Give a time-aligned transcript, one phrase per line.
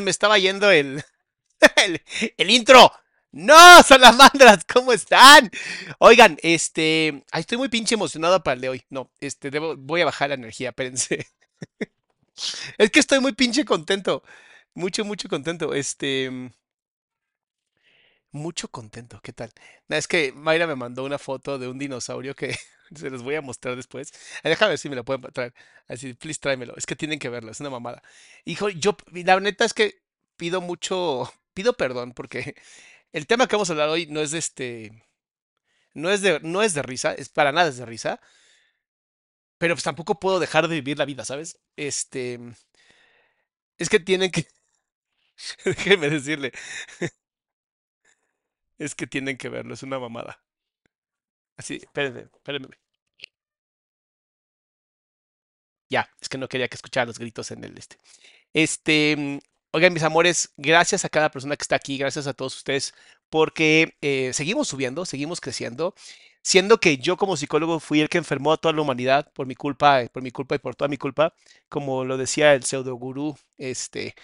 [0.00, 1.04] Me estaba yendo el,
[2.36, 2.92] el, intro.
[3.32, 3.82] ¡No!
[3.82, 4.64] ¡Salamandras!
[4.64, 5.50] ¿Cómo están?
[5.98, 7.24] Oigan, este.
[7.32, 8.84] Estoy muy pinche emocionado para el de hoy.
[8.90, 11.26] No, este, voy a bajar la energía, espérense.
[12.78, 14.22] Es que estoy muy pinche contento.
[14.74, 15.74] Mucho, mucho contento.
[15.74, 16.30] Este.
[18.30, 19.50] Mucho contento, ¿qué tal?
[19.88, 22.56] Es que Mayra me mandó una foto de un dinosaurio que
[22.94, 24.12] se los voy a mostrar después.
[24.42, 25.54] Déjame ver si me la pueden traer.
[25.88, 26.74] Así, please tráemelo.
[26.76, 28.02] Es que tienen que verlo, es una mamada.
[28.44, 30.02] Hijo, yo, la neta es que
[30.36, 32.54] pido mucho, pido perdón porque
[33.12, 35.04] el tema que vamos a hablar hoy no es de este,
[35.94, 38.20] no es de, no es de risa, es para nada es de risa,
[39.58, 41.58] pero pues tampoco puedo dejar de vivir la vida, ¿sabes?
[41.76, 42.38] Este,
[43.78, 44.46] es que tienen que,
[45.64, 46.52] déjenme decirle,
[48.78, 50.42] es que tienen que verlo, es una mamada.
[51.58, 52.76] Así, espérenme, espérenme.
[55.90, 57.96] Ya, es que no quería que escuchara los gritos en el este.
[58.54, 59.38] Este, mm,
[59.72, 62.94] oigan, mis amores, gracias a cada persona que está aquí, gracias a todos ustedes,
[63.30, 65.94] porque eh, seguimos subiendo, seguimos creciendo,
[66.42, 69.54] siendo que yo como psicólogo fui el que enfermó a toda la humanidad por mi
[69.56, 71.34] culpa, por mi culpa y por toda mi culpa,
[71.68, 74.14] como lo decía el pseudo gurú, este,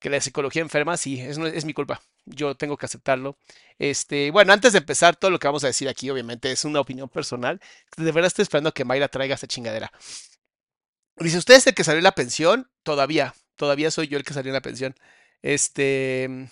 [0.00, 2.02] que la psicología enferma, sí, es, es mi culpa.
[2.30, 3.36] Yo tengo que aceptarlo.
[3.78, 6.80] Este, bueno, antes de empezar, todo lo que vamos a decir aquí, obviamente, es una
[6.80, 7.60] opinión personal.
[7.96, 9.92] De verdad estoy esperando que Mayra traiga esta chingadera.
[11.16, 12.70] Dice, ¿usted es el que salió en la pensión?
[12.82, 14.94] Todavía, todavía soy yo el que salió en la pensión.
[15.42, 16.48] Este.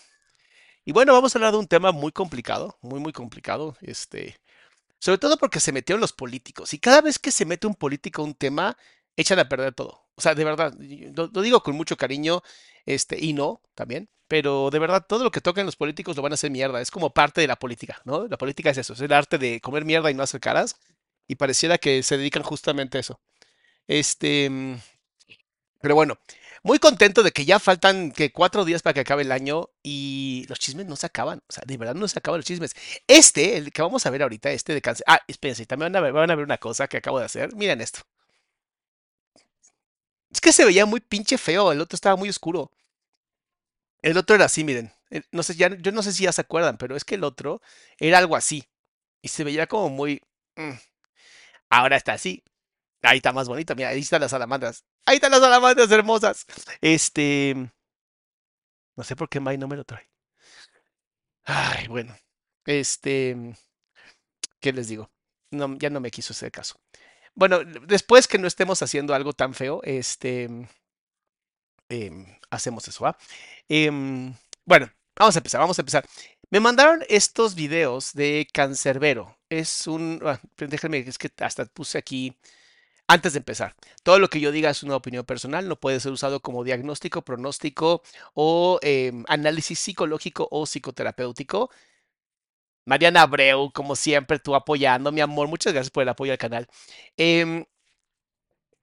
[0.85, 3.77] Y bueno, vamos a hablar de un tema muy complicado, muy, muy complicado.
[3.81, 4.39] Este.
[4.99, 6.75] Sobre todo porque se metieron los políticos.
[6.75, 8.77] Y cada vez que se mete un político a un tema,
[9.17, 10.06] echan a perder todo.
[10.17, 10.75] O sea, de verdad,
[11.15, 12.43] lo, digo con mucho cariño,
[12.87, 14.09] este, y no, también.
[14.29, 16.81] Pero de verdad, todo lo que tocan los políticos lo van a hacer mierda.
[16.81, 18.27] Es como parte de la política, ¿no?
[18.29, 20.77] La política es eso, es el arte de comer mierda y no hacer caras.
[21.29, 23.21] Y pareciera que se dedican justamente a eso.
[23.89, 24.51] Este.
[24.51, 24.77] mm,
[25.81, 26.19] Pero bueno,
[26.63, 30.47] muy contento de que ya faltan que cuatro días para que acabe el año y
[30.49, 31.41] los chismes no se acaban.
[31.49, 32.75] O sea, de verdad no se acaban los chismes.
[33.07, 35.05] Este, el que vamos a ver ahorita, este de cáncer.
[35.09, 37.55] Ah, espérense, también van a ver, van a ver una cosa que acabo de hacer.
[37.55, 38.01] Miren esto.
[40.37, 42.71] Es que se veía muy pinche feo, el otro estaba muy oscuro.
[44.03, 44.93] El otro era así, miren.
[45.11, 47.61] El- No sé, yo no sé si ya se acuerdan, pero es que el otro
[47.99, 48.65] era algo así.
[49.23, 50.23] Y se veía como muy...
[50.57, 50.73] mm.
[51.71, 52.45] Ahora está así.
[53.03, 54.85] Ahí está más bonito, mira, ahí están las salamandras.
[55.07, 56.47] Ahí están las salamandras hermosas.
[56.83, 57.71] Este...
[58.97, 60.09] No sé por qué May no me lo trae.
[61.45, 62.15] Ay, bueno.
[62.67, 63.55] Este...
[64.61, 65.11] ¿Qué les digo?
[65.51, 66.81] No, ya no me quiso hacer caso.
[67.37, 70.49] Bueno, después que no estemos haciendo algo tan feo, este...
[71.89, 73.05] em, hacemos eso.
[73.69, 74.35] Em,
[74.65, 76.07] bueno, vamos a empezar, vamos a empezar.
[76.51, 79.37] Me mandaron estos videos de Cancerbero.
[79.49, 80.21] Es un.
[80.25, 82.37] ah, déjenme, es que hasta puse aquí.
[83.09, 86.13] Antes de empezar, todo lo que yo diga es una opinión personal, no puede ser
[86.13, 88.03] usado como diagnóstico, pronóstico
[88.35, 91.71] o em, análisis psicológico o psicoterapéutico.
[92.87, 95.49] Mariana Abreu, como siempre, tú apoyando, mi amor.
[95.49, 96.67] Muchas gracias por el apoyo al canal.
[97.17, 97.65] Em,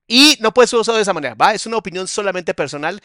[0.08, 1.54] y no puede ser usado de esa manera, ¿va?
[1.54, 3.02] Es una opinión solamente personal,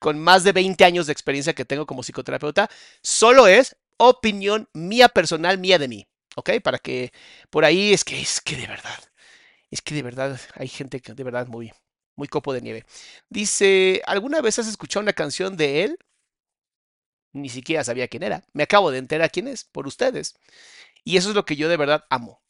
[0.00, 2.68] con más de 20 años de experiencia que tengo como psicoterapeuta.
[3.02, 6.50] Solo es opinión mía personal, mía de mí, ¿ok?
[6.62, 7.12] Para que
[7.50, 8.98] por ahí es que es que de verdad,
[9.70, 11.72] es que de verdad hay gente que de verdad muy,
[12.16, 12.84] muy copo de nieve.
[13.30, 15.98] Dice, ¿alguna vez has escuchado una canción de él?
[17.32, 18.44] Ni siquiera sabía quién era.
[18.52, 20.34] Me acabo de enterar quién es, por ustedes.
[21.04, 22.42] Y eso es lo que yo de verdad amo.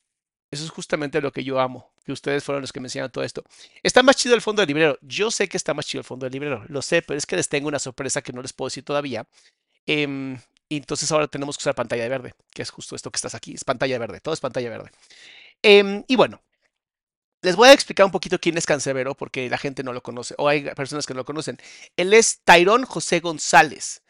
[0.50, 3.24] Eso es justamente lo que yo amo, que ustedes fueron los que me enseñaron todo
[3.24, 3.42] esto.
[3.82, 4.98] Está más chido el fondo del librero.
[5.00, 7.36] Yo sé que está más chido el fondo del librero, lo sé, pero es que
[7.36, 9.26] les tengo una sorpresa que no les puedo decir todavía.
[9.86, 10.38] Em,
[10.68, 13.54] entonces ahora tenemos que usar pantalla de verde, que es justo esto que estás aquí,
[13.54, 14.90] es pantalla verde, todo es pantalla verde.
[15.62, 16.42] Em, y bueno,
[17.42, 20.34] les voy a explicar un poquito quién es Cancerbero, porque la gente no lo conoce,
[20.38, 21.58] o hay personas que no lo conocen.
[21.96, 24.02] Él es Tyrón José González.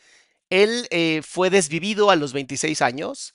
[0.52, 3.32] Él eh, fue desvivido a los 26 años.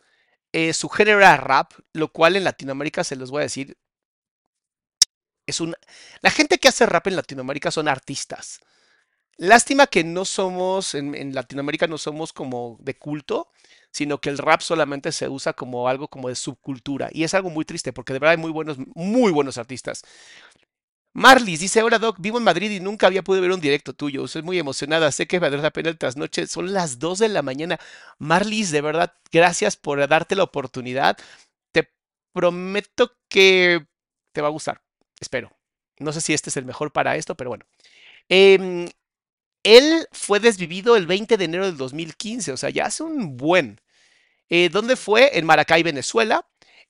[0.53, 3.75] Eh, su género era rap, lo cual en Latinoamérica se los voy a decir.
[5.47, 5.73] Es un.
[6.21, 8.59] La gente que hace rap en Latinoamérica son artistas.
[9.37, 13.51] Lástima que no somos, en, en Latinoamérica no somos como de culto,
[13.91, 17.09] sino que el rap solamente se usa como algo como de subcultura.
[17.11, 20.03] Y es algo muy triste, porque de verdad hay muy buenos, muy buenos artistas.
[21.17, 24.25] Marlis dice, hola Doc, vivo en Madrid y nunca había podido ver un directo tuyo.
[24.25, 26.45] Estoy muy emocionada, sé que valdrá la pena el trasnoche.
[26.45, 27.79] Son las 2 de la mañana.
[28.19, 31.17] Marlis, de verdad, gracias por darte la oportunidad.
[31.71, 31.91] Te
[32.33, 33.83] prometo que
[34.31, 34.83] te va a gustar.
[35.19, 35.51] Espero.
[35.97, 37.65] No sé si este es el mejor para esto, pero bueno.
[38.29, 38.87] Em,
[39.63, 43.81] él fue desvivido el 20 de enero del 2015, o sea, ya hace un buen.
[44.49, 45.35] Eh, ¿Dónde fue?
[45.39, 46.47] En Maracay, Venezuela.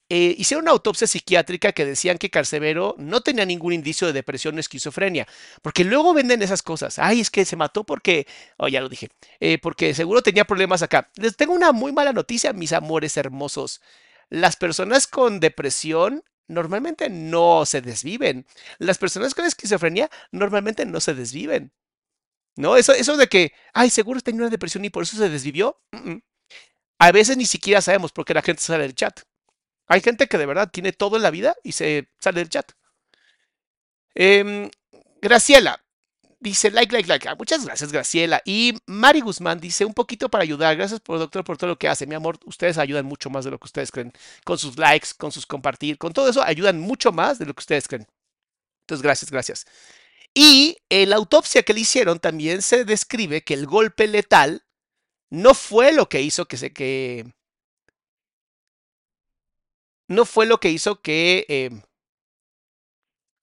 [0.09, 4.55] Eh, hicieron una autopsia psiquiátrica que decían que Carcevero no tenía ningún indicio de depresión
[4.55, 5.27] o esquizofrenia,
[5.61, 6.97] porque luego venden esas cosas.
[6.97, 8.25] Ay, es que se mató porque,
[8.57, 9.09] oh, ya lo dije,
[9.41, 11.09] eh, porque seguro tenía problemas acá.
[11.15, 13.81] Les tengo una muy mala noticia, mis amores hermosos.
[14.29, 18.45] Las personas con depresión normalmente no se desviven.
[18.79, 21.73] Las personas con esquizofrenia normalmente no se desviven.
[22.55, 22.77] ¿No?
[22.77, 25.79] Eso, eso de que, ay, seguro tenía una depresión y por eso se desvivió.
[25.91, 26.21] Mm, mm.
[26.99, 29.21] A veces ni siquiera sabemos por qué la gente sale del chat.
[29.87, 32.71] Hay gente que de verdad tiene todo en la vida y se sale del chat.
[34.15, 34.69] Em,
[35.21, 35.81] Graciela
[36.39, 37.27] dice like, like, like.
[37.27, 38.41] Ah, muchas gracias, Graciela.
[38.45, 40.75] Y Mari Guzmán dice un poquito para ayudar.
[40.75, 42.07] Gracias por doctor por todo lo que hace.
[42.07, 44.11] Mi amor, ustedes ayudan mucho más de lo que ustedes creen.
[44.43, 47.61] Con sus likes, con sus compartir, con todo eso ayudan mucho más de lo que
[47.61, 48.07] ustedes creen.
[48.81, 49.65] Entonces, gracias, gracias.
[50.33, 54.63] Y en la autopsia que le hicieron también se describe que el golpe letal
[55.29, 57.25] no fue lo que hizo que se que
[60.07, 61.69] no fue lo que hizo que, eh,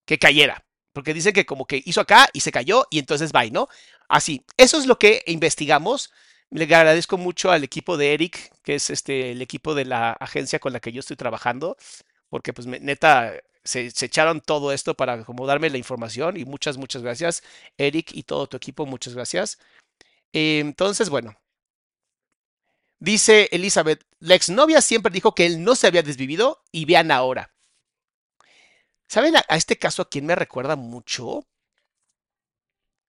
[0.06, 0.64] que cayera.
[0.92, 3.68] Porque dice que como que hizo acá y se cayó y entonces va, ¿no?
[4.08, 4.44] Así.
[4.56, 6.12] Eso es lo que investigamos.
[6.50, 10.60] Le agradezco mucho al equipo de Eric, que es este, el equipo de la agencia
[10.60, 11.76] con la que yo estoy trabajando,
[12.28, 13.34] porque pues neta
[13.64, 17.42] se, echaron todo esto para acomodarme la información y muchas, muchas gracias,
[17.78, 19.58] Eric y todo tu equipo, muchas gracias.
[20.32, 21.36] Entonces, bueno,
[23.04, 27.52] Dice Elizabeth, la exnovia siempre dijo que él no se había desvivido y vean ahora.
[29.08, 31.46] ¿Saben a, este caso a quién me recuerda mucho?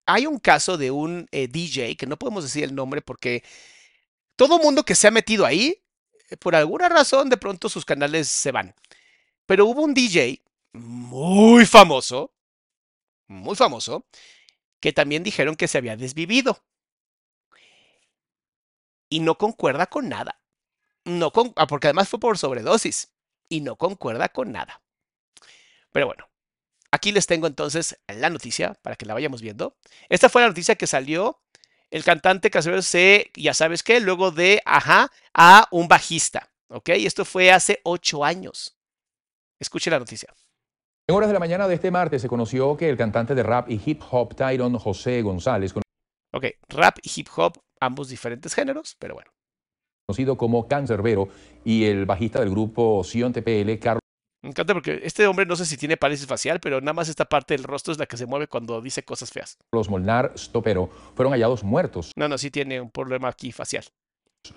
[0.04, 3.42] Hay un caso de un eh, DJ, que no podemos decir el nombre porque
[4.36, 5.82] todo mundo que se ha metido ahí,
[6.28, 8.74] eh, por alguna razón de pronto sus canales se van.
[9.46, 10.42] Pero hubo un DJ
[10.74, 12.34] muy famoso,
[13.28, 14.04] muy famoso,
[14.78, 16.62] que también dijeron que se había desvivido
[19.08, 20.40] y no concuerda con nada.
[21.04, 23.12] No con, ah, porque además fue por sobredosis
[23.48, 24.82] y no concuerda con nada.
[25.92, 26.28] Pero bueno,
[26.90, 29.76] aquí les tengo entonces la noticia para que la vayamos viendo.
[30.08, 31.40] Esta fue la noticia que salió.
[31.90, 36.50] El cantante Casero se, ya sabes qué, luego de ajá a un bajista.
[36.68, 36.88] ¿Ok?
[36.90, 38.76] Esto fue hace ocho años.
[39.60, 40.34] Escuche la noticia.
[41.08, 43.70] En horas de la mañana de este martes se conoció que el cantante de rap
[43.70, 45.72] y hip hop Tyron José González.
[46.32, 49.30] Ok, rap y hip hop ambos diferentes géneros, pero bueno.
[50.06, 51.28] Conocido como Cancerbero
[51.64, 54.00] y el bajista del grupo Sion TPL, Carlos.
[54.42, 57.24] Me encanta porque este hombre no sé si tiene parálisis facial, pero nada más esta
[57.24, 59.58] parte del rostro es la que se mueve cuando dice cosas feas.
[59.72, 62.12] Los Molnar Stopero fueron hallados muertos.
[62.14, 63.84] No, no, sí tiene un problema aquí facial.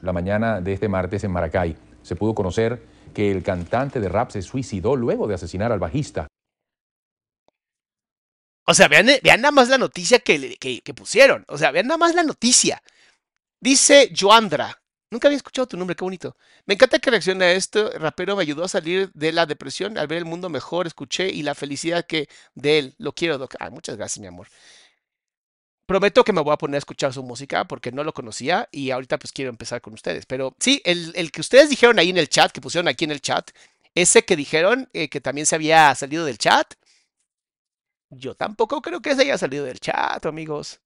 [0.02, 2.84] La mañana de este martes en Maracay se pudo conocer
[3.16, 6.28] que el cantante de rap se suicidó luego de asesinar al bajista.
[8.68, 11.44] O sea, vean, vean nada más la noticia que, que, que pusieron.
[11.48, 12.80] O sea, vean nada más la noticia.
[13.62, 14.80] Dice Joandra,
[15.12, 16.36] Nunca había escuchado tu nombre, qué bonito.
[16.66, 17.90] Me encanta que reaccione a esto.
[17.98, 21.42] rapero me ayudó a salir de la depresión, al ver el mundo mejor, escuché y
[21.42, 22.96] la felicidad que de él.
[23.00, 23.56] Lo quiero, Doc.
[23.60, 24.48] Ay, muchas gracias, mi amor.
[25.88, 28.92] Prometo que me voy a poner a escuchar su música porque no lo conocía y
[28.92, 30.28] ahorita pues quiero empezar con ustedes.
[30.28, 33.12] Pero sí, el, el que ustedes dijeron ahí en el chat, que pusieron aquí en
[33.12, 33.50] el chat,
[33.96, 36.76] ese que dijeron eh, que también se había salido del chat,
[38.12, 40.80] yo tampoco creo que se haya salido del chat, amigos.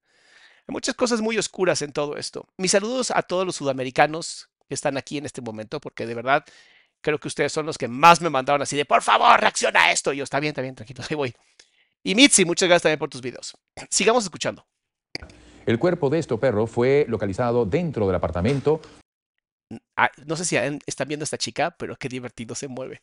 [0.68, 2.48] Hay muchas cosas muy oscuras en todo esto.
[2.58, 6.46] Mis saludos a todos los sudamericanos que están aquí en este momento, porque de verdad
[7.02, 9.92] creo que ustedes son los que más me mandaron así de, por favor, reacciona a
[9.92, 10.14] esto.
[10.14, 11.34] Y yo, está bien, está bien, tranquilo, ahí voy.
[12.02, 13.58] Y Mitzi, muchas gracias también por tus videos.
[13.90, 14.66] Sigamos escuchando.
[15.66, 18.82] El cuerpo de este perro fue localizado dentro del apartamento.
[19.96, 23.02] Ah, no sé si están viendo a esta chica, pero qué divertido se mueve.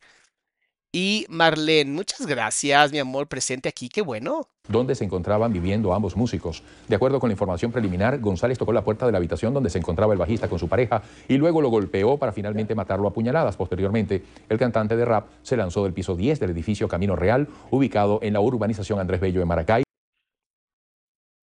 [0.92, 4.48] Y Marlene, muchas gracias, mi amor, presente aquí, qué bueno.
[4.66, 6.64] Donde se encontraban viviendo ambos músicos.
[6.88, 9.78] De acuerdo con la información preliminar, González tocó la puerta de la habitación donde se
[9.78, 13.56] encontraba el bajista con su pareja y luego lo golpeó para finalmente matarlo a puñaladas.
[13.56, 18.18] Posteriormente, el cantante de rap se lanzó del piso 10 del edificio Camino Real, ubicado
[18.22, 19.84] en la urbanización Andrés Bello en Maracay.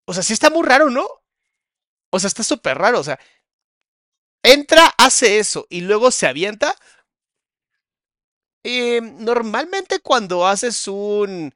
[0.07, 1.05] O sea, sí está muy raro, ¿no?
[2.11, 3.19] O sea, está súper raro, o sea,
[4.41, 6.75] entra, hace eso y luego se avienta
[8.69, 11.55] Em, normalmente cuando haces un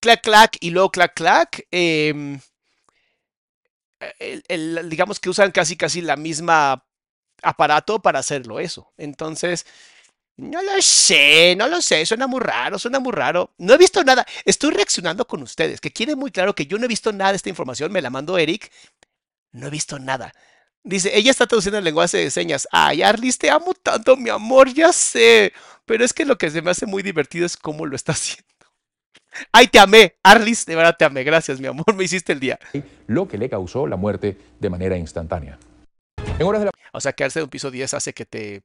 [0.00, 2.40] clac clac y luego clac clac, em,
[4.88, 6.84] digamos que usan casi casi la misma
[7.42, 8.92] aparato para hacerlo eso.
[8.96, 9.66] Entonces,
[10.36, 13.54] no lo sé, no lo sé, suena muy raro, suena muy raro.
[13.58, 16.86] No he visto nada, estoy reaccionando con ustedes, que quiere muy claro que yo no
[16.86, 18.72] he visto nada de esta información, me la mandó Eric,
[19.52, 20.34] no he visto nada.
[20.88, 22.66] Dice, ella está traduciendo el lenguaje de señas.
[22.72, 25.52] Ay, Arlis, te amo tanto, mi amor, ya sé.
[25.84, 28.48] Pero es que lo que se me hace muy divertido es cómo lo está haciendo.
[29.52, 31.24] Ay, te amé, Arlis, de verdad te amé.
[31.24, 32.58] Gracias, mi amor, me hiciste el día.
[33.06, 35.58] Lo que le causó la muerte de manera instantánea.
[36.94, 38.62] O sea, quedarse de un piso 10 hace que te...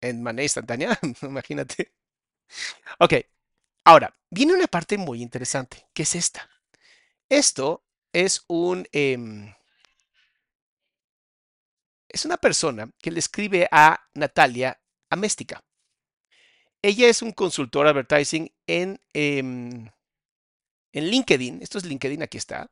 [0.00, 1.94] En manera instantánea, imagínate.
[3.00, 3.14] Ok,
[3.82, 6.48] ahora, viene una parte muy interesante, que es esta.
[7.28, 7.82] Esto
[8.12, 8.86] es un...
[8.92, 9.52] Em,
[12.08, 15.62] es una persona que le escribe a Natalia Améstica.
[16.82, 19.90] Ella es un consultor advertising en, em,
[20.92, 21.60] en LinkedIn.
[21.62, 22.70] Esto es LinkedIn, aquí está.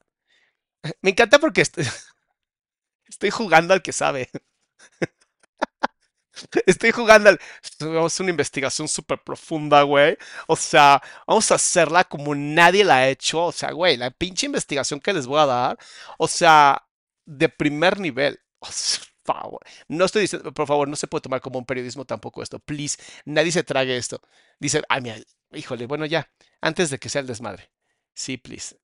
[1.03, 1.63] Me encanta porque
[3.09, 4.31] estoy, jugando al que sabe.
[6.67, 7.41] Estoy jugando al...
[7.81, 10.19] Vamos a una investigación súper profunda, güey.
[10.47, 13.47] O sea, vamos a hacerla como nadie la ha hecho.
[13.47, 15.79] O sea, güey, la pinche investigación que les voy a dar.
[16.19, 16.87] O sea,
[17.25, 18.39] de primer nivel.
[18.59, 19.61] O sea, favor.
[19.89, 22.59] No estoy diciendo, por favor, no se puede tomar como un periodismo tampoco esto.
[22.61, 24.21] Please, nadie se trague esto.
[24.59, 25.17] Dice, ay, mira,
[25.53, 26.31] híjole, bueno, ya,
[26.61, 27.71] antes de que sea el desmadre.
[28.15, 28.77] Sí, please.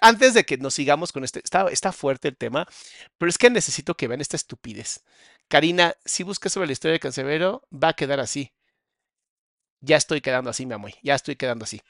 [0.00, 2.66] antes de que nos sigamos con este, está, fuerte el tema,
[3.18, 5.04] pero es que necesito que vean esta estupidez.
[5.48, 8.52] Karina, si buscas sobre la historia de Cancerbero, va a quedar así.
[9.80, 11.80] Ya estoy quedando así, mi amor, ya estoy quedando así.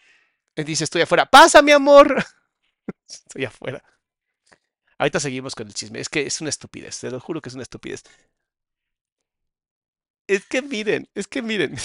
[0.56, 1.26] Dice, estoy afuera.
[1.26, 2.24] ¡Pasa, mi amor!
[3.08, 3.82] estoy afuera.
[4.98, 6.00] Ahorita seguimos con el chisme.
[6.00, 8.02] Es que es una estupidez, te lo juro que es una estupidez.
[10.28, 11.76] Es que miren, es que miren.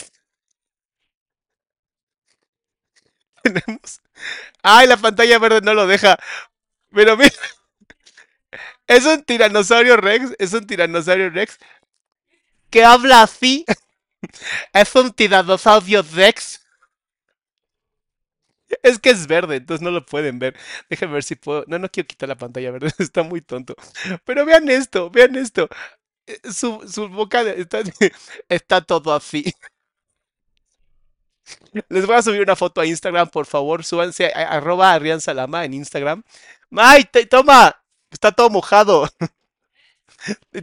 [3.44, 4.02] Tenemos.
[4.64, 6.18] ¡Ay, la pantalla verde no lo deja!
[6.94, 7.32] Pero mira.
[8.88, 10.36] Es un tiranosaurio Rex.
[10.40, 11.58] Es un tiranosaurio Rex.
[12.70, 13.66] Que habla así.
[14.74, 16.61] Es un tiranosaurio Rex
[18.84, 20.56] es que es verde, entonces no lo pueden ver.
[20.90, 21.64] Déjenme ver si puedo.
[21.68, 23.76] No, no quiero quitar la pantalla verde, está muy tonto.
[24.26, 25.70] Pero vean esto, vean esto.
[26.28, 27.82] Eh, su, su boca está,
[28.50, 29.54] está todo así.
[31.90, 33.84] Les voy a subir una foto a Instagram, por favor.
[33.84, 36.24] Súbanse a, arroba Rian Salama en Instagram.
[36.78, 37.76] ¡Ay, toma!
[38.12, 39.08] Está todo mojado.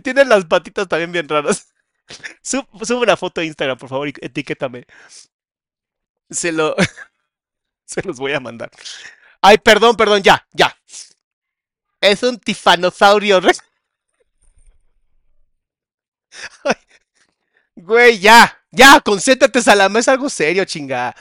[0.02, 1.68] Tienen las patitas también bien raras.
[2.42, 4.86] Sub, sube una foto a Instagram, por favor, y etiquétame.
[6.30, 6.74] Se lo.
[7.88, 8.70] Se los voy a mandar.
[9.40, 10.76] Ay, perdón, perdón, ya, ya.
[12.00, 13.40] Es un tifanosaurio
[17.76, 21.14] güey, ya, ya, concéntrate, Salama, es algo serio, chinga.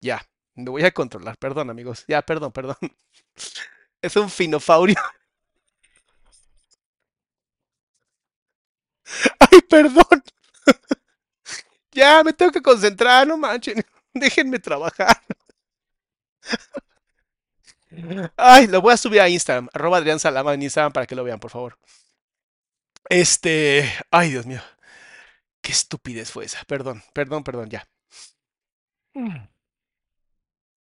[0.00, 0.20] Ya,
[0.54, 2.04] me voy a controlar, perdón, amigos.
[2.08, 2.76] Ya, perdón, perdón.
[4.02, 4.96] Es un finofaurio.
[9.40, 10.22] Ay, perdón.
[11.92, 13.84] Ya, me tengo que concentrar, no manchen.
[14.20, 15.20] Déjenme trabajar.
[18.36, 21.24] Ay, lo voy a subir a Instagram, arroba Adrián Salama en Instagram para que lo
[21.24, 21.78] vean, por favor.
[23.08, 23.90] Este.
[24.10, 24.60] Ay, Dios mío.
[25.60, 26.62] Qué estupidez fue esa.
[26.64, 27.86] Perdón, perdón, perdón, ya.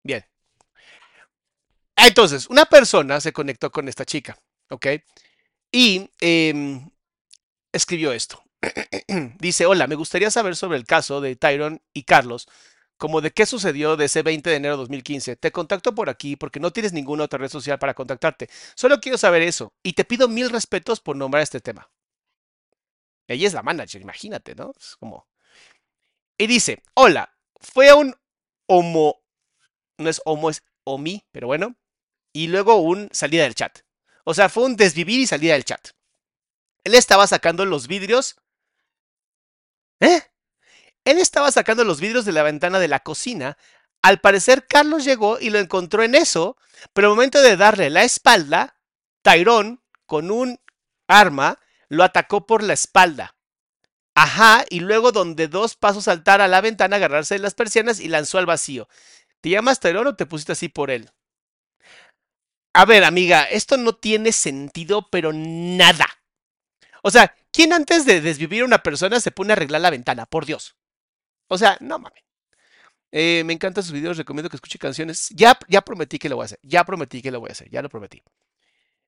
[0.03, 0.25] Bien.
[1.95, 4.37] Entonces, una persona se conectó con esta chica,
[4.69, 4.87] ¿ok?
[5.71, 6.89] Y em,
[7.71, 8.43] escribió esto.
[9.39, 12.47] Dice, hola, me gustaría saber sobre el caso de Tyron y Carlos,
[13.01, 15.36] como de qué sucedió de ese 20 de enero de 2015.
[15.36, 18.48] Te contacto por aquí porque no tienes ninguna otra red social para contactarte.
[18.75, 21.89] Solo quiero saber eso y te pido mil respetos por nombrar este tema.
[23.27, 24.72] Ella es la manager, imagínate, ¿no?
[24.79, 25.27] Es como...
[26.38, 28.15] Y dice, hola, fue un
[28.67, 29.24] homo,
[29.98, 31.75] no es homo, es omi, pero bueno,
[32.34, 33.79] y luego un salida del chat.
[34.25, 35.88] O sea, fue un desvivir y salida del chat.
[36.84, 38.36] Él estaba sacando los vidrios.
[40.01, 40.22] ¿Eh?
[41.05, 43.58] Él estaba sacando los vidrios de la ventana de la cocina.
[44.01, 46.58] Al parecer, Carlos llegó y lo encontró en eso,
[46.93, 48.75] pero al momento de darle la espalda,
[49.22, 50.60] Tyrone, con un
[51.08, 53.36] arma, lo atacó por la espalda.
[54.15, 58.08] Ajá, y luego donde dos pasos saltar a la ventana, agarrarse de las persianas y
[58.08, 58.88] lanzó al vacío.
[59.39, 61.10] ¿Te llamas Tyrone o te pusiste así por él?
[62.74, 66.08] A ver, amiga, esto no tiene sentido, pero nada.
[67.03, 70.25] O sea, ¿quién antes de desvivir a una persona se pone a arreglar la ventana?
[70.25, 70.75] Por Dios.
[71.53, 72.24] O sea, no mames.
[73.12, 75.29] Eh, me encantan sus videos, recomiendo que escuche canciones.
[75.36, 76.60] Ya, ya prometí que lo voy a hacer.
[76.63, 77.70] Ya prometí que lo voy a hacer.
[77.70, 78.24] Ya lo prometí.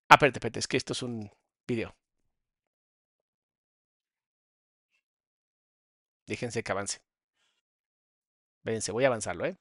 [0.09, 1.31] Ah, espérate, es que esto es un
[1.65, 1.95] video.
[6.27, 7.01] Déjense que avance.
[8.63, 9.57] Véanse, voy a avanzarlo, ¿eh?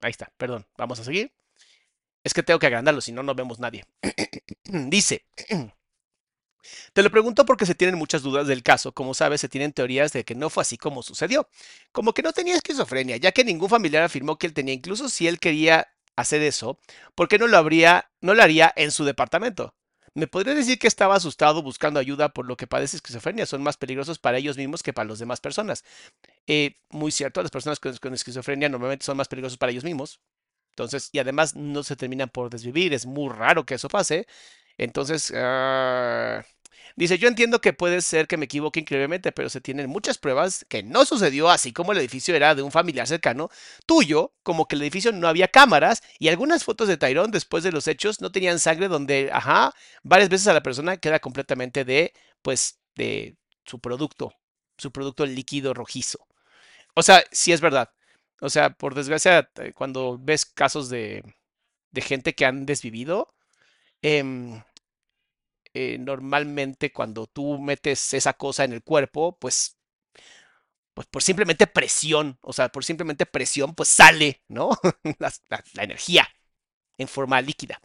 [0.00, 0.66] Ahí está, perdón.
[0.76, 1.32] Vamos a seguir.
[2.24, 3.84] Es que tengo que agrandarlo, si no, no vemos nadie.
[4.64, 5.24] Dice,
[6.92, 8.92] te lo pregunto porque se tienen muchas dudas del caso.
[8.92, 11.48] Como sabes, se tienen teorías de que no fue así como sucedió.
[11.92, 15.28] Como que no tenía esquizofrenia, ya que ningún familiar afirmó que él tenía, incluso si
[15.28, 16.78] él quería hacer eso,
[17.14, 19.74] ¿por qué no lo habría, no lo haría en su departamento?
[20.14, 23.44] ¿Me podría decir que estaba asustado buscando ayuda por lo que padece esquizofrenia?
[23.44, 25.84] Son más peligrosos para ellos mismos que para las demás personas.
[26.46, 30.20] Eh, muy cierto, las personas con, esquizofrenia normalmente son más peligrosos para ellos mismos.
[30.70, 34.26] Entonces, y además no se terminan por desvivir, es muy raro que eso pase.
[34.78, 36.42] Entonces, uh,
[36.96, 40.64] dice, yo entiendo que puede ser que me equivoque increíblemente, pero se tienen muchas pruebas
[40.68, 43.50] que no sucedió así como el edificio era de un familiar cercano
[43.86, 47.72] tuyo, como que el edificio no había cámaras y algunas fotos de Tyrone después de
[47.72, 52.12] los hechos no tenían sangre donde, ajá, varias veces a la persona queda completamente de,
[52.42, 54.32] pues, de su producto,
[54.78, 56.26] su producto líquido rojizo.
[56.94, 57.90] O sea, sí es verdad.
[58.40, 61.22] O sea, por desgracia, eh, cuando ves casos de,
[61.92, 63.34] de gente que han desvivido,
[64.02, 64.24] eh,
[65.78, 69.76] eh, normalmente cuando tú metes esa cosa en el cuerpo, pues,
[70.94, 74.70] pues por simplemente presión, o sea, por simplemente presión, pues sale, ¿no?
[75.18, 75.30] la,
[75.74, 76.26] la, energía
[76.98, 77.78] en forma líquida.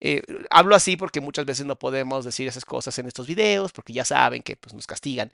[0.00, 3.92] Eh, hablo así porque muchas veces no podemos decir esas cosas en estos videos, porque
[3.92, 5.30] ya saben que pues, nos castigan.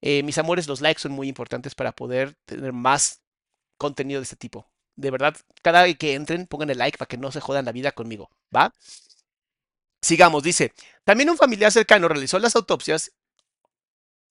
[0.00, 3.20] Eh, mis amores, los likes son muy importantes para poder tener más
[3.78, 4.68] contenido de este tipo.
[4.96, 7.72] De verdad, cada vez que entren, pongan el like para que no se jodan la
[7.72, 8.72] vida conmigo, ¿va?
[10.02, 10.72] Sigamos, dice,
[11.04, 13.12] también un familiar cercano realizó las autopsias.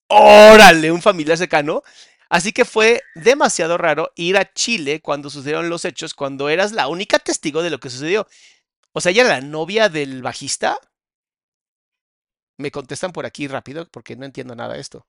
[0.08, 1.82] Órale, un familiar cercano.
[2.28, 6.88] Así que fue demasiado raro ir a Chile cuando sucedieron los hechos, cuando eras la
[6.88, 8.26] única testigo de lo que sucedió.
[8.92, 10.78] O sea, ella era la novia del bajista.
[12.56, 15.06] Me contestan por aquí rápido porque no entiendo nada de esto.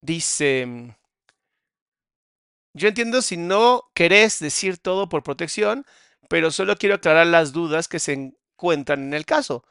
[0.00, 0.66] Dice,
[2.74, 5.84] yo entiendo si no querés decir todo por protección,
[6.32, 9.66] pero solo quiero aclarar las dudas que se encuentran en el caso.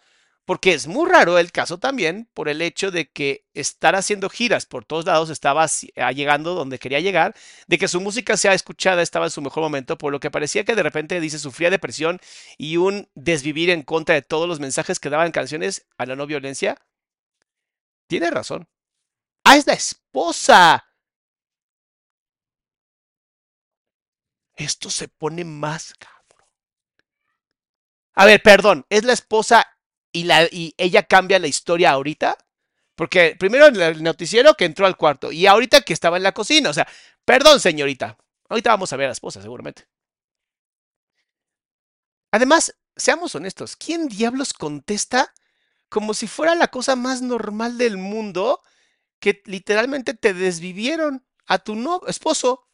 [0.46, 4.68] Porque es muy raro el caso también por el hecho de que estar haciendo giras
[4.68, 7.34] por todos lados estaba ah, llegando donde quería llegar,
[7.66, 10.64] de que su música sea escuchada estaba en su mejor momento, por lo que parecía
[10.64, 12.20] que de repente dice sufría depresión
[12.60, 16.28] y un desvivir en contra de todos los mensajes que daban canciones a la no
[16.28, 16.78] violencia.
[18.06, 18.68] Tiene razón.
[19.44, 20.86] ¡Ah, es la esposa!
[24.56, 26.21] Esto se pone más cabrón.
[28.14, 29.66] A ver, perdón, ¿es la esposa
[30.12, 32.38] y, la, y ella cambia la historia ahorita?
[32.96, 36.70] Porque primero el noticiero que entró al cuarto y ahorita que estaba en la cocina.
[36.70, 36.88] O sea,
[37.26, 38.18] perdón, señorita.
[38.50, 39.88] Ahorita vamos a ver a la esposa, seguramente.
[42.32, 45.34] Además, seamos honestos, ¿quién diablos contesta
[45.90, 48.62] como si fuera la cosa más normal del mundo
[49.20, 52.68] que literalmente te desvivieron a tu no esposo?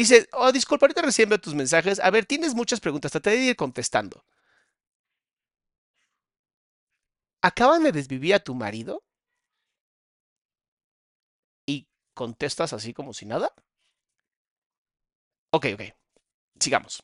[0.00, 1.98] Dice, oh, disculpa, ahorita recién veo tus mensajes.
[2.00, 4.24] A ver, tienes muchas preguntas, traté de ir contestando.
[7.48, 9.04] ¿Acaban de desvivir a tu marido?
[11.66, 13.52] ¿Y contestas así como si nada?
[15.50, 15.82] Ok, ok.
[16.60, 17.02] Sigamos.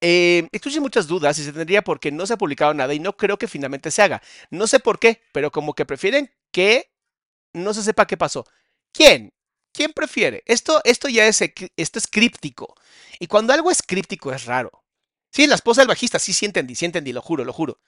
[0.00, 0.48] Eh,
[0.80, 3.48] muchas dudas y se tendría porque no se ha publicado nada y no creo que
[3.48, 4.22] finalmente se haga.
[4.50, 6.92] No sé por qué, pero como que prefieren que
[7.54, 8.46] no se sepa qué pasó.
[8.92, 9.32] ¿Quién?
[9.76, 10.42] ¿Quién prefiere?
[10.46, 11.42] Esto, esto ya es,
[11.76, 12.74] esto es críptico.
[13.20, 14.70] Y cuando algo es críptico es raro.
[15.30, 17.78] Sí, la esposa del bajista, sí, sí entendí, sí entendí, lo juro, lo juro.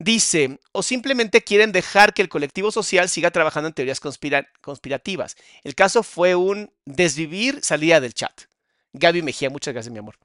[0.00, 5.36] Dice, o simplemente quieren dejar que el colectivo social siga trabajando en teorías conspirativas.
[5.62, 8.42] El caso fue un desvivir salida del chat.
[8.94, 10.16] Gaby Mejía, muchas gracias, mi amor.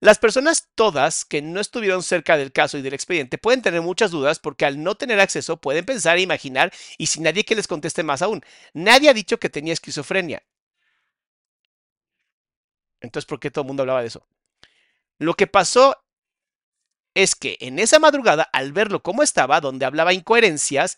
[0.00, 4.10] Las personas todas que no estuvieron cerca del caso y del expediente pueden tener muchas
[4.10, 7.68] dudas porque al no tener acceso pueden pensar e imaginar y sin nadie que les
[7.68, 8.42] conteste más aún.
[8.72, 10.42] Nadie ha dicho que tenía esquizofrenia.
[13.02, 14.26] Entonces, ¿por qué todo el mundo hablaba de eso?
[15.18, 16.02] Lo que pasó
[17.14, 20.96] es que en esa madrugada, al verlo como estaba, donde hablaba incoherencias,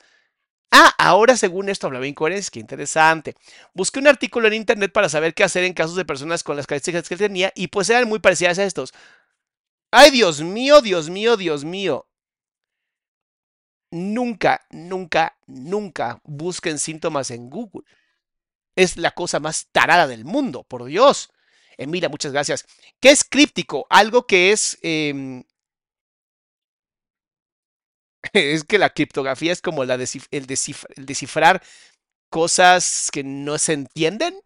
[0.74, 3.34] Ah, ahora según esto hablaba incoherencias, qué interesante.
[3.74, 6.66] Busqué un artículo en internet para saber qué hacer en casos de personas con las
[6.66, 8.92] características que tenía y pues eran muy parecidas a estos.
[9.90, 12.06] Ay, Dios mío, Dios mío, Dios mío.
[13.90, 17.84] Nunca, nunca, nunca busquen síntomas en Google.
[18.76, 21.30] Es la cosa más tarada del mundo, por Dios.
[21.76, 22.64] Emilia, muchas gracias.
[23.00, 23.86] ¿Qué es críptico?
[23.90, 25.44] Algo que es em,
[28.54, 31.62] es que la criptografía es como la el, descifrar
[32.30, 34.40] cosas que no se entienden,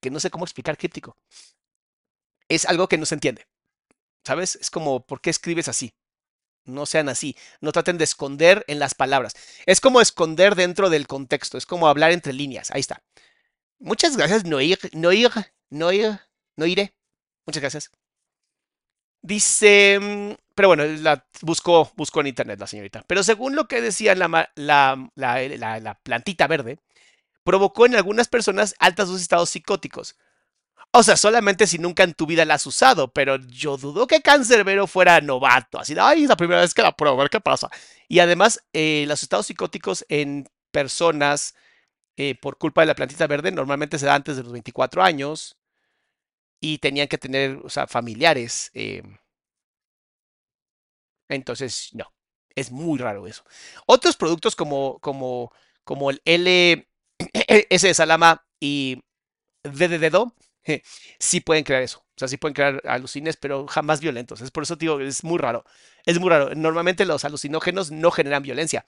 [0.00, 1.16] que no sé cómo explicar críptico.
[2.48, 3.46] Es algo que no se entiende.
[4.24, 4.56] ¿Sabes?
[4.56, 5.92] Es como, ¿por qué escribes así?
[6.64, 7.36] No sean así.
[7.60, 9.34] No traten de esconder en las palabras.
[9.66, 11.58] Es como esconder dentro del contexto.
[11.58, 12.70] Es como hablar entre líneas.
[12.70, 13.02] Ahí está.
[13.78, 14.78] Muchas gracias, Noir.
[14.92, 15.30] Noir.
[15.70, 16.20] Noir.
[16.56, 16.94] Noire.
[17.46, 17.90] Muchas gracias.
[19.22, 23.04] Dice, mm, pero bueno, la buscó, buscó en internet la señorita.
[23.06, 26.80] Pero según lo que decía la, la, la, la plantita verde,
[27.44, 30.16] provocó en algunas personas altos estados psicóticos.
[30.90, 34.20] O sea, solamente si nunca en tu vida la has usado, pero yo dudo que
[34.20, 35.78] Cancerbero fuera novato.
[35.78, 37.70] Así de, ay, es la primera vez que la pruebo, a ver qué pasa.
[38.08, 41.54] Y además, eh, los estados psicóticos en personas
[42.16, 45.56] eh, por culpa de la plantita verde normalmente se da antes de los 24 años
[46.58, 48.72] y tenían que tener, familiares.
[48.74, 49.04] Eh.
[51.28, 52.12] Entonces, no,
[52.54, 53.44] es muy raro eso.
[53.86, 55.52] Otros productos como, como,
[55.84, 56.88] como el L,
[57.70, 59.02] S de Salama y
[59.64, 60.34] D de dedo,
[61.18, 62.00] sí pueden crear eso.
[62.00, 64.40] O sea, sí pueden crear alucines, pero jamás violentos.
[64.40, 65.64] Es por eso, digo, es muy raro.
[66.04, 66.54] Es muy raro.
[66.54, 68.84] Normalmente los alucinógenos no generan violencia.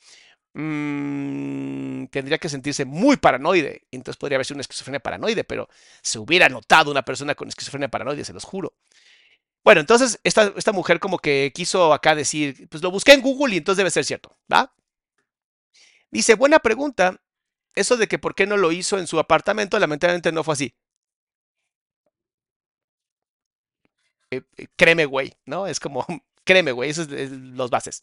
[0.54, 3.86] Mm, tendría que sentirse muy paranoide.
[3.92, 5.68] Entonces podría haber sido una esquizofrenia paranoide, pero
[6.02, 8.74] se hubiera notado una persona con esquizofrenia paranoide, se los juro.
[9.64, 13.54] Bueno, entonces esta, esta mujer como que quiso acá decir, pues lo busqué en Google
[13.54, 14.72] y entonces debe ser cierto, ¿va?
[16.10, 17.20] Dice, buena pregunta.
[17.74, 20.74] Eso de que por qué no lo hizo en su apartamento, lamentablemente no fue así.
[24.30, 25.66] Eh, eh, créeme, güey, ¿no?
[25.66, 26.06] Es como,
[26.44, 28.00] créeme, güey, esos son los bases.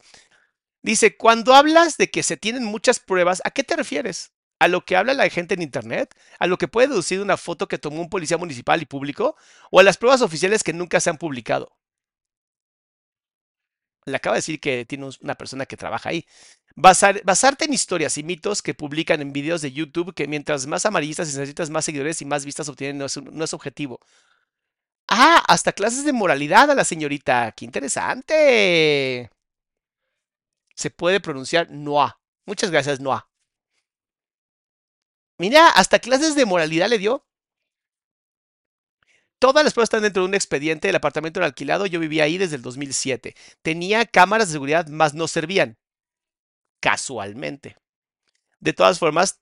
[0.82, 4.32] Dice, cuando hablas de que se tienen muchas pruebas, ¿a qué te refieres?
[4.60, 6.14] ¿A lo que habla la gente en Internet?
[6.38, 9.36] ¿A lo que puede deducir una foto que tomó un policía municipal y público?
[9.70, 11.76] ¿O a las pruebas oficiales que nunca se han publicado?
[14.06, 16.26] Le acaba de decir que tiene una persona que trabaja ahí.
[16.76, 21.28] basarte en historias y mitos que publican en videos de YouTube que mientras más amarillistas
[21.28, 24.00] y necesitas más seguidores y más vistas obtienen no es, no es objetivo.
[25.08, 27.52] Ah, hasta clases de moralidad a la señorita.
[27.56, 29.30] ¡Qué interesante!
[30.78, 32.20] se puede pronunciar Noa.
[32.46, 33.27] Muchas gracias, Noa.
[35.38, 37.24] Mira, hasta clases de moralidad le dio.
[39.38, 40.88] Todas las pruebas están dentro de un expediente.
[40.88, 41.86] El apartamento era alquilado.
[41.86, 43.36] Yo vivía ahí desde el 2007.
[43.62, 45.78] Tenía cámaras de seguridad, más no servían.
[46.80, 47.76] Casualmente.
[48.58, 49.40] De todas formas,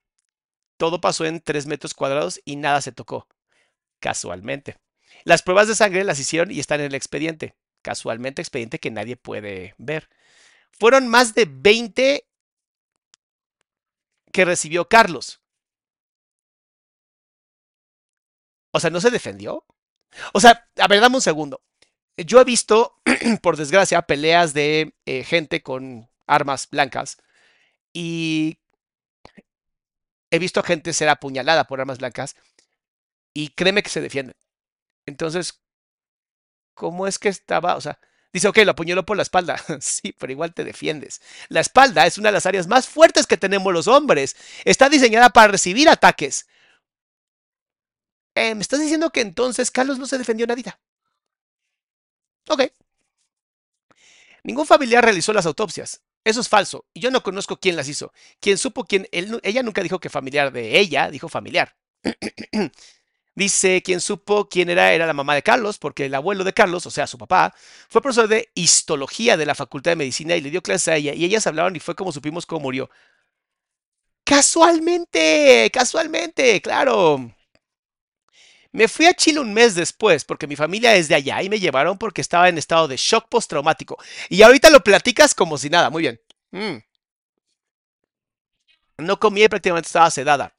[0.76, 3.26] todo pasó en 3 metros cuadrados y nada se tocó.
[3.98, 4.76] Casualmente.
[5.24, 7.54] Las pruebas de sangre las hicieron y están en el expediente.
[7.80, 10.10] Casualmente, expediente que nadie puede ver.
[10.72, 12.26] Fueron más de 20
[14.30, 15.40] que recibió Carlos.
[18.76, 19.64] O sea, ¿no se defendió?
[20.34, 21.62] O sea, a ver, dame un segundo.
[22.18, 23.00] Yo he visto,
[23.42, 27.16] por desgracia, peleas de eh, gente con armas blancas
[27.94, 28.58] y
[30.30, 32.36] he visto gente ser apuñalada por armas blancas
[33.32, 34.36] y créeme que se defienden.
[35.06, 35.62] Entonces,
[36.74, 37.76] ¿cómo es que estaba?
[37.76, 37.98] O sea,
[38.30, 39.56] Dice, ok, lo apuñaló por la espalda.
[39.80, 41.22] sí, pero igual te defiendes.
[41.48, 44.36] La espalda es una de las áreas más fuertes que tenemos los hombres.
[44.66, 46.46] Está diseñada para recibir ataques.
[48.36, 50.78] Eh, ¿Me estás diciendo que entonces Carlos no se defendió nadita?
[52.48, 52.62] Ok.
[54.44, 56.02] Ningún familiar realizó las autopsias.
[56.24, 56.84] Eso es falso.
[56.92, 58.12] Y yo no conozco quién las hizo.
[58.40, 59.08] Quien supo quién.
[59.10, 61.76] ella nunca dijo que familiar de ella, dijo familiar.
[63.34, 66.86] Dice, quien supo quién era, era la mamá de Carlos, porque el abuelo de Carlos,
[66.86, 67.54] o sea, su papá,
[67.88, 71.12] fue profesor de histología de la Facultad de Medicina y le dio clases a ella,
[71.14, 72.88] y ellas hablaron y fue como supimos cómo murió.
[74.24, 77.35] Casualmente, casualmente, claro.
[78.76, 81.58] Me fui a Chile un mes después porque mi familia es de allá y me
[81.58, 83.96] llevaron porque estaba en estado de shock postraumático.
[84.28, 85.88] Y ahorita lo platicas como si nada.
[85.88, 86.20] Muy bien.
[86.50, 86.76] Mm.
[88.98, 90.54] No comí prácticamente estaba sedada.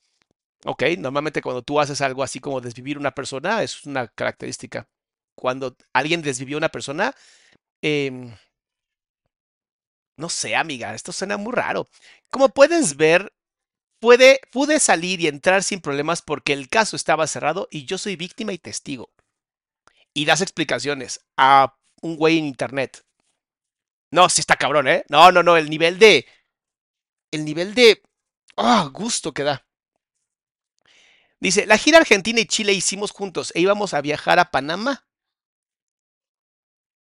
[0.66, 4.88] Ok, normalmente cuando tú haces algo así como desvivir una persona, es una característica.
[5.36, 7.14] Cuando alguien desvivió una persona,
[7.84, 8.34] em,
[10.18, 11.88] no sé, amiga, esto suena muy raro.
[12.32, 13.32] Como puedes ver,
[14.00, 18.16] puede, pude salir y entrar sin problemas porque el caso estaba cerrado y yo soy
[18.16, 19.12] víctima y testigo.
[20.14, 23.06] Y das explicaciones a un güey en internet.
[24.12, 25.06] No, sí está cabrón, ¿eh?
[25.10, 26.26] No, no, no, el nivel de...
[27.32, 28.02] El nivel de...
[28.56, 29.66] Ah, gusto que da.
[31.40, 35.06] Dice, la gira Argentina y Chile hicimos juntos e íbamos a viajar a Panamá.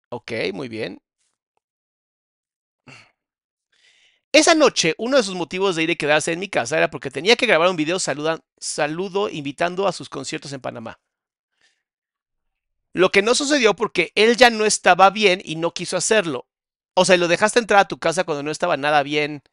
[0.10, 1.02] Ok, muy bien.
[4.34, 7.12] Esa noche, uno de sus motivos de ir y quedarse en mi casa era porque
[7.12, 11.00] tenía que grabar un video saludo invitando a sus conciertos en Panamá.
[12.94, 16.48] Lo que no sucedió porque él ya no estaba bien y no quiso hacerlo.
[16.94, 19.44] O sea, lo dejaste entrar a tu casa cuando no estaba nada bien.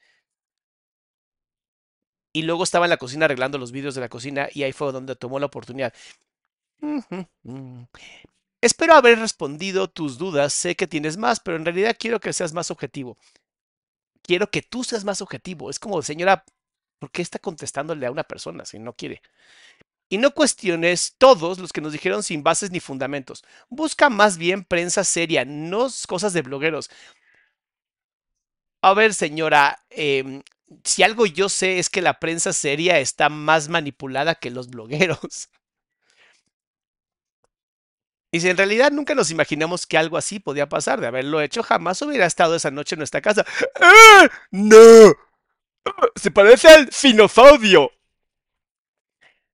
[2.32, 4.92] Y luego estaba en la cocina arreglando los vídeos de la cocina y ahí fue
[4.92, 5.92] donde tomó la oportunidad.
[8.60, 10.52] Espero haber respondido tus dudas.
[10.52, 13.18] Sé que tienes más, pero en realidad quiero que seas más objetivo.
[14.28, 15.70] Quiero que tú seas más objetivo.
[15.70, 16.44] Es como, señora,
[16.98, 19.22] ¿por qué está contestándole a una persona si no quiere?
[20.10, 23.42] Y no cuestiones todos los que nos dijeron sin bases ni fundamentos.
[23.70, 26.90] Busca más bien prensa seria, no cosas de blogueros.
[28.82, 30.42] A ver, señora, eh,
[30.84, 35.48] si algo yo sé es que la prensa seria está más manipulada que los blogueros.
[38.30, 41.62] Y si en realidad nunca nos imaginamos que algo así podía pasar, de haberlo hecho,
[41.62, 43.44] jamás hubiera estado esa noche en nuestra casa.
[43.80, 44.28] ¡Ah!
[44.50, 45.14] ¡No!
[46.14, 47.90] Se parece al finofodio.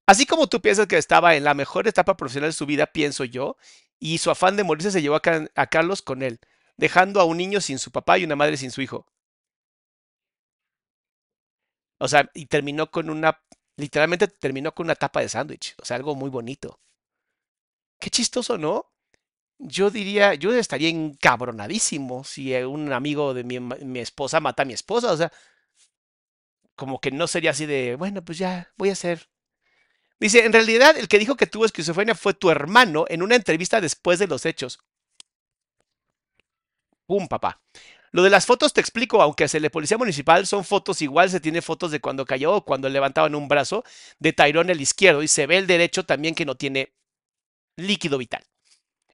[0.06, 3.24] Así como tú piensas que estaba en la mejor etapa profesional de su vida, pienso
[3.24, 3.56] yo,
[3.98, 5.22] y su afán de morirse se llevó a,
[5.54, 6.40] a Carlos con él,
[6.76, 9.06] dejando a un niño sin su papá y una madre sin su hijo.
[11.98, 13.40] O sea, y terminó con una,
[13.76, 15.74] literalmente terminó con una tapa de sándwich.
[15.80, 16.80] O sea, algo muy bonito.
[18.04, 18.92] Qué chistoso, ¿no?
[19.58, 25.10] Yo diría, yo estaría encabronadísimo si un amigo de mi, esposa mata a mi esposa.
[25.10, 25.32] O sea,
[26.76, 29.30] como que no sería así de, bueno, pues ya voy a hacer.
[30.20, 33.80] Dice, en realidad el que dijo que tuvo esquizofrenia fue tu hermano en una entrevista
[33.80, 34.80] después de los hechos.
[37.06, 37.62] ¡Pum, papá!
[38.12, 41.40] Lo de las fotos te explico, aunque se le policía municipal, son fotos igual, se
[41.40, 43.82] tiene fotos de cuando cayó o cuando levantaban un brazo
[44.18, 46.92] de Tyrone el izquierdo y se ve el derecho también que no tiene
[47.76, 48.44] líquido vital.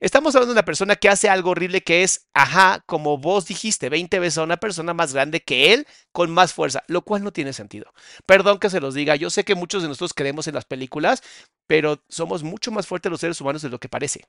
[0.00, 3.90] Estamos hablando de una persona que hace algo horrible que es, ajá, como vos dijiste,
[3.90, 7.32] 20 veces a una persona más grande que él con más fuerza, lo cual no
[7.32, 7.92] tiene sentido.
[8.24, 11.22] Perdón que se los diga, yo sé que muchos de nosotros creemos en las películas,
[11.66, 14.24] pero somos mucho más fuertes los seres humanos de lo que parece.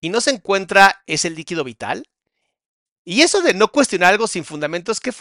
[0.00, 2.08] Y no se encuentra ese líquido vital,
[3.04, 5.12] y eso de no cuestionar algo sin fundamentos, ¿qué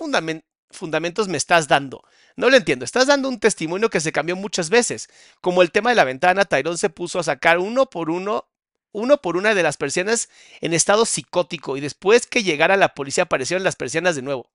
[0.73, 2.03] fundamentos me estás dando?
[2.35, 2.85] No lo entiendo.
[2.85, 5.09] Estás dando un testimonio que se cambió muchas veces.
[5.41, 8.47] Como el tema de la ventana, Tyrone se puso a sacar uno por uno,
[8.91, 10.29] uno por una de las persianas
[10.61, 11.77] en estado psicótico.
[11.77, 14.49] Y después que llegara la policía aparecieron las persianas de nuevo.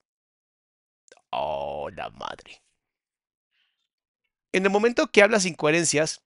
[1.31, 2.61] Oh, la madre.
[4.51, 6.21] En el momento que hablas incoherencias,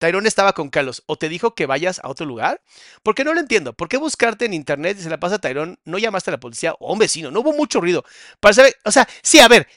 [0.00, 2.62] Tyrone estaba con Carlos o te dijo que vayas a otro lugar?
[3.02, 3.74] ¿Por qué no lo entiendo?
[3.74, 5.76] ¿Por qué buscarte en internet y se la pasa a Tyrone?
[5.84, 8.02] No llamaste a la policía o a un vecino, no hubo mucho ruido.
[8.40, 9.68] Para saber, o sea, sí, a ver,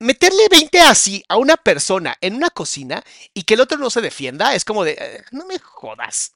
[0.00, 4.00] meterle 20 así a una persona en una cocina y que el otro no se
[4.00, 6.34] defienda es como de, eh, no me jodas.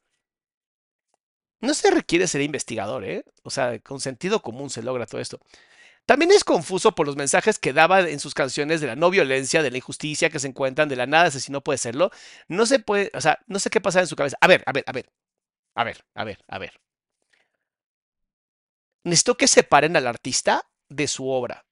[1.61, 3.25] No se requiere ser investigador, ¿eh?
[3.43, 5.41] O sea, con sentido común se logra todo esto.
[6.07, 9.63] También es confuso por los mensajes que daba en sus canciones de la no violencia,
[9.63, 12.11] de la injusticia que se encuentran, de la nada no puede serlo.
[12.49, 14.39] No se puede, o sea, no sé qué pasa en su cabeza.
[14.41, 15.11] A ver, a ver, a ver.
[15.75, 16.81] A ver, a ver, a ver.
[19.05, 21.67] Necesito que separen al artista de su obra.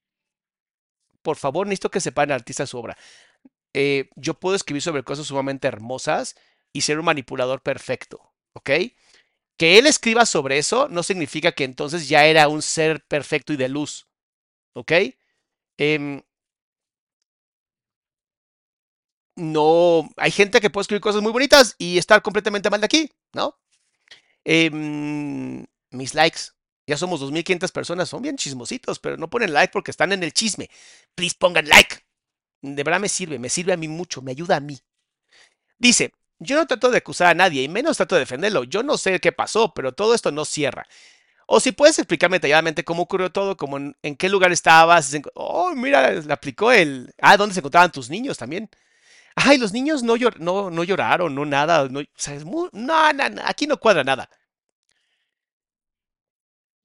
[1.23, 2.99] Por favor, necesito que separen al artista de su obra.
[3.73, 6.35] Eh, yo puedo escribir sobre cosas sumamente hermosas
[6.73, 8.70] y ser un manipulador perfecto, ¿ok?
[9.57, 13.57] Que él escriba sobre eso no significa que entonces ya era un ser perfecto y
[13.57, 14.09] de luz.
[14.75, 14.93] ¿Ok?
[15.79, 16.23] Em,
[19.37, 23.11] no, hay gente que puede escribir cosas muy bonitas y estar completamente mal de aquí,
[23.33, 23.59] ¿no?
[24.45, 26.41] Em, mis likes,
[26.87, 30.33] ya somos 2.500 personas, son bien chismositos, pero no ponen like porque están en el
[30.35, 30.71] chisme.
[31.15, 31.99] Please pongan like.
[32.63, 34.81] De verdad me sirve, me sirve a mí mucho, me ayuda a mí.
[35.79, 38.65] Dice, yo no trato de acusar a nadie y menos trato de defenderlo.
[38.65, 40.87] Yo no sé qué pasó, pero todo esto no cierra.
[41.46, 45.12] O si puedes explicarme detalladamente cómo ocurrió todo, como en, qué lugar estabas.
[45.35, 47.12] Oh, mira, le aplicó el.
[47.20, 48.68] Ah, ¿dónde se encontraban tus niños también?
[49.37, 53.66] Ay, los niños no, llor- no, no lloraron, no nada, no, no, no, no, aquí
[53.66, 54.30] no cuadra nada.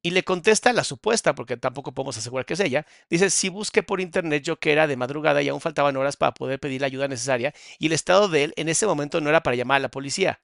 [0.02, 2.86] Y le contesta la supuesta, porque tampoco podemos asegurar que es ella.
[3.10, 6.34] Dice, si busqué por internet yo que era de madrugada y aún faltaban horas para
[6.34, 9.44] poder pedir la ayuda necesaria y el estado de él en ese momento no era
[9.44, 10.42] para llamar a la policía.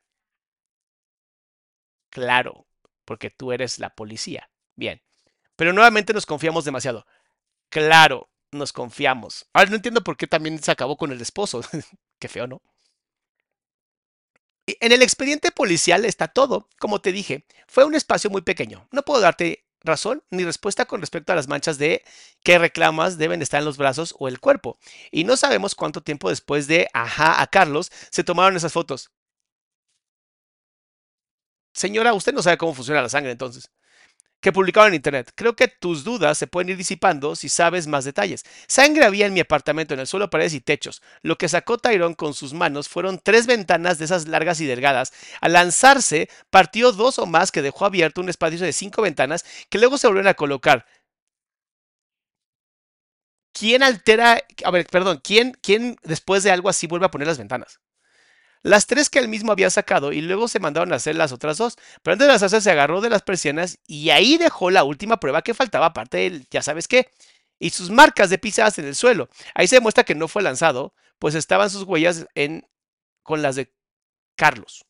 [2.10, 2.66] Claro,
[3.06, 4.50] porque tú eres la policía.
[4.76, 5.02] Bien.
[5.56, 7.06] Pero nuevamente nos confiamos demasiado.
[7.70, 9.48] Claro, nos confiamos.
[9.54, 11.62] Ahora no entiendo por qué también se acabó con el esposo.
[12.20, 12.62] Qué feo, ¿no?
[14.68, 16.70] En el expediente policial está todo.
[16.80, 18.88] Como te dije, fue un espacio muy pequeño.
[18.92, 22.04] No puedo darte razón ni respuesta con respecto a las manchas de
[22.44, 24.80] qué reclamas deben estar en los brazos o el cuerpo.
[25.12, 29.12] Y no sabemos cuánto tiempo después de ajá a Carlos se tomaron esas fotos.
[31.76, 33.70] Señora, usted no sabe cómo funciona la sangre entonces.
[34.42, 35.32] Que publicaron en internet.
[35.36, 38.44] Creo que tus dudas se pueden ir disipando si sabes más detalles.
[38.68, 41.02] Sangre había en mi apartamento, en el suelo, paredes y techos.
[41.24, 45.14] Lo que sacó Tyrone con sus manos fueron tres ventanas de esas largas y delgadas.
[45.42, 49.80] Al lanzarse, partió dos o más que dejó abierto un espacio de cinco ventanas que
[49.80, 50.86] luego se volvieron a colocar.
[53.54, 57.38] ¿Quién altera, a ver, perdón, quién, quién después de algo así vuelve a poner las
[57.38, 57.80] ventanas?
[58.66, 61.60] Las tres que él mismo había sacado y luego se mandaron a hacer las otras
[61.60, 61.78] dos.
[62.02, 65.20] Pero antes de las hacer se agarró de las persianas y ahí dejó la última
[65.20, 67.12] prueba que faltaba, aparte del ya sabes qué,
[67.60, 69.30] y sus marcas de pisadas en el suelo.
[69.54, 72.68] Ahí se demuestra que no fue lanzado, pues estaban sus huellas en,
[73.22, 73.72] con las de
[74.36, 74.84] Carlos.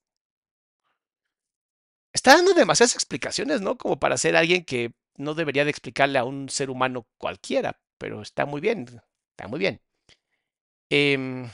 [2.13, 3.77] Está dando demasiadas explicaciones, ¿no?
[3.77, 8.21] Como para ser alguien que no debería de explicarle a un ser humano cualquiera, pero
[8.21, 9.81] está muy bien, está muy bien.
[10.89, 11.49] Em,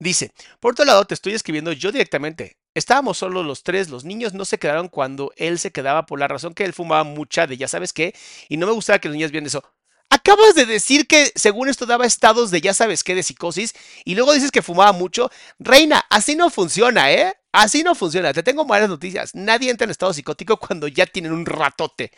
[0.00, 2.58] Dice, por otro lado, te estoy escribiendo yo directamente.
[2.74, 6.28] Estábamos solo los tres, los niños no se quedaron cuando él se quedaba por la
[6.28, 8.14] razón que él fumaba mucha de ya sabes qué,
[8.48, 9.64] y no me gustaba que los niños vieran eso.
[10.10, 14.14] Acabas de decir que según esto daba estados de ya sabes qué de psicosis y
[14.14, 15.30] luego dices que fumaba mucho.
[15.58, 17.34] Reina, así no funciona, ¿eh?
[17.52, 18.32] Así no funciona.
[18.32, 19.34] Te tengo malas noticias.
[19.34, 22.12] Nadie entra en estado psicótico cuando ya tienen un ratote.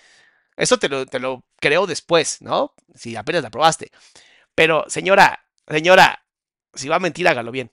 [0.57, 2.75] Eso te lo, te lo creo después, ¿no?
[2.95, 3.91] Si apenas la probaste.
[4.55, 6.23] Pero, señora, señora,
[6.75, 7.71] si va a mentir, hágalo bien.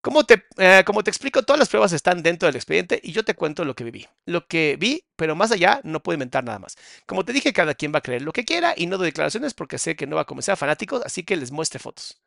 [0.00, 3.24] Como te, eh, como te explico, todas las pruebas están dentro del expediente y yo
[3.24, 4.06] te cuento lo que viví.
[4.24, 6.76] Lo que vi, pero más allá no puedo inventar nada más.
[7.06, 9.52] Como te dije, cada quien va a creer lo que quiera y no doy declaraciones
[9.54, 12.20] porque sé que no va a comenzar a fanáticos, así que les muestre fotos.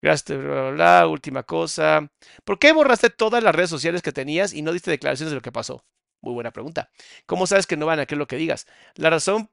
[0.00, 2.08] Gracias, bla, bla, bla, última cosa.
[2.44, 5.42] ¿Por qué borraste todas las redes sociales que tenías y no diste declaraciones de lo
[5.42, 5.84] que pasó?
[6.20, 6.90] Muy buena pregunta.
[7.26, 8.66] ¿Cómo sabes que no van a creer lo que digas?
[8.94, 9.50] La razón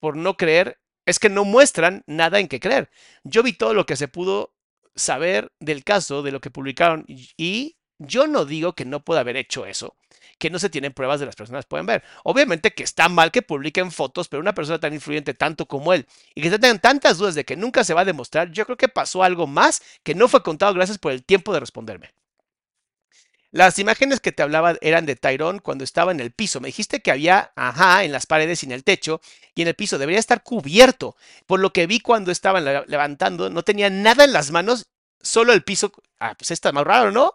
[0.00, 2.90] por no creer es que no muestran nada en qué creer.
[3.24, 4.54] Yo vi todo lo que se pudo
[4.94, 9.36] saber del caso, de lo que publicaron, y- yo no digo que no pueda haber
[9.36, 9.96] hecho eso,
[10.38, 12.02] que no se tienen pruebas de las personas pueden ver.
[12.24, 16.06] Obviamente que está mal que publiquen fotos, pero una persona tan influyente tanto como él
[16.34, 18.88] y que tengan tantas dudas de que nunca se va a demostrar, yo creo que
[18.88, 22.10] pasó algo más que no fue contado gracias por el tiempo de responderme.
[23.54, 26.60] Las imágenes que te hablaba eran de Tyrone cuando estaba en el piso.
[26.60, 29.20] Me dijiste que había, ajá, en las paredes y en el techo
[29.54, 29.96] y en el piso.
[29.96, 31.14] Debería estar cubierto.
[31.46, 34.88] Por lo que vi cuando estaban levantando, no tenía nada en las manos,
[35.20, 35.92] solo el piso.
[36.18, 37.34] Ah, pues está más raro, ¿no?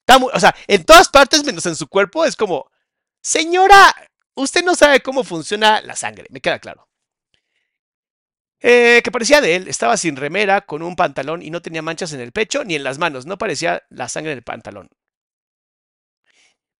[0.00, 2.70] Está muy- o sea, en todas partes menos en su cuerpo es como,
[3.22, 3.94] señora,
[4.36, 6.88] usted no sabe cómo funciona la sangre, me queda claro.
[8.60, 12.12] Eh, que parecía de él, estaba sin remera, con un pantalón y no tenía manchas
[12.12, 14.88] en el pecho ni en las manos, no parecía la sangre en el pantalón.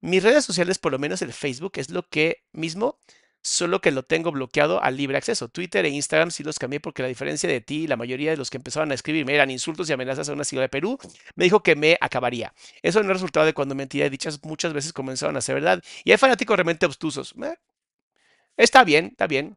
[0.01, 2.99] Mis redes sociales, por lo menos el Facebook, es lo que mismo,
[3.43, 5.49] solo que lo tengo bloqueado al libre acceso.
[5.49, 8.37] Twitter e Instagram sí los cambié porque la diferencia de ti y la mayoría de
[8.37, 10.99] los que empezaban a escribirme eran insultos y amenazas a una ciudad de Perú,
[11.37, 12.53] me dijo que me acabaría.
[12.83, 15.83] Eso no es resultado de cuando mentiras dichas muchas veces comenzaron a ser verdad.
[16.05, 17.35] Y hay fanáticos realmente obtusos.
[17.43, 17.57] Eh,
[18.57, 19.57] está bien, está bien.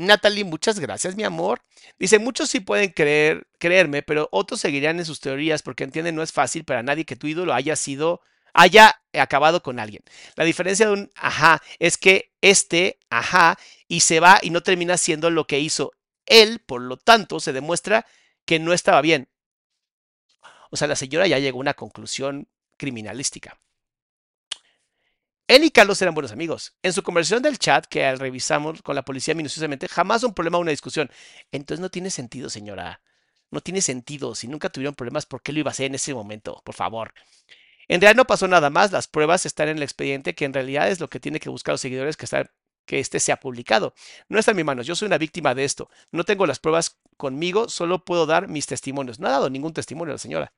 [0.00, 1.62] Natalie, muchas gracias, mi amor.
[1.98, 6.22] Dice, muchos sí pueden creer, creerme, pero otros seguirían en sus teorías porque entienden no
[6.22, 8.22] es fácil para nadie que tu ídolo haya sido,
[8.54, 10.02] haya acabado con alguien.
[10.36, 13.58] La diferencia de un ajá es que este ajá
[13.88, 15.92] y se va y no termina siendo lo que hizo
[16.26, 18.06] él, por lo tanto, se demuestra
[18.46, 19.28] que no estaba bien.
[20.70, 22.48] O sea, la señora ya llegó a una conclusión
[22.78, 23.60] criminalística.
[25.50, 26.76] Él y Carlos eran buenos amigos.
[26.80, 30.60] En su conversación del chat, que revisamos con la policía minuciosamente, jamás un problema o
[30.60, 31.10] una discusión.
[31.50, 33.00] Entonces no tiene sentido, señora.
[33.50, 34.36] No tiene sentido.
[34.36, 36.62] Si nunca tuvieron problemas, ¿por qué lo iba a hacer en ese momento?
[36.64, 37.14] Por favor.
[37.88, 38.92] En realidad no pasó nada más.
[38.92, 41.72] Las pruebas están en el expediente, que en realidad es lo que tiene que buscar
[41.72, 43.92] los seguidores que, este sea publicado.
[44.28, 44.86] No está en mis manos.
[44.86, 45.90] Yo soy una víctima de esto.
[46.12, 49.18] No tengo las pruebas conmigo, solo puedo dar mis testimonios.
[49.18, 50.52] No ha dado ningún testimonio la señora.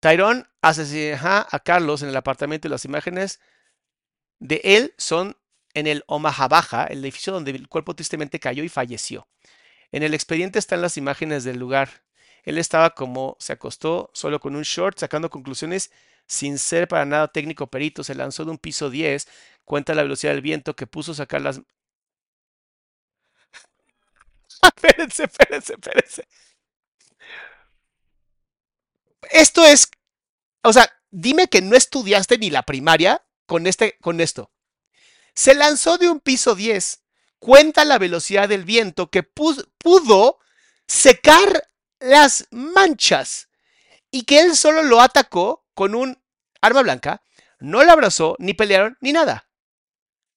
[0.00, 3.40] Tyrone asesina a Carlos en el apartamento y las imágenes
[4.38, 5.36] de él son
[5.74, 9.28] en el Omaha Baja, el edificio donde el cuerpo tristemente cayó y falleció.
[9.92, 12.04] En el expediente están las imágenes del lugar.
[12.44, 15.90] Él estaba como se acostó solo con un short, sacando conclusiones
[16.26, 18.04] sin ser para nada técnico perito.
[18.04, 19.28] Se lanzó de un piso 10,
[19.64, 21.60] cuenta la velocidad del viento que puso sacar las...
[24.62, 26.28] espérense, espérense, espérense.
[29.30, 29.90] Esto es,
[30.62, 34.50] o sea, dime que no estudiaste ni la primaria con, este, con esto.
[35.34, 37.02] Se lanzó de un piso 10.
[37.38, 40.38] Cuenta la velocidad del viento que pudo
[40.86, 41.68] secar
[42.00, 43.48] las manchas
[44.10, 46.20] y que él solo lo atacó con un
[46.60, 47.22] arma blanca,
[47.60, 49.48] no lo abrazó, ni pelearon, ni nada.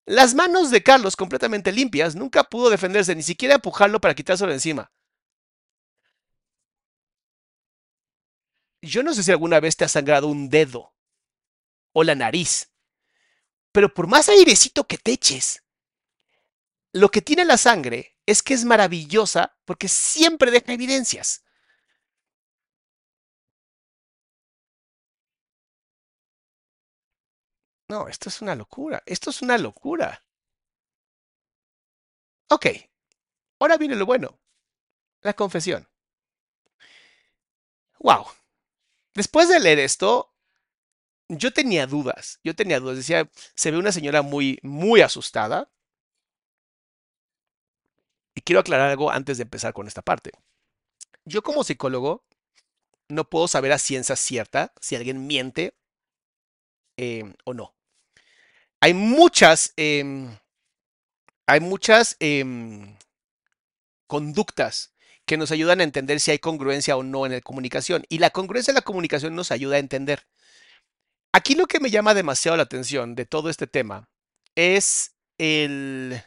[0.06, 4.92] Las manos de Carlos, completamente limpias, nunca pudo defenderse, ni siquiera empujarlo para quitárselo encima.
[8.84, 10.94] Yo no sé si alguna vez te ha sangrado un dedo
[11.94, 12.70] o la nariz,
[13.74, 15.64] pero por más airecito que te eches,
[16.94, 21.44] lo que tiene la sangre es que es maravillosa porque siempre deja evidencias.
[27.90, 29.04] No, esto es una locura.
[29.06, 30.24] Esto es una locura.
[32.52, 32.68] Ok,
[33.60, 34.40] ahora viene lo bueno.
[35.22, 35.88] La confesión.
[38.04, 38.28] Wow.
[39.14, 40.34] Después de leer esto,
[41.28, 42.40] yo tenía dudas.
[42.44, 42.98] Yo tenía dudas.
[42.98, 45.70] Decía, se ve una señora muy, muy asustada.
[48.36, 50.32] Y quiero aclarar algo antes de empezar con esta parte.
[51.26, 52.26] Yo como psicólogo
[53.10, 55.76] no puedo saber a ciencia cierta si alguien miente
[56.98, 57.76] em, o no.
[58.80, 60.38] Hay muchas, em,
[61.46, 62.98] hay muchas em,
[64.08, 64.94] conductas
[65.32, 68.04] que nos ayudan a entender si hay congruencia o no en la comunicación.
[68.10, 70.28] Y la congruencia en la comunicación nos ayuda a entender.
[71.32, 74.10] Aquí lo que me llama demasiado la atención de todo este tema
[74.56, 76.22] es el,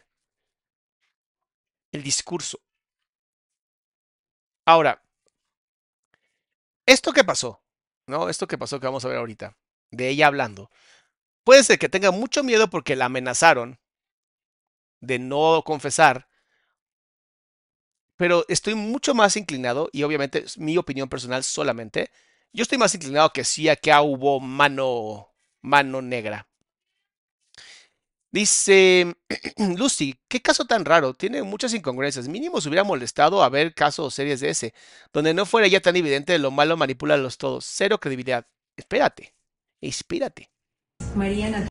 [1.93, 2.63] el discurso.
[4.65, 5.03] Ahora,
[6.87, 7.63] esto que pasó,
[8.07, 8.31] ¿no?
[8.31, 9.55] Esto que pasó que vamos a ver ahorita,
[9.91, 10.71] de ella hablando,
[11.45, 13.79] puede ser que tenga mucho miedo porque la amenazaron
[15.03, 16.27] de no confesar,
[18.17, 22.11] pero estoy mucho más inclinado, y obviamente es mi opinión personal solamente,
[22.53, 25.29] yo estoy más inclinado que sí a que hubo mano,
[25.61, 26.47] mano negra.
[28.31, 29.15] Dice
[29.77, 32.27] Lucy, qué caso tan raro, tiene muchas incongruencias.
[32.27, 34.75] Mínimo se hubiera molestado a ver casos o series de ese,
[35.13, 37.65] donde no fuera ya tan evidente de lo malo manipula a los todos.
[37.65, 38.47] Cero credibilidad.
[38.77, 39.35] Espérate,
[39.81, 40.51] espérate.
[41.15, 41.69] Mariana.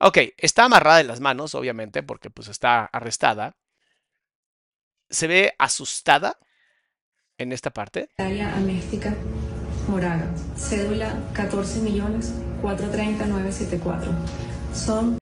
[0.00, 3.54] Ok, está amarrada en las manos, obviamente, porque pues está arrestada.
[5.10, 6.38] Se ve asustada
[7.38, 8.08] en esta parte.
[8.18, 8.54] Área
[9.88, 12.32] Moraga, cédula 14 millones
[12.62, 13.26] 430
[14.74, 15.18] Son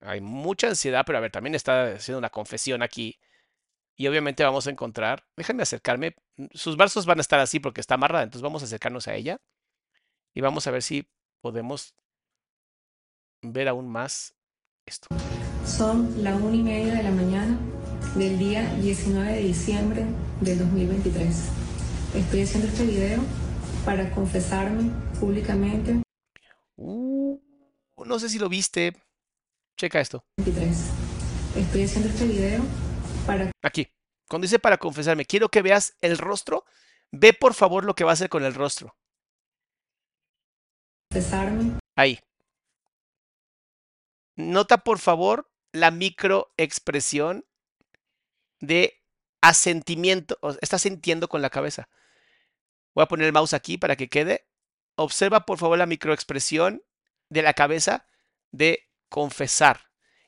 [0.00, 3.18] hay mucha ansiedad, pero a ver, también está haciendo una confesión aquí.
[3.96, 6.14] Y obviamente vamos a encontrar, déjame acercarme,
[6.52, 9.40] sus brazos van a estar así porque está amarrada, entonces vamos a acercarnos a ella
[10.34, 11.08] y vamos a ver si
[11.40, 11.94] podemos
[13.40, 14.34] ver aún más
[14.84, 15.08] esto.
[15.64, 17.58] Son la una y media de la mañana
[18.16, 20.06] del día 19 de diciembre
[20.40, 21.48] del 2023.
[22.14, 23.20] Estoy haciendo este video
[23.84, 24.90] para confesarme
[25.20, 26.02] públicamente.
[26.76, 27.38] Uh,
[28.04, 28.94] no sé si lo viste,
[29.76, 30.24] Checa esto.
[31.54, 32.62] Estoy haciendo este video
[33.26, 33.50] para...
[33.62, 33.88] Aquí.
[34.28, 36.64] Cuando dice para confesarme, quiero que veas el rostro.
[37.12, 38.96] Ve por favor lo que va a hacer con el rostro.
[41.10, 41.78] Confesarme.
[41.94, 42.18] Ahí.
[44.36, 47.44] Nota por favor la microexpresión
[48.60, 49.02] de
[49.40, 50.38] asentimiento.
[50.60, 51.88] Está sintiendo con la cabeza.
[52.94, 54.46] Voy a poner el mouse aquí para que quede.
[54.96, 56.82] Observa por favor la microexpresión
[57.28, 58.06] de la cabeza
[58.50, 59.80] de confesar.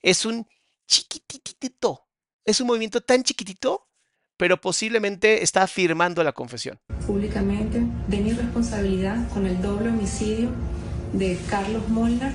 [0.02, 0.46] Es un
[0.86, 2.06] chiquititito.
[2.44, 3.88] Es un movimiento tan chiquitito,
[4.36, 6.80] pero posiblemente está afirmando la confesión.
[7.06, 10.50] Públicamente de mi responsabilidad con el doble homicidio
[11.12, 12.32] de Carlos Molnar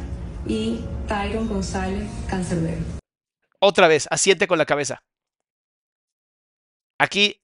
[0.48, 2.82] y Tyron González Cancerbero.
[3.60, 5.04] Otra vez, asiente con la cabeza.
[7.04, 7.44] Aquí,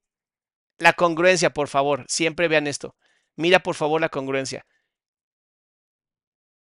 [0.78, 2.06] la congruencia, por favor.
[2.08, 2.96] Siempre vean esto.
[3.36, 4.66] Mira, por favor, la congruencia.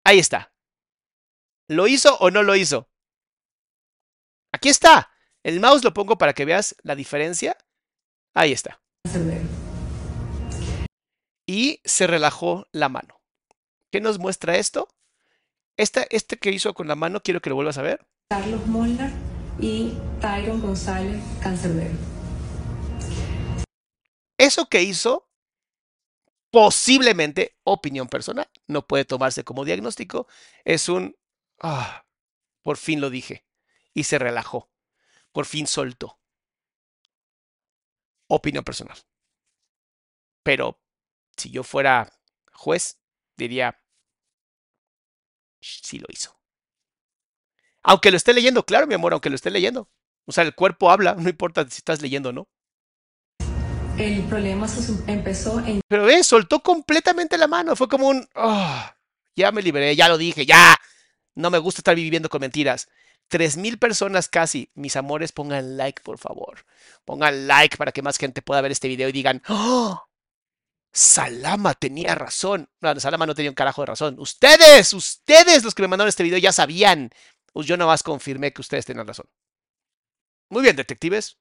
[0.03, 0.51] Ahí está.
[1.67, 2.89] ¿Lo hizo o no lo hizo?
[4.51, 5.11] Aquí está.
[5.43, 7.55] El mouse lo pongo para que veas la diferencia.
[8.33, 8.81] Ahí está.
[11.45, 13.21] Y se relajó la mano.
[13.91, 14.87] ¿Qué nos muestra esto?
[15.77, 18.07] Este, este que hizo con la mano, quiero que lo vuelvas a ver.
[18.31, 19.11] Carlos Molnar
[19.59, 22.18] y Tyron González Cancerbero.
[24.39, 25.27] Eso que hizo,
[26.51, 30.27] posiblemente, opinión personal, no puede tomarse como diagnóstico,
[30.65, 31.15] es un
[31.61, 32.05] Ah,
[32.63, 33.45] por fin lo dije.
[33.93, 34.69] y se relajó.
[35.33, 36.19] Por fin soltó.
[38.29, 38.97] Opinión personal.
[40.43, 40.79] Pero
[41.37, 42.11] si yo fuera
[42.53, 42.99] juez,
[43.37, 43.79] diría,
[45.61, 46.37] sí lo hizo.
[47.83, 49.89] Aunque lo esté leyendo, claro, mi amor, aunque lo esté leyendo.
[50.25, 52.47] O sea, el cuerpo habla, no importa si estás leyendo o no.
[53.99, 54.65] El problema
[55.07, 55.81] empezó en...
[55.87, 57.75] Pero ve, soltó completamente la mano.
[57.75, 58.27] Fue como un...
[58.33, 58.95] "Ah,
[59.35, 60.77] ya me liberé, ya lo dije, ya.
[61.35, 62.87] No me gusta estar viviendo con mentiras.
[63.27, 64.71] Tres mil personas casi.
[64.73, 66.65] Mis amores, pongan like, por favor.
[67.03, 70.01] Pongan like para que más gente pueda ver este video y digan, ¡Oh!
[70.93, 72.69] Salama tenía razón.
[72.79, 74.15] No, Salama no tenía un carajo de razón.
[74.17, 77.11] Ustedes, ustedes los que me mandaron este video ya sabían.
[77.51, 79.27] Pues yo nomás confirmé que ustedes tenían razón.
[80.49, 81.37] Muy bien, detectives.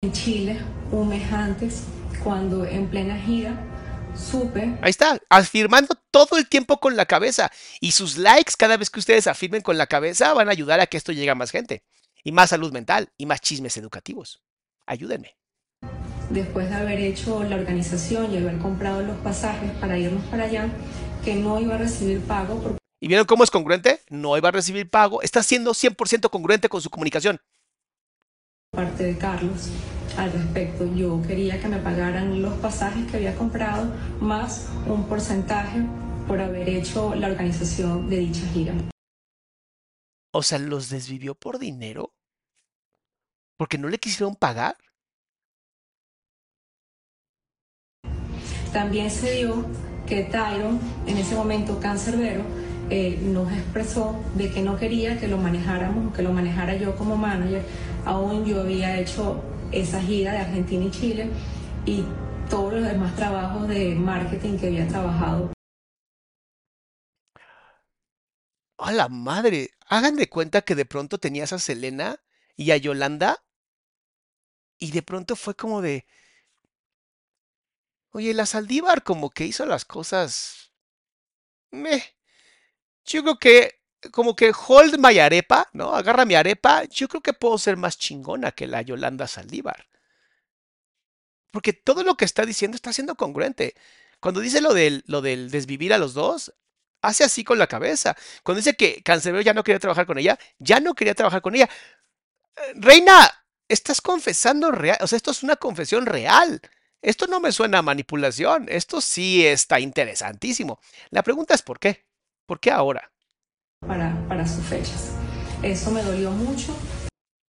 [0.00, 0.56] En Chile
[0.92, 1.82] un mes antes,
[2.22, 3.60] cuando en plena gira
[4.14, 7.50] supe Ahí está, afirmando todo el tiempo con la cabeza.
[7.80, 10.86] Y sus likes cada vez que ustedes afirmen con la cabeza van a ayudar a
[10.86, 11.82] que esto llegue a más gente.
[12.22, 14.40] Y más salud mental y más chismes educativos.
[14.86, 15.36] Ayúdenme.
[16.30, 20.68] después de haber hecho la organización y haber comprado los pasajes para irnos para allá,
[21.24, 24.00] que no iba a recibir pago por ¿Y vieron cómo es congruente?
[24.10, 25.22] No iba a recibir pago.
[25.22, 27.40] Está siendo 100% congruente con su comunicación.
[28.70, 29.70] Parte de Carlos
[30.16, 30.86] al respecto.
[30.94, 35.84] Yo quería que me pagaran los pasajes que había comprado más un porcentaje
[36.26, 38.74] por haber hecho la organización de dicha gira.
[40.34, 42.12] O sea, ¿los desvivió por dinero?
[43.56, 44.76] ¿Porque no le quisieron pagar?
[48.72, 49.64] También se dio
[50.06, 52.44] que Tyron, en ese momento cancerbero,
[52.90, 57.16] eh, nos expresó de que no quería que lo manejáramos, que lo manejara yo como
[57.16, 57.62] manager.
[58.04, 61.30] Aún yo había hecho esa gira de Argentina y Chile
[61.84, 62.04] y
[62.48, 65.50] todos los demás trabajos de marketing que había trabajado
[68.78, 69.70] ¡A la madre!
[69.88, 72.22] Hagan de cuenta que de pronto tenías a Selena
[72.56, 73.44] y a Yolanda.
[74.78, 76.06] Y de pronto fue como de.
[78.10, 80.72] Oye, la Saldívar como que hizo las cosas.
[81.70, 82.17] Meh.
[83.08, 83.74] Yo creo que.
[84.12, 85.92] Como que hold my arepa, ¿no?
[85.94, 86.84] Agarra mi arepa.
[86.84, 89.88] Yo creo que puedo ser más chingona que la Yolanda Saldívar.
[91.50, 93.74] Porque todo lo que está diciendo está siendo congruente.
[94.20, 96.52] Cuando dice lo del, lo del desvivir a los dos,
[97.02, 98.16] hace así con la cabeza.
[98.42, 101.54] Cuando dice que Cancerbero ya no quería trabajar con ella, ya no quería trabajar con
[101.54, 101.68] ella.
[102.56, 106.60] Eh, Reina, estás confesando real, o sea, esto es una confesión real.
[107.02, 110.80] Esto no me suena a manipulación, esto sí está interesantísimo.
[111.10, 112.07] La pregunta es ¿por qué?
[112.48, 113.12] ¿Por qué ahora?
[113.86, 115.12] para, para sus fechas.
[115.62, 116.74] Eso me dolió mucho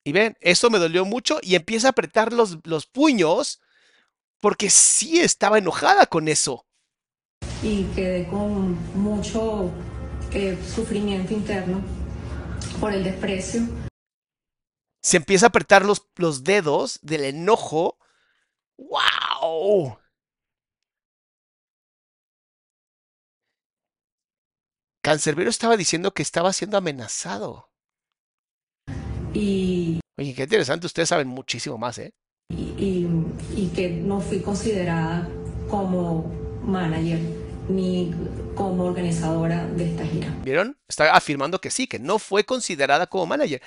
[0.04, 3.60] Y ven, eso me dolió mucho y empieza a apretar los, los puños
[4.40, 6.64] porque sí estaba enojada con eso.
[7.62, 9.70] y quedé con mucho
[10.32, 11.80] eh, sufrimiento interno
[12.80, 13.62] por el desprecio
[15.02, 17.98] Se empieza a apretar los, los dedos del enojo.
[18.78, 19.98] ¡Wow!
[25.10, 27.70] Cancerbero estaba diciendo que estaba siendo amenazado.
[29.32, 32.12] y, Oye, qué interesante, ustedes saben muchísimo más, ¿eh?
[32.50, 33.08] y, y-
[33.54, 35.28] y que no fui considerada
[35.70, 36.24] como
[36.64, 37.20] manager
[37.68, 38.12] ni
[38.56, 40.34] como organizadora de esta gira.
[40.42, 40.76] ¿Vieron?
[40.88, 43.62] Está afirmando que sí, que no fue considerada como manager.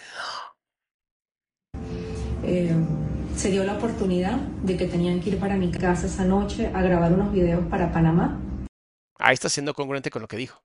[2.43, 2.73] Eh,
[3.37, 6.81] se dio la oportunidad de que tenían que ir para mi casa esa noche a
[6.81, 8.37] grabar unos videos para Panamá.
[9.17, 10.61] Ahí está siendo congruente con lo que dijo.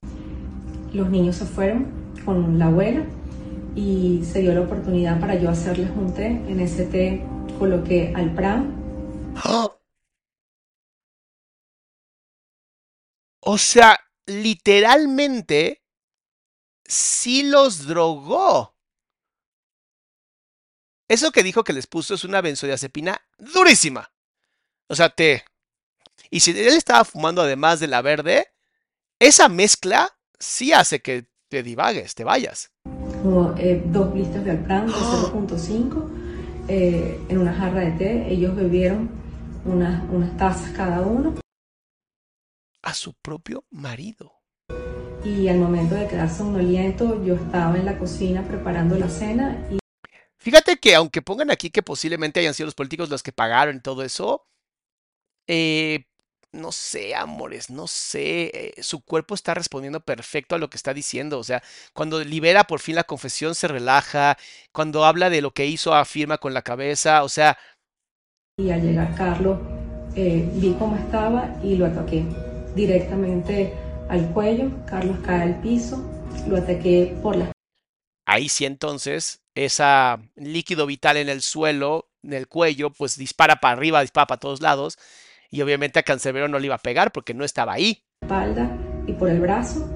[0.94, 3.04] Los niños se fueron con la abuela
[3.74, 6.26] y se dio la oportunidad para yo hacerles un té.
[6.26, 7.26] En ese té
[7.58, 8.84] coloqué alpran,
[9.36, 9.76] ¡Ah!
[13.40, 15.82] O sea, literalmente,
[16.84, 18.74] sí los drogó.
[21.08, 24.10] Eso que dijo que les puso es una benzodiazepina durísima.
[24.88, 25.44] O sea, té.
[26.30, 28.54] Y si él estaba fumando además de la verde,
[29.18, 32.72] esa mezcla sí hace que te divagues, te vayas.
[33.22, 36.08] como, eh, dos blister de alpran de 0.5
[36.68, 38.28] eh, en una jarra de té.
[38.32, 39.10] Ellos bebieron
[39.64, 41.34] unas, unas tazas cada uno
[42.82, 44.32] A su propio marido.
[45.24, 49.78] y al momento de quedar somnoliento yo estaba en la cocina preparando la cena y
[50.36, 54.02] Fíjate que aunque pongan aquí que posiblemente hayan sido los políticos los que pagaron todo
[54.02, 54.46] eso,
[55.46, 56.04] eh,
[56.54, 60.94] no sé, amores, no sé, eh, su cuerpo está respondiendo perfecto a lo que está
[60.94, 64.38] diciendo, o sea, cuando libera por fin la confesión se relaja,
[64.72, 67.58] cuando habla de lo que hizo afirma con la cabeza, o sea,
[68.56, 69.58] Y al llegar Carlos,
[70.16, 72.24] eh, vi cómo estaba y lo ataqué
[72.74, 73.74] directamente
[74.08, 74.70] al cuello.
[74.86, 76.04] Carlos cae al piso,
[76.48, 77.50] lo ataqué por la
[78.26, 79.84] ahí sí entonces, ese
[80.36, 84.60] líquido vital en el suelo, en el cuello, pues dispara para arriba, dispara para todos
[84.60, 84.98] lados.
[85.54, 88.04] Y obviamente a Cancerbero no le iba a pegar porque no estaba ahí.
[88.22, 88.76] Espalda
[89.06, 89.88] y por el brazo.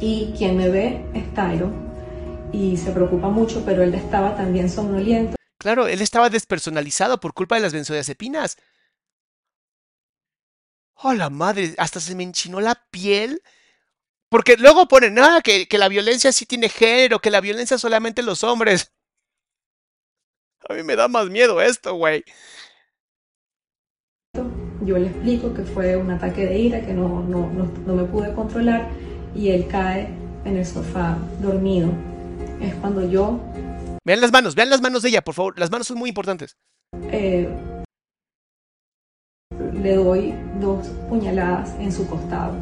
[0.00, 1.92] Y quien me ve es Tyron.
[2.54, 5.36] Y se preocupa mucho, pero él estaba también somnoliento.
[5.58, 8.56] Claro, él estaba despersonalizado por culpa de las benzodiazepinas.
[10.94, 11.74] ¡Oh, la madre!
[11.76, 13.42] Hasta se me enchinó la piel.
[14.30, 17.76] Porque luego ponen, nada, ah, que, que la violencia sí tiene género, que la violencia
[17.76, 18.90] solamente los hombres.
[20.66, 22.24] A mí me da más miedo esto, güey.
[24.84, 27.48] Yo le explico que fue un ataque de ira, que no, no,
[27.86, 28.88] no, me pude controlar
[29.34, 30.08] y él cae
[30.44, 31.90] en el sofá dormido.
[32.60, 33.38] Es cuando yo...
[34.04, 35.58] Vean las manos, vean las manos de ella, por favor.
[35.58, 36.56] Las manos son muy importantes.
[37.12, 37.48] Eh,
[39.80, 42.54] le doy dos puñaladas en su costado.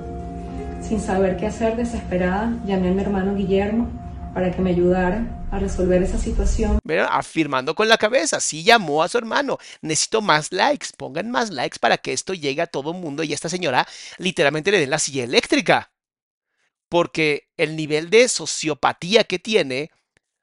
[0.82, 3.88] Sin saber qué hacer, desesperada, llamé a mi hermano Guillermo
[4.34, 6.78] para que me ayudara a resolver esa situación.
[6.84, 9.58] Pero afirmando con la cabeza, sí llamó a su hermano.
[9.82, 13.32] Necesito más likes, pongan más likes para que esto llegue a todo el mundo y
[13.32, 13.86] esta señora
[14.18, 15.92] literalmente le den la silla eléctrica.
[16.88, 19.90] Porque el nivel de sociopatía que tiene,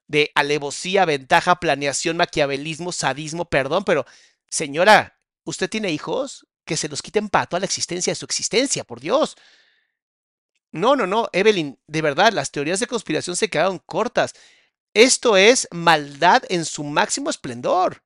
[0.06, 4.06] de alevosía, ventaja, planeación, maquiavelismo, sadismo, perdón, pero
[4.48, 6.46] señora, ¿usted tiene hijos?
[6.64, 9.36] Que se los quiten pato a la existencia de su existencia, por Dios.
[10.70, 14.34] No, no, no, Evelyn, de verdad, las teorías de conspiración se quedaron cortas.
[14.94, 18.02] Esto es maldad en su máximo esplendor.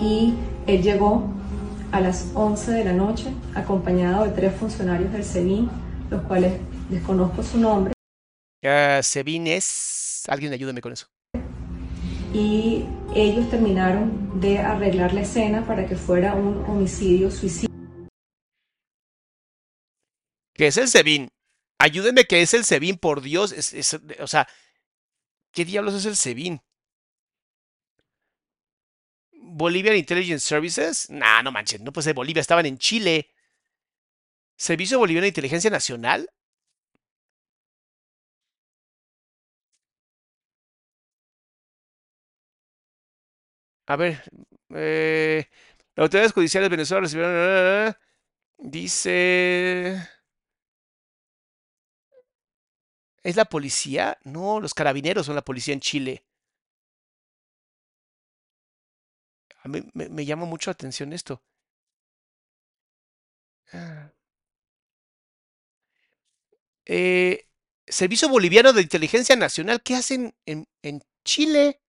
[0.00, 0.34] Y
[0.66, 1.32] él llegó
[1.92, 5.70] a las 11 de la noche acompañado de tres funcionarios del SEBIN,
[6.10, 6.54] los cuales
[6.88, 7.92] desconozco su nombre.
[8.64, 10.24] Uh, SEBIN es...
[10.28, 11.06] Alguien ayúdeme con eso.
[12.34, 17.68] Y ellos terminaron de arreglar la escena para que fuera un homicidio suicidio.
[20.54, 21.28] ¿Qué es el SEBIN?
[21.78, 23.54] Ayúdenme que es el SEBIN, por Dios.
[24.20, 24.48] o sea,
[25.52, 26.60] ¿Qué diablos es el SEBIN?
[29.60, 31.10] Bolivian Intelligence Services?
[31.10, 33.28] Nah, no manches, no puede ser Bolivia, estaban en Chile.
[34.56, 36.30] ¿Servicio Boliviano de Inteligencia Nacional?
[43.86, 44.22] A ver,
[44.74, 45.48] eh,
[45.96, 47.94] las autoridades judiciales de Venezuela recibieron...
[48.58, 49.98] Dice...
[53.22, 54.18] ¿Es la policía?
[54.24, 56.24] No, los carabineros son la policía en Chile.
[59.64, 61.40] A mí me, llama mucho la atención esto.
[63.72, 64.12] Ah.
[66.84, 67.46] Eh,
[67.86, 71.80] Servicio Boliviano de Inteligencia Nacional, ¿qué hacen en, en Chile?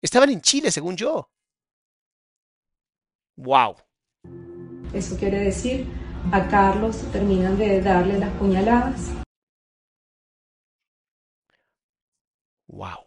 [0.00, 1.28] Estaban en Chile, según yo.
[3.36, 3.76] Wow.
[4.94, 5.86] Eso quiere decir
[6.30, 9.10] a Carlos terminan de darle las puñaladas.
[12.68, 13.06] Wow.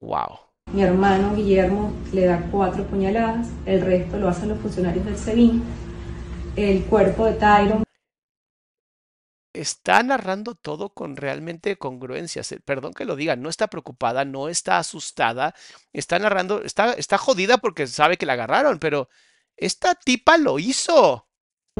[0.00, 0.38] Wow.
[0.72, 5.64] Mi hermano Guillermo le da cuatro puñaladas, el resto lo hacen los funcionarios del SEBIN.
[6.56, 7.84] El cuerpo de Tyron.
[9.52, 12.54] Está narrando todo con realmente congruencias.
[12.64, 15.54] Perdón que lo diga, no está preocupada, no está asustada,
[15.92, 19.08] está narrando, está, está jodida porque sabe que la agarraron, pero
[19.56, 21.27] esta tipa lo hizo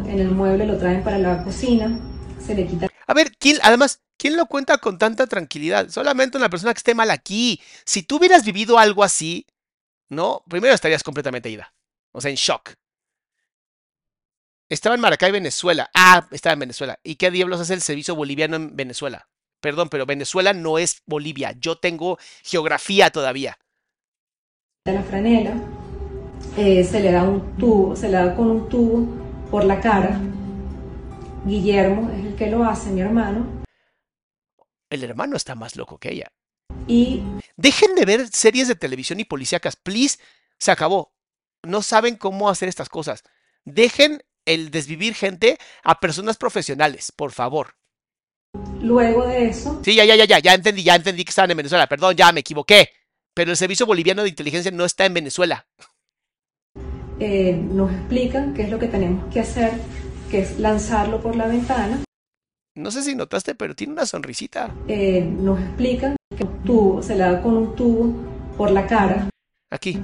[0.06, 1.98] en el mueble, lo traen para la cocina,
[2.44, 2.88] se le quita.
[3.06, 5.88] A ver, ¿quién, además, ¿quién lo cuenta con tanta tranquilidad?
[5.88, 7.60] Solamente una persona que esté mal aquí.
[7.84, 9.46] Si tú hubieras vivido algo así,
[10.08, 10.42] ¿no?
[10.48, 11.72] Primero estarías completamente ida.
[12.12, 12.74] O sea, en shock.
[14.68, 15.90] Estaba en Maracay, Venezuela.
[15.94, 16.98] Ah, estaba en Venezuela.
[17.02, 19.28] ¿Y qué diablos hace el servicio boliviano en Venezuela?
[19.60, 21.54] Perdón, pero Venezuela no es Bolivia.
[21.58, 23.58] Yo tengo geografía todavía.
[24.84, 25.54] La franela,
[26.56, 30.20] eh, se le da un tubo, se le da con un tubo por la cara.
[31.44, 33.46] Guillermo es el que lo hace, mi hermano.
[34.90, 36.32] El hermano está más loco que ella.
[36.86, 37.22] Y...
[37.56, 40.18] Dejen de ver series de televisión y policíacas, please.
[40.58, 41.12] Se acabó.
[41.62, 43.22] No saben cómo hacer estas cosas.
[43.64, 47.74] Dejen el desvivir gente a personas profesionales, por favor.
[48.80, 49.80] Luego de eso...
[49.84, 51.86] Sí, ya, ya, ya, ya, ya entendí, ya entendí que estaban en Venezuela.
[51.86, 52.90] Perdón, ya me equivoqué.
[53.34, 55.66] Pero el Servicio Boliviano de Inteligencia no está en Venezuela.
[57.20, 59.72] Eh, nos explican qué es lo que tenemos que hacer,
[60.30, 62.00] que es lanzarlo por la ventana.
[62.76, 64.70] No sé si notaste, pero tiene una sonrisita.
[64.86, 68.14] Eh, nos explican que un tubo, se le da con un tubo
[68.56, 69.28] por la cara.
[69.70, 69.98] Aquí.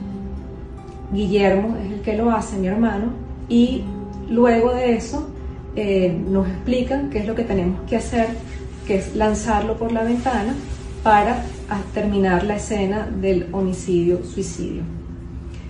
[1.12, 3.12] Guillermo es el que lo hace, mi hermano.
[3.48, 3.84] Y
[4.28, 5.30] luego de eso
[5.76, 8.26] eh, nos explican qué es lo que tenemos que hacer,
[8.88, 10.54] que es lanzarlo por la ventana
[11.04, 11.44] para
[11.92, 15.03] terminar la escena del homicidio-suicidio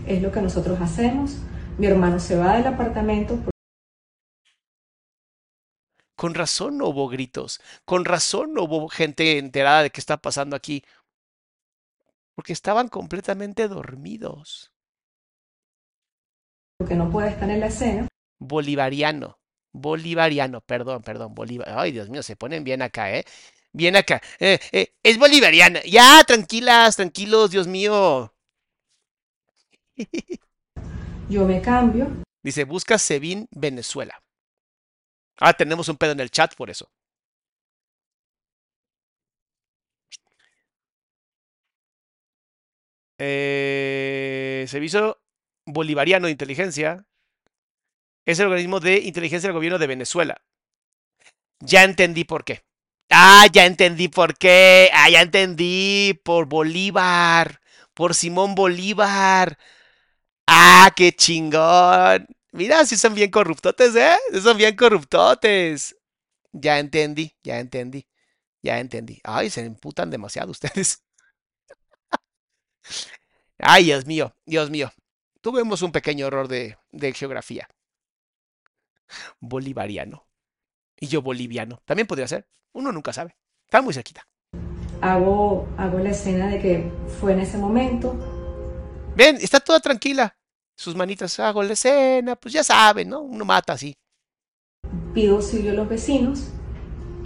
[0.07, 1.37] es lo que nosotros hacemos.
[1.79, 3.39] Mi hermano se va del apartamento.
[6.17, 7.61] Con razón no hubo gritos.
[7.85, 10.85] Con razón no hubo gente enterada de qué está pasando aquí.
[12.35, 14.73] Porque estaban completamente dormidos.
[16.79, 18.09] Porque no puede estar en la escena.
[18.39, 19.39] Bolivariano.
[19.73, 21.69] Bolivariano, perdón, perdón, Bolívar.
[21.77, 23.25] Ay, Dios mío, se ponen bien acá, ¿eh?
[23.73, 24.23] Bien acá.
[24.39, 25.83] Eh, eh, es bolivariana.
[25.85, 28.34] Ya, tranquilas, tranquilos, Dios mío.
[31.29, 32.09] Yo me cambio.
[32.43, 34.21] Dice, busca Sevin Venezuela.
[35.41, 36.91] Ah, tenemos un pedo en el chat por eso.
[43.19, 45.21] Eh, Servicio
[45.67, 47.07] Bolivariano de Inteligencia
[48.27, 50.43] es el organismo de inteligencia del gobierno de Venezuela.
[51.61, 52.63] Ya entendí por qué.
[53.11, 54.91] Ah, ya entendí por qué.
[54.93, 56.21] Ah, ya entendí.
[56.25, 57.61] Por Bolívar.
[57.95, 59.59] Por Simón Bolívar.
[60.47, 62.27] Ah, qué chingón.
[62.53, 64.17] Mira, si son bien corruptotes, ¿eh?
[64.43, 65.97] Son bien corruptotes.
[66.53, 68.07] Ya entendí, ya entendí,
[68.63, 69.21] ya entendí.
[69.25, 71.03] Ay, se emputan demasiado ustedes.
[73.59, 74.93] Ay, Dios mío, Dios mío.
[75.41, 77.69] Tuvimos un pequeño error de, de geografía.
[79.41, 80.27] Bolivariano.
[80.99, 81.83] Y yo boliviano.
[81.85, 82.47] También podría ser.
[82.73, 83.37] Uno nunca sabe.
[83.65, 84.27] Está muy cerquita.
[85.01, 88.34] Hago, hago la escena de que fue en ese momento.
[89.17, 90.37] Ven, está toda tranquila.
[90.77, 93.21] Sus manitas, hago la escena, pues ya saben, ¿no?
[93.21, 93.95] Uno mata así.
[95.15, 96.49] Pido auxilio a los vecinos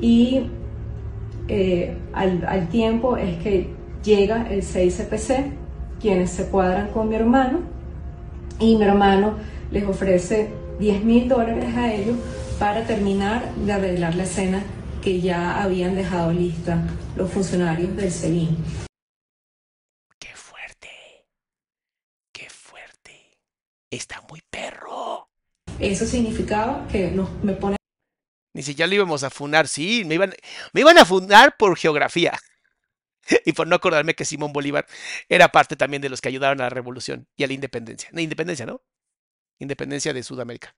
[0.01, 0.51] y
[1.49, 5.53] eh, al, al tiempo es que llega el 6CPC,
[5.99, 7.61] quienes se cuadran con mi hermano
[8.61, 9.39] y mi hermano
[9.70, 12.16] les ofrece 10 mil dólares a ellos
[12.59, 14.62] para terminar de arreglar la escena
[15.03, 16.82] que ya habían dejado lista
[17.16, 18.57] los funcionarios del SEBIN.
[20.18, 20.89] Qué fuerte.
[22.32, 23.39] Qué fuerte.
[23.91, 25.28] Está muy perro.
[25.81, 27.76] Eso significaba que nos, me pone
[28.55, 30.35] Ni si ya lo íbamos a funar, sí, me iban,
[30.72, 32.39] me iban a funar por geografía.
[33.45, 34.87] Y por no acordarme que Simón Bolívar
[35.29, 38.09] era parte también de los que ayudaron a la revolución y a la independencia.
[38.12, 38.83] No, independencia, ¿no?
[39.59, 40.74] Independencia de Sudamérica.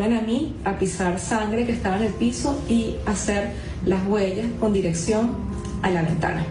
[0.00, 3.52] a mí a pisar sangre que estaba en el piso y hacer
[3.84, 5.36] las huellas con dirección
[5.82, 6.44] a la ventana.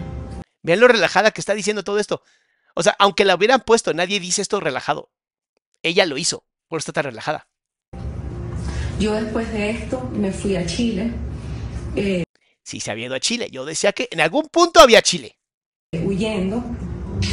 [0.62, 2.22] Vean lo relajada que está diciendo todo esto.
[2.74, 5.10] O sea, aunque la hubieran puesto, nadie dice esto relajado.
[5.82, 7.48] Ella lo hizo, por está tan relajada.
[8.98, 11.12] Yo después de esto me fui a Chile,
[11.94, 12.24] eh,
[12.68, 13.48] Sí, se había ido a Chile.
[13.50, 15.38] Yo decía que en algún punto había Chile.
[16.04, 16.62] huyendo,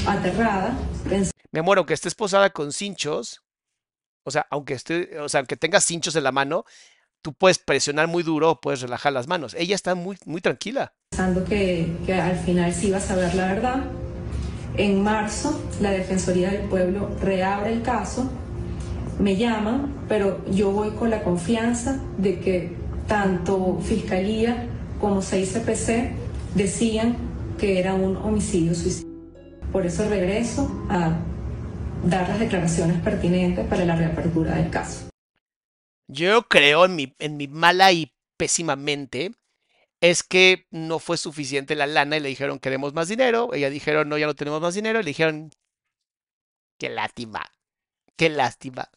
[0.07, 3.41] aterrada, pensando Me muero que esté esposada con cinchos.
[4.25, 6.63] O sea, aunque esté, o sea, aunque tengas cinchos en la mano,
[7.21, 9.55] tú puedes presionar muy duro o puedes relajar las manos.
[9.55, 10.93] Ella está muy, muy tranquila.
[11.49, 13.83] que, que al final sí iba a saber la verdad.
[14.78, 18.30] En marzo, la Defensoría del Pueblo reabre el caso,
[19.19, 22.76] me llaman, pero yo voy con la confianza de que
[23.07, 24.67] tanto Fiscalía
[24.99, 26.11] como 6CPC
[26.55, 27.15] decían
[27.57, 29.13] que era un homicidio suicidio.
[29.71, 31.15] Por eso regreso a
[32.03, 35.09] dar las declaraciones pertinentes para la reapertura del caso.
[36.07, 39.32] Yo creo en mi, en mi mala y pésima mente
[40.01, 43.53] es que no fue suficiente la lana y le dijeron queremos más dinero.
[43.53, 44.99] Ella dijeron no, ya no tenemos más dinero.
[44.99, 45.51] Y le dijeron
[46.77, 47.49] qué lástima,
[48.15, 48.89] qué lástima.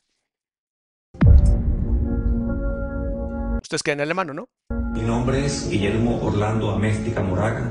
[3.63, 4.49] Ustedes quedan en alemán, ¿no?
[4.93, 7.71] Mi nombre es Guillermo Orlando Améstica Moraga.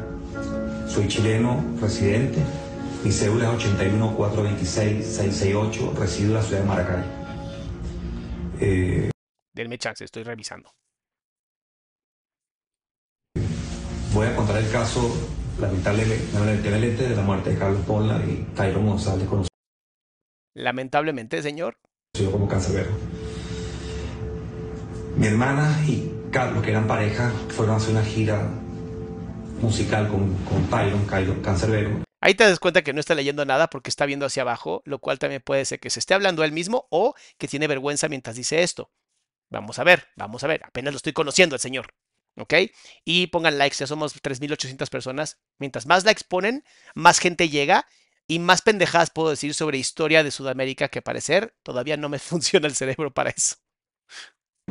[0.88, 2.40] Soy chileno, residente.
[3.04, 5.94] Mi cédula es 81-426-668.
[5.94, 7.04] Resido en la ciudad de Maracay.
[8.60, 9.12] Eh,
[9.54, 10.72] Denme chance, estoy revisando.
[14.14, 15.16] Voy a contar el caso
[15.60, 19.48] lamentable- lamentablemente de la muerte de Carlos Ponla y Tyron González, conocido
[20.56, 21.78] Lamentablemente, señor,
[22.32, 22.90] como Cancerbero.
[25.16, 28.48] Mi hermana y Carlos, que eran pareja, fueron a hacer una gira
[29.62, 32.04] musical con, con Tyron, Cairo- Cancerbero.
[32.22, 35.00] Ahí te das cuenta que no está leyendo nada porque está viendo hacia abajo, lo
[35.00, 38.36] cual también puede ser que se esté hablando él mismo o que tiene vergüenza mientras
[38.36, 38.92] dice esto.
[39.50, 41.94] Vamos a ver, vamos a ver, apenas lo estoy conociendo al señor.
[42.38, 42.54] ¿Ok?
[43.04, 45.40] Y pongan likes, ya somos 3.800 personas.
[45.58, 46.64] Mientras más likes ponen,
[46.96, 47.88] más gente llega
[48.28, 52.68] y más pendejadas puedo decir sobre historia de Sudamérica que parecer todavía no me funciona
[52.68, 53.56] el cerebro para eso.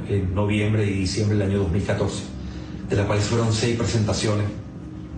[0.09, 2.23] en noviembre y diciembre del año 2014,
[2.89, 4.47] de las cuales fueron seis presentaciones,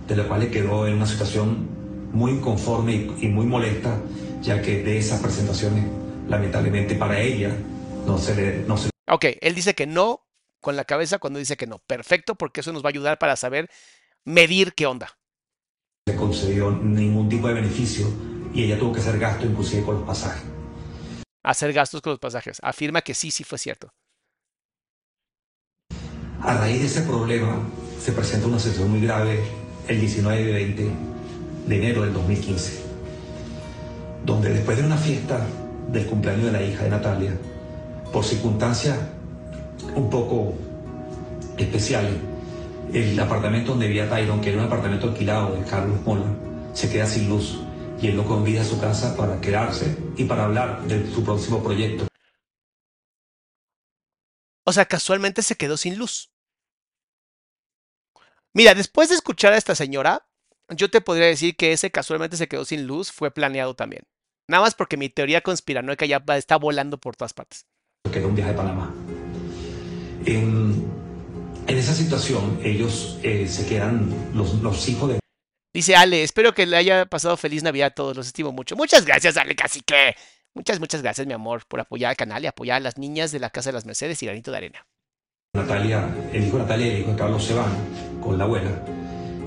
[0.07, 1.67] de las cuales quedó en una situación
[2.13, 4.01] muy inconforme y, y muy molesta,
[4.41, 5.85] ya que de esas presentaciones,
[6.27, 7.55] lamentablemente para ella,
[8.07, 10.28] no se le, no se Ok, él dice que no
[10.59, 11.79] con la cabeza cuando dice que no.
[11.79, 13.69] Perfecto, porque eso nos va a ayudar para saber
[14.25, 15.17] medir qué onda.
[16.05, 18.07] le concedió ningún tipo de beneficio
[18.53, 20.43] y ella tuvo que hacer gasto inclusive con los pasajes.
[21.43, 22.59] Hacer gastos con los pasajes.
[22.63, 23.93] Afirma que sí, sí fue cierto.
[26.41, 27.61] A raíz de ese problema
[27.99, 29.43] se presenta una situación muy grave
[29.87, 30.91] el 19 y 20
[31.67, 32.83] de enero del 2015,
[34.25, 35.45] donde después de una fiesta
[35.89, 37.37] del cumpleaños de la hija de Natalia,
[38.11, 38.97] por circunstancias
[39.95, 40.53] un poco
[41.57, 42.13] especiales,
[42.93, 46.25] el apartamento donde vivía Tyron, que era un apartamento alquilado de Carlos Mola,
[46.73, 47.59] se queda sin luz
[48.01, 51.61] y él lo convida a su casa para quedarse y para hablar de su próximo
[51.61, 52.07] proyecto.
[54.65, 56.31] O sea, casualmente se quedó sin luz.
[58.53, 60.27] Mira, después de escuchar a esta señora,
[60.69, 64.03] yo te podría decir que ese casualmente se quedó sin luz fue planeado también.
[64.47, 67.65] Nada más porque mi teoría conspiranoica ya está volando por todas partes.
[68.05, 68.93] Un viaje a Panamá.
[70.25, 70.85] En,
[71.67, 75.19] en esa situación, ellos eh, se quedan, los, los hijos de
[75.73, 78.75] Dice Ale, espero que le haya pasado feliz Navidad a todos, los estimo mucho.
[78.75, 80.15] Muchas gracias, Ale, casi que.
[80.55, 83.39] Muchas, muchas gracias, mi amor, por apoyar al canal y apoyar a las niñas de
[83.39, 84.87] la Casa de las Mercedes y Granito de Arena.
[85.53, 87.71] Natalia, el hijo de Natalia y el hijo de Carlos se van
[88.19, 88.71] con la abuela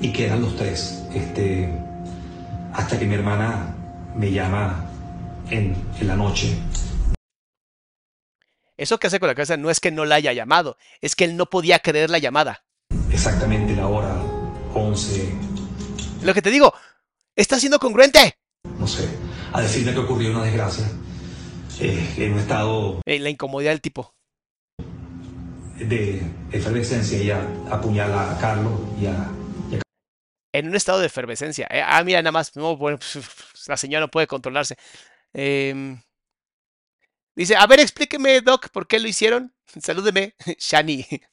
[0.00, 1.04] y quedan los tres.
[1.12, 1.68] Este,
[2.72, 3.74] hasta que mi hermana
[4.16, 4.84] me llama
[5.50, 6.56] en, en la noche.
[8.82, 11.22] Eso que hace con la cabeza no es que no la haya llamado, es que
[11.22, 12.64] él no podía creer la llamada.
[13.12, 14.12] Exactamente la hora
[14.74, 15.32] 11.
[16.24, 16.74] Lo que te digo,
[17.36, 18.38] está siendo congruente.
[18.80, 19.08] No sé,
[19.52, 20.84] a decirme que ocurrió una desgracia.
[21.78, 24.16] Eh, en un estado Eh, la incomodidad del tipo.
[25.78, 26.20] de
[26.50, 29.28] efervescencia, ella apuñala a Carlos y a,
[29.70, 29.82] y a
[30.52, 31.68] En un estado de efervescencia.
[31.70, 32.56] Eh, ah, mira, nada más.
[32.56, 32.98] No, bueno,
[33.68, 34.76] la señora no puede controlarse.
[35.32, 36.00] Em,
[37.34, 39.54] dice, a ver, explíqueme, Doc, ¿por qué lo hicieron?
[39.80, 41.06] Salúdeme, Shani.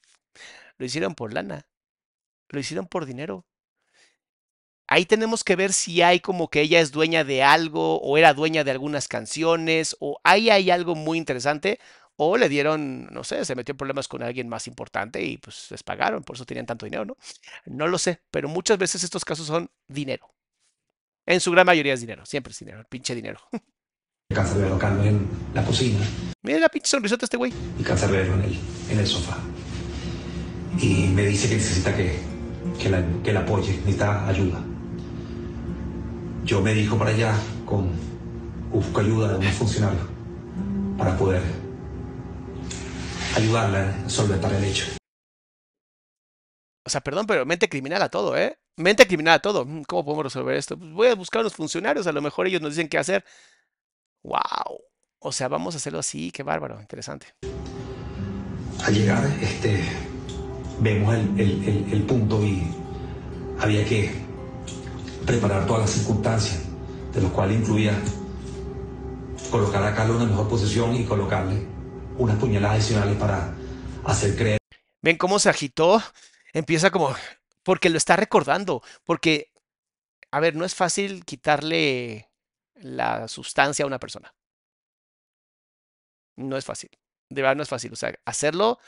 [0.78, 1.68] Lo hicieron por lana.
[2.50, 3.46] Lo hicieron por dinero.
[4.88, 8.34] Ahí tenemos que ver si hay como que ella es dueña de algo o era
[8.34, 11.80] dueña de algunas canciones o ahí hay algo muy interesante
[12.16, 15.70] o le dieron, no sé, se metió en problemas con alguien más importante y pues
[15.72, 17.18] les pagaron, por eso tenían tanto dinero, ¿no?
[17.66, 20.34] No lo sé, pero muchas veces estos casos son dinero.
[21.26, 23.40] En su gran mayoría es dinero, siempre es dinero, pinche dinero.
[24.34, 25.98] Cancerbero, Carlos en la cocina
[26.44, 27.52] Mira la pinche sonrisota este güey.
[27.80, 28.60] y Cancerbero en el,
[28.92, 29.38] en el sofá.
[30.80, 32.20] Y me dice que necesita que,
[32.80, 34.60] que, la, que la apoye, necesita ayuda.
[36.44, 37.34] Yo me dijo para allá
[37.66, 37.90] con
[38.72, 40.04] busco ayuda de unos funcionarios
[40.98, 41.42] para poder
[43.36, 44.86] ayudarla a solventar el hecho.
[46.86, 48.60] O sea, perdón, pero mente criminal a todo, ¿eh?
[48.78, 49.66] Mente criminal a todo.
[49.66, 50.78] Mm, ¿Cómo podemos resolver esto?
[50.78, 53.26] Pues voy a buscar a los funcionarios, a lo mejor ellos nos dicen qué hacer.
[54.24, 54.82] ¡Wow!
[55.20, 57.28] O sea, vamos a hacerlo así, qué bárbaro, interesante.
[58.84, 59.84] Al llegar, este,
[60.80, 62.64] vemos el, el- el- el punto y
[63.60, 64.12] había que
[65.26, 66.64] preparar todas las circunstancias,
[67.14, 67.94] de los cuales incluía
[69.52, 71.66] colocar a Carlos en una mejor posición y colocarle
[72.18, 73.54] unas puñaladas adicionales para
[74.06, 74.58] hacer creer
[75.02, 76.02] ¿Ven cómo se agitó?
[76.54, 77.14] Empieza como...
[77.64, 78.82] Porque lo está recordando.
[79.06, 79.52] Porque,
[80.32, 82.29] a ver, no es fácil quitarle
[82.82, 84.34] la sustancia a una persona.
[86.38, 86.90] No es fácil.
[87.30, 87.92] De verdad no es fácil.
[87.94, 88.80] O sea, hacerlo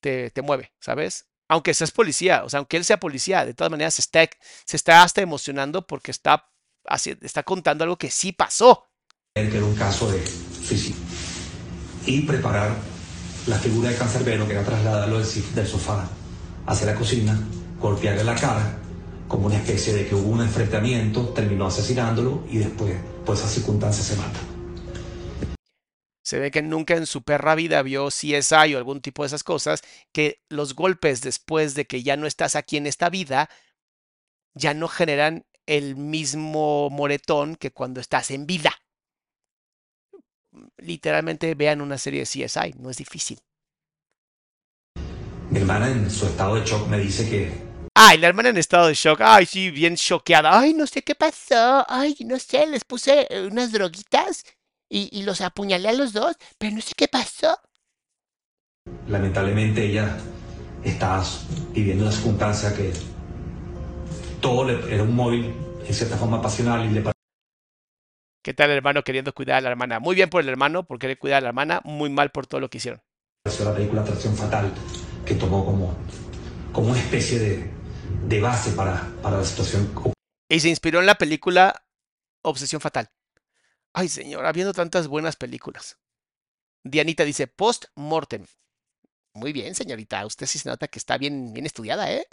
[0.00, 1.26] te, te mueve, ¿sabes?
[1.48, 4.28] Aunque seas policía, o sea, aunque él sea policía, de todas maneras se está,
[4.64, 6.50] se está hasta emocionando porque está,
[6.84, 8.86] haci- está contando algo que sí pasó.
[9.34, 11.00] era un caso de suicidio.
[12.04, 12.74] Y preparar
[13.46, 16.08] la figura de Cancerbero, que era trasladarlo del, del sofá
[16.66, 17.38] hacia la cocina,
[17.78, 18.78] golpearle la cara,
[19.28, 24.06] como una especie de que hubo un enfrentamiento, terminó asesinándolo y después, por esas circunstancias,
[24.06, 24.40] se mata.
[26.24, 29.44] Se ve que nunca en su perra vida vio CSI o algún tipo de esas
[29.44, 33.48] cosas, que los golpes después de que ya no estás aquí en esta vida,
[34.54, 38.72] ya no generan el mismo moretón que cuando estás en vida.
[40.78, 43.38] Literalmente vean una serie de CSI, no es difícil.
[45.50, 47.67] Mi hermana, en su estado de shock, me dice que
[48.00, 49.20] Ay, la hermana en estado de shock.
[49.22, 50.56] Ay, sí, bien choqueada.
[50.58, 51.84] Ay, no sé qué pasó.
[51.88, 54.44] Ay, no sé, les puse eh, unas droguitas
[54.88, 57.58] y, y los apuñalé a los dos, pero no sé qué pasó.
[59.08, 60.16] lamentablemente ella
[60.84, 61.24] estaba
[61.72, 62.92] viviendo una circunstancia que
[64.40, 65.52] todo le- era un móvil,
[65.86, 67.02] en cierta forma pasional, y le
[68.42, 69.98] ¿Qué tal el hermano queriendo cuidar a la hermana?
[69.98, 72.60] Muy bien por el hermano, por querer cuidar a la hermana, muy mal por todo
[72.60, 73.02] lo que hicieron.
[73.44, 74.72] la película Atracción Fatal,
[75.26, 75.94] que tomó como,
[76.72, 77.70] como una especie de,
[78.28, 79.90] de base para, para la situación
[80.48, 81.84] Y se inspiró en la película
[82.42, 83.10] Obsesión Fatal.
[83.92, 85.98] Ay, señor, habiendo tantas buenas películas.
[86.84, 88.46] Dianita dice post-mortem.
[89.34, 90.26] Muy bien, señorita.
[90.26, 92.26] Usted sí se nota que está bien, bien estudiada, ¿eh?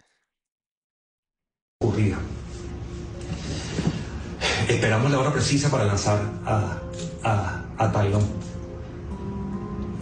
[4.68, 6.82] Esperamos la hora precisa para lanzar a,
[7.24, 8.24] a, a Tylon.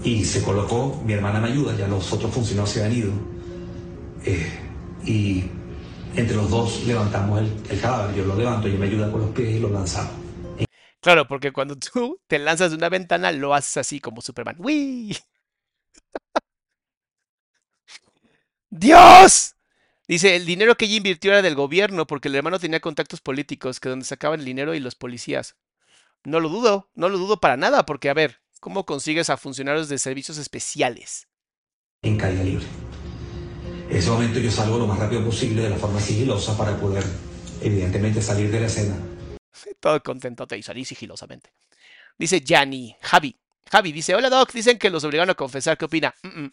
[0.03, 3.11] y se colocó, mi hermana me ayuda, ya los otros funcionarios se habían ido.
[4.25, 4.59] Eh,
[5.05, 5.51] y
[6.15, 9.29] entre los dos levantamos el, el cadáver, yo lo levanto, y me ayuda con los
[9.31, 10.23] pies y lo lanzamos.
[11.03, 14.55] Claro, porque cuando tú te lanzas de una ventana lo haces así como Superman.
[14.59, 15.17] ¡Uy!
[18.69, 19.55] ¡Dios!
[20.07, 23.79] Dice, el dinero que ella invirtió era del gobierno porque el hermano tenía contactos políticos
[23.79, 25.57] que donde sacaban el dinero y los policías.
[26.23, 29.89] No lo dudo, no lo dudo para nada, porque a ver, ¿cómo consigues a funcionarios
[29.89, 31.27] de servicios especiales?
[32.01, 32.65] En caída libre.
[33.93, 37.03] En ese momento yo salgo lo más rápido posible de la forma sigilosa para poder,
[37.61, 38.97] evidentemente, salir de la escena.
[39.79, 41.53] Todo contento y salí sigilosamente.
[42.17, 43.39] Dice Yanni, Javi.
[43.71, 46.11] Javi dice, hola Doc, dicen que los obligaron a confesar, ¿qué opina?
[46.23, 46.51] Mm, mm.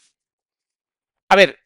[1.30, 1.58] A ver,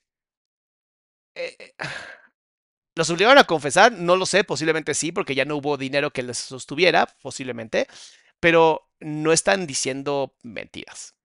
[1.35, 1.75] eh, eh,
[2.95, 3.91] ¿los obligaron a confesar?
[3.91, 7.89] No lo sé, posiblemente sí, porque ya no hubo dinero que les sostuviera, posiblemente,
[8.39, 11.17] pero no están diciendo mentiras.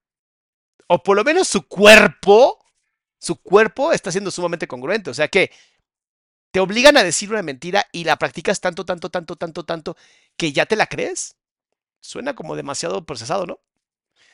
[0.88, 2.58] O por lo menos su cuerpo,
[3.20, 5.52] su cuerpo está siendo sumamente congruente, o sea que
[6.52, 9.98] te obligan a decir una mentira y la practicas tanto, tanto, tanto, tanto, tanto,
[10.38, 11.36] que ya te la crees.
[12.02, 13.60] Suena como demasiado procesado, ¿no?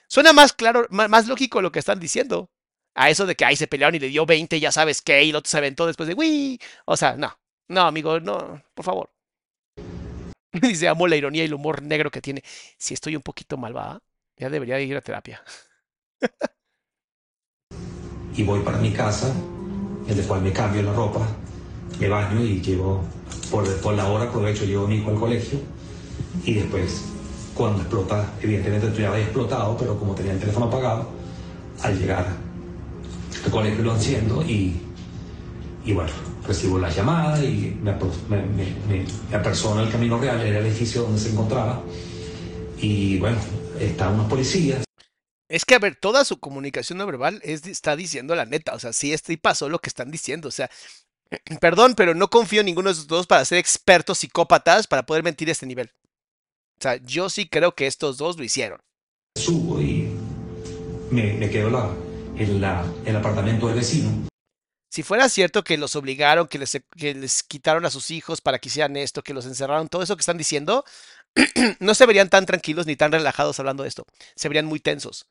[0.07, 2.49] Suena más claro, má- más lógico lo que están diciendo.
[2.95, 5.31] A eso de que ahí se pelearon y le dio 20, ya sabes qué, y
[5.31, 6.59] el otro se aventó después de ¡Uy!
[6.85, 7.37] O sea, no,
[7.69, 9.11] no, amigo, no, por favor.
[10.51, 12.43] Dice, amo la ironía y el humor negro que tiene.
[12.77, 14.01] Si estoy un poquito malvada,
[14.37, 15.43] ya debería ir a terapia.
[18.37, 19.33] Y voy para mi casa,
[20.07, 21.25] en el cual me cambio la ropa,
[21.99, 23.03] me baño y llevo,
[23.49, 25.59] por, por la hora aprovecho, llevo a mi hijo al colegio.
[26.43, 27.05] Y después,
[27.53, 31.07] cuando explota, evidentemente tú ya habías explotado, pero como tenía el teléfono apagado,
[31.81, 32.25] al llegar
[33.45, 34.75] al colegio lo enciendo y,
[35.85, 36.09] y bueno,
[36.45, 41.03] recibo la llamada y me, me, me, me- apersono al camino real, era el edificio
[41.03, 41.81] donde se encontraba.
[42.81, 43.37] Y bueno,
[43.79, 44.83] estaban unos policías.
[45.47, 48.73] Es que, a ver, toda su comunicación no verbal es, está diciendo la neta.
[48.73, 50.47] O sea, sí, este y pasó lo que están diciendo.
[50.47, 50.69] O sea,
[51.61, 55.23] perdón, pero no confío en ninguno de esos dos para ser expertos psicópatas para poder
[55.23, 55.91] mentir a este nivel.
[56.79, 58.79] O sea, yo sí creo que estos dos lo hicieron.
[59.35, 60.09] subo y
[61.11, 61.89] me, me quedo la,
[62.37, 64.27] en, la, el apartamento del vecino.
[64.91, 68.59] Si fuera cierto que los obligaron, que les, que les quitaron a sus hijos para
[68.59, 70.85] que hicieran esto, que los encerraron, todo eso que están diciendo,
[71.79, 74.05] no se verían tan tranquilos ni tan relajados hablando de esto.
[74.35, 75.27] Se verían muy tensos.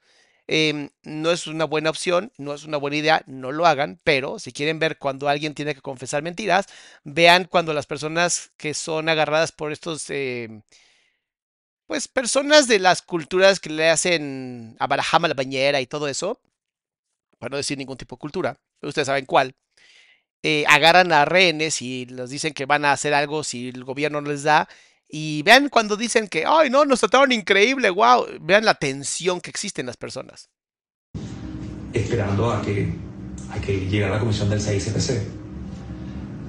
[0.47, 4.39] Em, no es una buena opción, no es una buena idea, no lo hagan, pero
[4.39, 6.67] si quieren ver cuando alguien tiene que confesar mentiras,
[7.03, 10.63] vean cuando las personas que son agarradas por estos, em,
[11.87, 16.41] pues personas de las culturas que le hacen a Barahama la bañera y todo eso,
[17.39, 19.55] para no decir ningún tipo de cultura, ustedes saben cuál,
[20.43, 24.21] eh, agarran a rehenes y les dicen que van a hacer algo si el gobierno
[24.21, 24.69] no les da.
[25.09, 28.27] Y vean cuando dicen que, ay, no, nos trataron increíble, wow.
[28.41, 30.49] Vean la tensión que existe en las personas.
[31.93, 32.93] esperando a que,
[33.51, 35.23] a que llegara la comisión del 6CPC.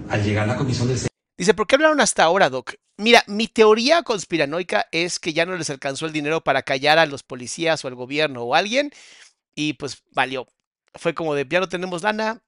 [0.09, 0.99] Al llegar la comisión del
[1.37, 2.75] Dice, ¿por qué hablaron hasta ahora, Doc?
[2.97, 7.05] Mira, mi teoría conspiranoica es que ya no les alcanzó el dinero para callar a
[7.05, 8.91] los policías o al gobierno o a alguien
[9.53, 10.47] y pues valió.
[10.93, 12.41] Fue como de, ya no tenemos lana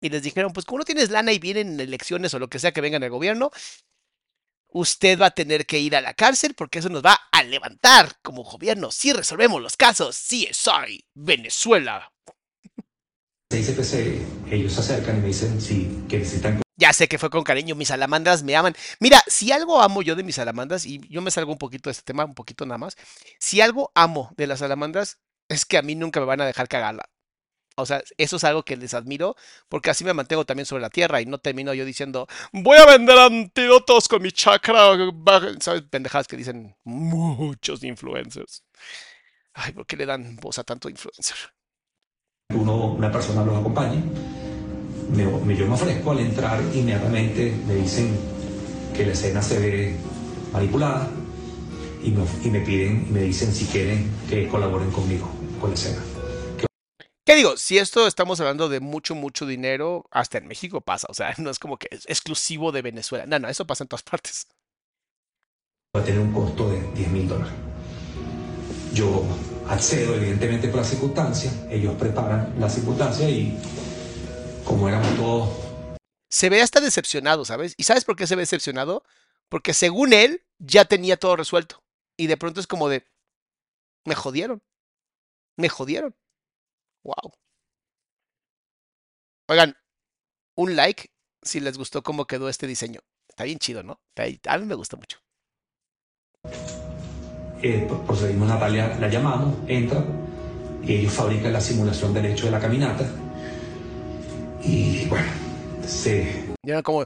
[0.00, 2.72] y les dijeron, pues como no tienes lana y vienen elecciones o lo que sea
[2.72, 3.50] que vengan al gobierno,
[4.72, 8.16] usted va a tener que ir a la cárcel porque eso nos va a levantar
[8.22, 10.16] como gobierno si resolvemos los casos.
[10.16, 12.12] CSI, Venezuela.
[13.52, 17.44] 6CPC, ellos se acercan y me dicen sí, que necesitan Ya sé que fue con
[17.44, 18.74] cariño, mis salamandras me aman.
[18.98, 21.92] Mira, si algo amo yo de mis salamandras, y yo me salgo un poquito de
[21.92, 22.96] este tema, un poquito nada más,
[23.38, 25.18] si algo amo de las salamandras
[25.48, 27.11] es que a mí nunca me van a dejar cagarla.
[27.76, 29.34] O sea, eso es algo que les admiro,
[29.68, 32.86] porque así me mantengo también sobre la tierra y no termino yo diciendo, voy a
[32.86, 34.90] vender antídotos con mi chakra.
[35.14, 35.82] baja", ¿Sabes?
[35.90, 38.64] Pendejadas que dicen muchos influencers.
[39.54, 41.36] Ay, ¿por qué le dan voz a tanto influencer?
[42.54, 44.02] uno, una persona los acompañe.
[45.16, 48.16] Me, me- yo me ofrezco al entrar inmediatamente, me dicen
[48.96, 49.96] que la escena se ve
[50.52, 51.08] manipulada
[52.02, 56.02] y me, y me piden me dicen si quieren que colaboren conmigo con la escena.
[57.24, 57.56] ¿Qué digo?
[57.56, 61.06] Si esto estamos hablando de mucho, mucho dinero, hasta en México pasa.
[61.08, 63.26] O sea, no es como que es exclusivo de Venezuela.
[63.26, 64.48] No, no, eso pasa en todas partes.
[65.96, 67.52] Va a tener un costo de 10 mil dólares.
[68.92, 69.24] Yo
[69.68, 73.58] accedo evidentemente por la circunstancia, ellos preparan la circunstancia y
[74.64, 75.48] como éramos todos
[76.28, 77.74] Se ve hasta decepcionado, ¿sabes?
[77.76, 79.02] ¿Y sabes por qué se ve decepcionado?
[79.48, 81.82] Porque según él, ya tenía todo resuelto.
[82.16, 83.06] Y de pronto es como de,
[84.04, 84.62] me jodieron.
[85.56, 86.14] Me jodieron.
[87.04, 87.32] Wow.
[89.48, 89.76] Oigan,
[90.56, 93.00] un like si les gustó cómo quedó este diseño.
[93.28, 94.00] Está bien chido, ¿no?
[94.46, 95.18] A mí me gusta mucho.
[97.62, 100.04] eh, procedimos, Natalia la llamamos, entra
[100.82, 103.08] y ellos fabrican la simulación del hecho de la caminata.
[104.62, 105.28] Y bueno,
[105.86, 106.54] se...
[106.62, 107.04] Ya como...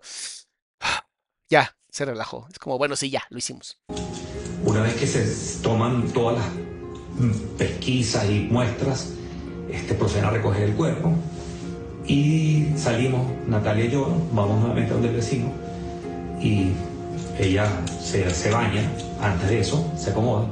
[1.49, 2.49] Ya, se relajó.
[2.51, 3.79] Es como, bueno, sí, ya, lo hicimos.
[4.65, 6.49] Una vez que se toman todas las
[7.57, 9.13] pesquisas y muestras,
[9.71, 11.13] este, proceden a recoger el cuerpo
[12.07, 15.53] y salimos, Natalia y yo, vamos nuevamente a donde el vecino
[16.41, 16.73] y
[17.39, 17.69] ella
[18.01, 18.91] se, se baña
[19.21, 20.47] antes de eso, se acomoda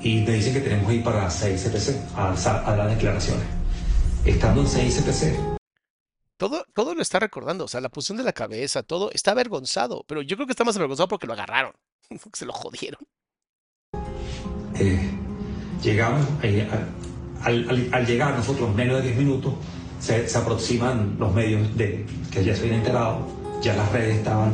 [0.00, 3.44] y me dicen que tenemos que ir para 6CPC a, a las declaraciones.
[4.24, 5.58] Estando en 6CPC,
[6.38, 10.04] todo, todo lo está recordando, o sea, la posición de la cabeza, todo está avergonzado,
[10.06, 11.72] pero yo creo que está más avergonzado porque lo agarraron,
[12.32, 13.00] se lo jodieron.
[14.78, 15.10] Eh,
[15.82, 16.68] llegamos, eh,
[17.42, 19.54] al, al, llegar nosotros menos de 10 minutos,
[20.00, 23.26] se, se, aproximan los medios de, que ya se habían enterado,
[23.62, 24.52] ya las redes estaban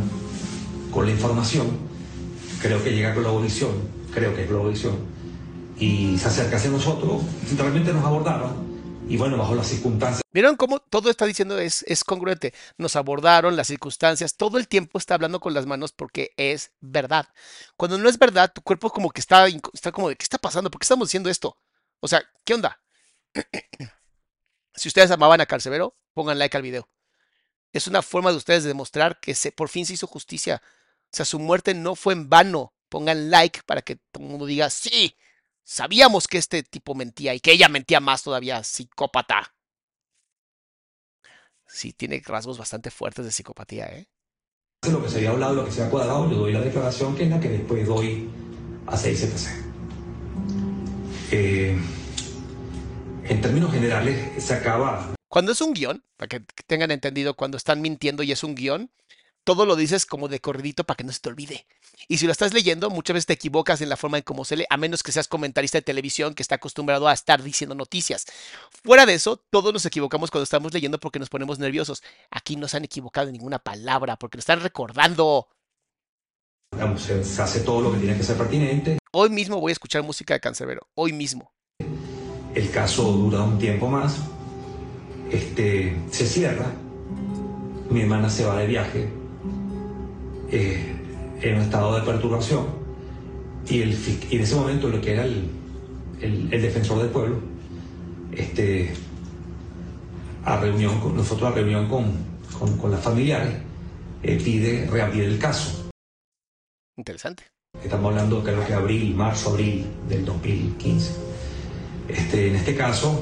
[0.91, 1.67] con la información,
[2.61, 3.73] creo que llega Globovisión,
[4.13, 4.97] creo que es Globovisión,
[5.79, 7.23] y se acerca hacia nosotros,
[7.59, 8.65] realmente nos abordaron,
[9.09, 10.23] y bueno, bajo las circunstancias.
[10.33, 12.55] ¿Vieron cómo todo está diciendo es, es congruente?
[12.79, 17.29] Nos abordaron las circunstancias, todo el tiempo está hablando con las manos porque es verdad.
[17.77, 20.71] Cuando no es verdad, tu cuerpo como que está, está como de, ¿qué está pasando?
[20.71, 21.59] ¿Por qué estamos diciendo esto?
[22.05, 22.83] O sea, ¿qué onda?
[24.75, 26.91] si ustedes amaban a Carcevero, pongan like al video.
[27.73, 30.61] Es una forma de ustedes demostrar que se, por fin se hizo justicia.
[31.05, 32.75] O sea, su muerte no fue en vano.
[32.91, 35.17] Pongan like para que todo el mundo diga, sí,
[35.65, 39.55] Sabíamos que este tipo mentía y que ella mentía más todavía, psicópata.
[41.67, 44.07] Sí, tiene rasgos bastante fuertes de psicopatía, ¿eh?
[44.91, 47.25] Lo que se había hablado, lo que se había cuadrado, yo doy la declaración que
[47.25, 48.29] es la que después doy
[48.87, 49.64] a 6CPC.
[51.31, 51.77] Eh,
[53.25, 55.15] en términos generales, se acaba.
[55.29, 58.91] Cuando es un guion, para que tengan entendido, cuando están mintiendo y es un guion,
[59.45, 61.67] todo lo dices como de corridito para que no se te olvide.
[62.09, 64.57] Y si lo estás leyendo, muchas veces te equivocas en la forma en cómo se
[64.57, 68.27] lee, a menos que seas comentarista de televisión que está acostumbrado a estar diciendo noticias.
[68.83, 72.03] Fuera de eso, todos nos equivocamos cuando estamos leyendo porque nos ponemos nerviosos.
[72.31, 75.49] Aquí no se han equivocado en ninguna palabra porque lo están recordando.
[76.97, 78.99] se hace todo lo que tiene que ser pertinente.
[79.17, 80.89] Hoy mismo voy a escuchar música de Cancerbero.
[80.97, 81.53] Hoy mismo.
[82.53, 84.19] El caso dura un tiempo más.
[85.31, 86.67] Este, se cierra.
[87.91, 89.09] Mi hermana se va de viaje
[90.51, 90.97] eh,
[91.41, 92.67] en un estado de perturbación.
[93.69, 93.93] Y, el,
[94.33, 95.49] en ese momento lo que era el,
[96.21, 97.39] el, defensor del pueblo,
[98.33, 98.95] este,
[100.45, 102.17] a reunión con nosotros, a reunión con,
[102.59, 103.59] con, con las familiares,
[104.25, 105.89] eh, pide reabrir el caso.
[106.97, 107.54] Interesante.
[107.83, 111.13] Estamos hablando creo que abril, marzo, abril del 2015.
[112.09, 113.21] Este, en este caso,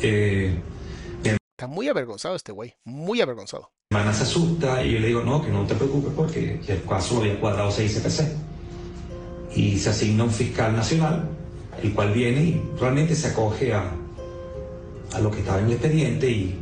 [0.00, 0.58] eh,
[1.58, 3.72] Está muy avergonzado este güey, muy avergonzado.
[3.90, 6.84] Mi hermana se asusta y yo le digo, no, que no te preocupes porque el
[6.84, 9.56] caso lo había cuadrado 6 CPC.
[9.56, 11.28] Y se asigna un fiscal nacional,
[11.82, 13.90] el cual viene y realmente se acoge a,
[15.14, 16.60] a lo que estaba en el expediente y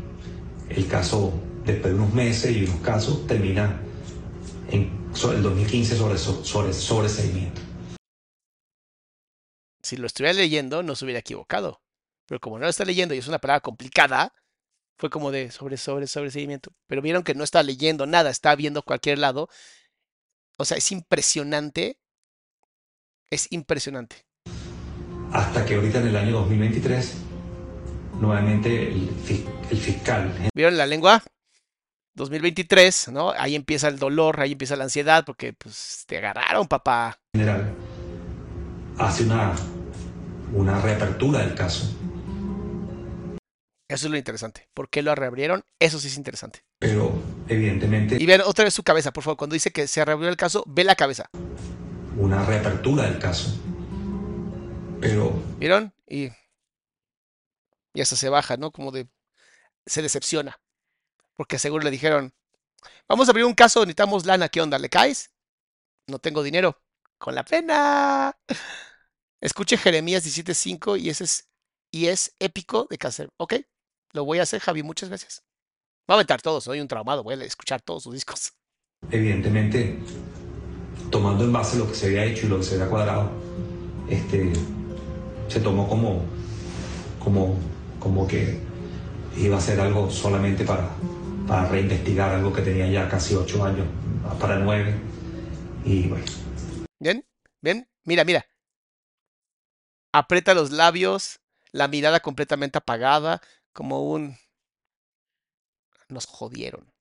[0.70, 1.30] el caso,
[1.66, 3.78] después de unos meses y unos casos, termina
[4.70, 4.88] en
[5.24, 7.60] el 2015 sobre, sobre, sobre seguimiento.
[9.82, 11.80] Si lo estuviera leyendo, no se hubiera equivocado.
[12.26, 14.34] Pero como no lo está leyendo y es una palabra complicada,
[14.98, 16.72] fue como de sobre, sobre, sobre seguimiento.
[16.86, 19.48] Pero vieron que no está leyendo nada, está viendo cualquier lado.
[20.58, 21.98] O sea, es impresionante.
[23.30, 24.26] Es impresionante.
[25.32, 27.14] Hasta que ahorita en el año 2023,
[28.20, 29.08] nuevamente el,
[29.70, 30.48] el fiscal.
[30.54, 31.22] ¿Vieron la lengua?
[32.16, 33.30] 2023, ¿no?
[33.38, 37.18] Ahí empieza el dolor, ahí empieza la ansiedad, porque pues te agarraron, papá.
[37.32, 37.72] General
[38.98, 39.54] hace una,
[40.54, 41.94] una reapertura del caso
[43.88, 44.68] eso es lo interesante.
[44.74, 45.64] ¿Por qué lo reabrieron?
[45.78, 46.64] Eso sí es interesante.
[46.80, 47.12] Pero,
[47.48, 48.16] evidentemente.
[48.18, 49.36] Y vean otra vez su cabeza, por favor.
[49.36, 51.30] Cuando dice que se reabrió el caso, ve la cabeza.
[52.16, 53.56] Una reapertura del caso.
[55.00, 55.40] Pero.
[55.58, 55.94] ¿Vieron?
[56.08, 56.30] Y.
[57.94, 58.72] Y hasta se baja, ¿no?
[58.72, 59.06] Como de.
[59.86, 60.58] Se decepciona.
[61.36, 62.34] Porque seguro le dijeron:
[63.08, 64.48] Vamos a abrir un caso, necesitamos lana.
[64.48, 64.78] ¿Qué onda?
[64.78, 65.30] ¿Le caes?
[66.06, 66.80] No tengo dinero.
[67.18, 68.36] Con la pena.
[69.40, 71.48] Escuche Jeremías 17.5 y ese es.
[71.92, 73.30] Y es épico de cáncer.
[73.36, 73.54] ¿Ok?
[74.12, 75.44] Lo voy a hacer, Javi, muchas gracias.
[76.06, 78.52] Voy a aventar todos, soy un traumado, voy a escuchar todos sus discos.
[79.10, 79.98] Evidentemente,
[81.10, 83.30] tomando en base lo que se había hecho y lo que se había cuadrado,
[84.08, 84.52] este,
[85.48, 86.22] se tomó como,
[87.22, 87.58] como,
[88.00, 88.60] como que
[89.36, 90.90] iba a ser algo solamente para,
[91.46, 93.86] para reinvestigar algo que tenía ya casi ocho años,
[94.40, 94.94] para nueve.
[95.84, 96.24] Y bueno.
[96.98, 97.24] Bien,
[97.60, 98.46] bien, mira, mira.
[100.12, 101.40] Aprieta los labios,
[101.72, 103.40] la mirada completamente apagada,
[103.72, 104.36] como un...
[106.08, 106.92] Nos jodieron.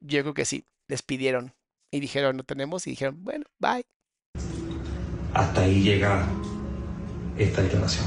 [0.00, 1.54] Yo creo que sí, despidieron
[1.90, 3.86] y dijeron no tenemos y dijeron, bueno, bye.
[5.34, 6.26] Hasta ahí llega
[7.38, 8.06] esta declaración.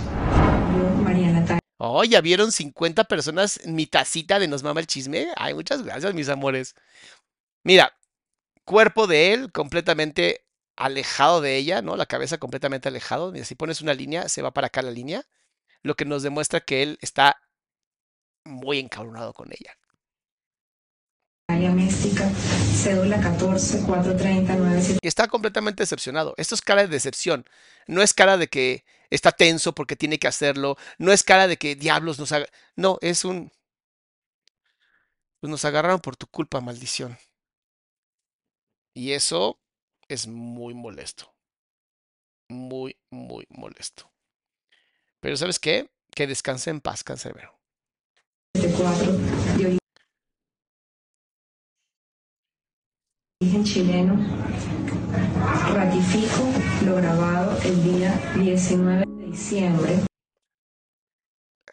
[1.04, 1.46] Mariana
[1.88, 5.28] Oh, ya vieron 50 personas mi tacita de Nos Mama el Chisme.
[5.36, 6.74] Ay, muchas gracias, mis amores.
[7.64, 7.96] Mira,
[8.66, 10.46] cuerpo de él completamente
[10.78, 11.96] alejado de ella, ¿no?
[11.98, 13.32] La cabeza completamente alejado.
[13.32, 15.26] Mira, si pones una línea, se va para acá la línea.
[15.84, 17.38] Lo que nos demuestra que él está
[18.46, 19.78] muy encabronado con ella.
[21.48, 25.00] Área Mística, cédula 14 430 97.
[25.02, 26.34] Y está completamente decepcionado.
[26.38, 27.46] Esto es cara de decepción.
[27.88, 30.76] No es cara de que está tenso porque tiene que hacerlo.
[30.98, 32.48] No es cara de que diablos nos haga.
[32.76, 33.52] No, es un.
[35.40, 37.18] Pues nos agarraron por tu culpa, maldición.
[38.96, 39.60] Y eso
[40.08, 41.32] es muy molesto.
[42.50, 44.12] Muy, muy molesto.
[45.20, 45.92] Pero ¿sabes qué?
[46.16, 47.60] Que descanse en paz, cancerbero.
[48.56, 49.14] 74
[53.46, 54.16] origen chileno.
[55.74, 56.52] Ratifico
[56.84, 60.00] lo grabado el día 19 de diciembre.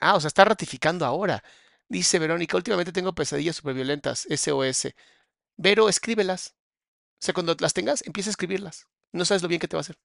[0.00, 1.42] Ah, o sea, está ratificando ahora.
[1.88, 4.88] Dice Verónica, últimamente tengo pesadillas súper violentas, SOS.
[5.56, 6.54] Vero, escríbelas.
[7.20, 8.86] O sea, cuando las tengas, empieza a escribirlas.
[9.12, 9.96] No sabes lo bien que te va a hacer.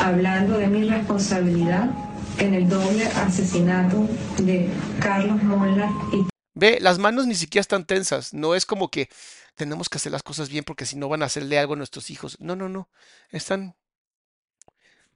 [0.00, 1.90] Hablando de mi responsabilidad
[2.38, 4.06] en el doble asesinato
[4.38, 4.68] de
[5.00, 8.34] Carlos Mola y Ve, las manos ni siquiera están tensas.
[8.34, 9.08] No es como que
[9.54, 12.10] tenemos que hacer las cosas bien porque si no van a hacerle algo a nuestros
[12.10, 12.38] hijos.
[12.40, 12.88] No, no, no.
[13.30, 13.74] Están.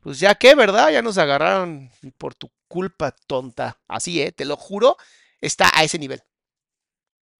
[0.00, 0.90] Pues ya que, ¿verdad?
[0.90, 3.78] Ya nos agarraron por tu culpa, tonta.
[3.88, 4.32] Así, ¿eh?
[4.32, 4.96] Te lo juro,
[5.40, 6.22] está a ese nivel.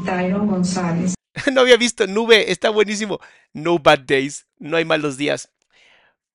[0.05, 1.15] Tyron González.
[1.53, 3.21] No había visto Nube, está buenísimo.
[3.53, 5.51] No bad days, no hay malos días.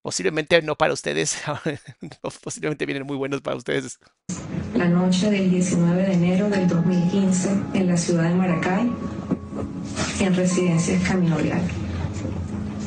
[0.02, 1.38] Posiblemente no para ustedes,
[2.44, 4.00] posiblemente vienen muy buenos para ustedes.
[4.74, 8.92] La noche del 19 de enero del 2015 en la ciudad de Maracay,
[10.20, 11.62] en Residencias Camino Real.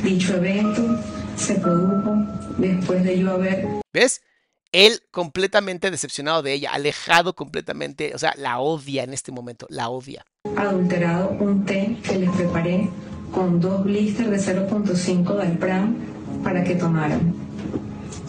[0.02, 0.82] Dicho evento
[1.36, 2.16] se produjo
[2.58, 4.20] después de yo haber ¿Ves?
[4.72, 9.88] Él completamente decepcionado de ella, alejado completamente, o sea, la odia en este momento, la
[9.88, 10.26] odia.
[10.56, 12.90] adulterado un té que les preparé
[13.30, 16.13] con dos blisters de 0.5 de Alpram
[16.44, 17.34] para que tomaran.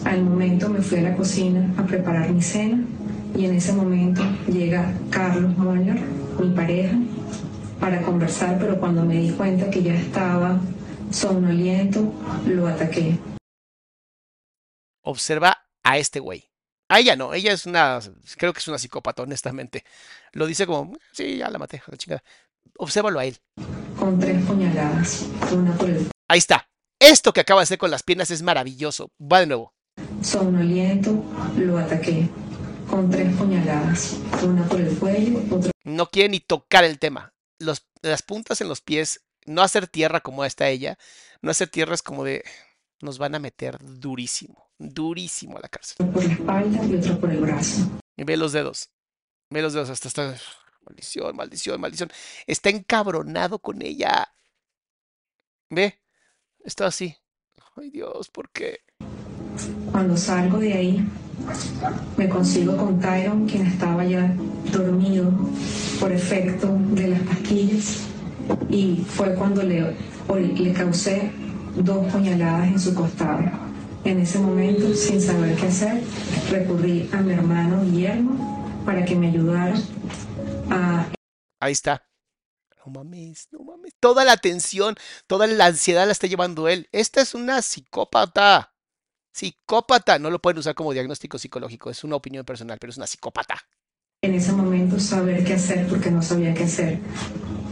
[0.04, 2.82] Al momento me fui a la cocina a preparar mi cena
[3.36, 6.00] y en ese momento llega Carlos Moller,
[6.40, 6.96] mi pareja,
[7.78, 10.58] para conversar, pero cuando me di cuenta que ya estaba
[11.10, 12.12] somnoliento,
[12.46, 13.18] lo ataqué.
[15.02, 16.50] Observa a este güey.
[16.88, 17.98] A ella no, ella es una,
[18.36, 19.84] creo que es una psicópata, honestamente.
[20.32, 22.22] Lo dice como, sí, ya la maté, la chingada.
[22.78, 23.36] Obsérvalo a él.
[23.98, 26.68] con tres puñaladas, una por el Ahí está.
[26.98, 29.10] Esto que acaba de hacer con las piernas es maravilloso.
[29.20, 29.74] Va de nuevo.
[30.22, 31.22] somnoliento,
[31.56, 32.28] lo ataqué
[32.88, 37.32] con tres puñaladas, una por el cuello, otra No quiere ni tocar el tema.
[37.58, 40.98] Los, las puntas en los pies, no hacer tierra como está ella,
[41.42, 42.44] no hacer tierra es como de,
[43.00, 46.06] nos van a meter durísimo, durísimo a la cárcel.
[46.10, 47.82] por la espalda y otra por el brazo.
[48.16, 48.90] Y ve los dedos.
[49.50, 50.36] Ve los dedos hasta está.
[50.82, 52.10] Maldición, maldición, maldición.
[52.46, 54.32] Está encabronado con ella.
[55.68, 56.00] Ve.
[56.66, 57.14] Está así.
[57.76, 58.80] Ay Dios, ¿por qué?
[59.92, 61.08] Cuando salgo de ahí,
[62.16, 64.34] me consigo con Tyron, quien estaba ya
[64.72, 65.30] dormido
[66.00, 68.08] por efecto de las pastillas,
[68.68, 69.94] y fue cuando le,
[70.56, 71.30] le causé
[71.76, 73.44] dos puñaladas en su costado.
[74.02, 76.02] En ese momento, sin saber qué hacer,
[76.50, 79.74] recurrí a mi hermano Guillermo para que me ayudara
[80.70, 81.06] a
[81.60, 82.05] Ahí está.
[82.86, 83.94] No mames, no mames.
[83.98, 84.94] Toda la tensión,
[85.26, 86.88] toda la ansiedad la está llevando él.
[86.92, 88.72] Esta es una psicópata.
[89.32, 90.20] Psicópata.
[90.20, 91.90] No lo pueden usar como diagnóstico psicológico.
[91.90, 93.56] Es una opinión personal, pero es una psicópata.
[94.22, 96.98] en ese momento saber qué hacer porque no sabía qué hacer,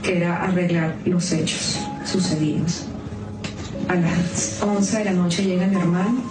[0.03, 2.85] que era arreglar los hechos sucedidos.
[3.89, 6.23] A las 11 de la noche llega mi hermano,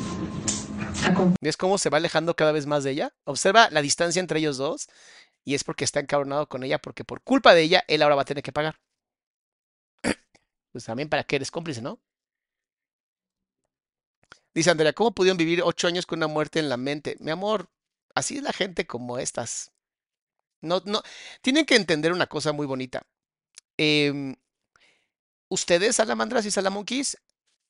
[1.04, 3.14] acompañado ¿Ves cómo se va alejando cada vez más de ella?
[3.26, 4.88] Observa la distancia entre ellos dos.
[5.46, 8.22] Y es porque está encabronado con ella, porque por culpa de ella, él ahora va
[8.24, 8.80] a tener que pagar.
[10.72, 12.00] Pues también para que eres cómplice, ¿no?
[14.54, 17.16] Dice Andrea, ¿cómo pudieron vivir ocho años con una muerte en la mente?
[17.20, 17.70] Mi amor,
[18.16, 19.72] así es la gente como estas.
[20.62, 21.02] No, no,
[21.42, 23.04] tienen que entender una cosa muy bonita.
[23.78, 24.36] Em,
[25.50, 27.18] ustedes, salamandras y salamonquis,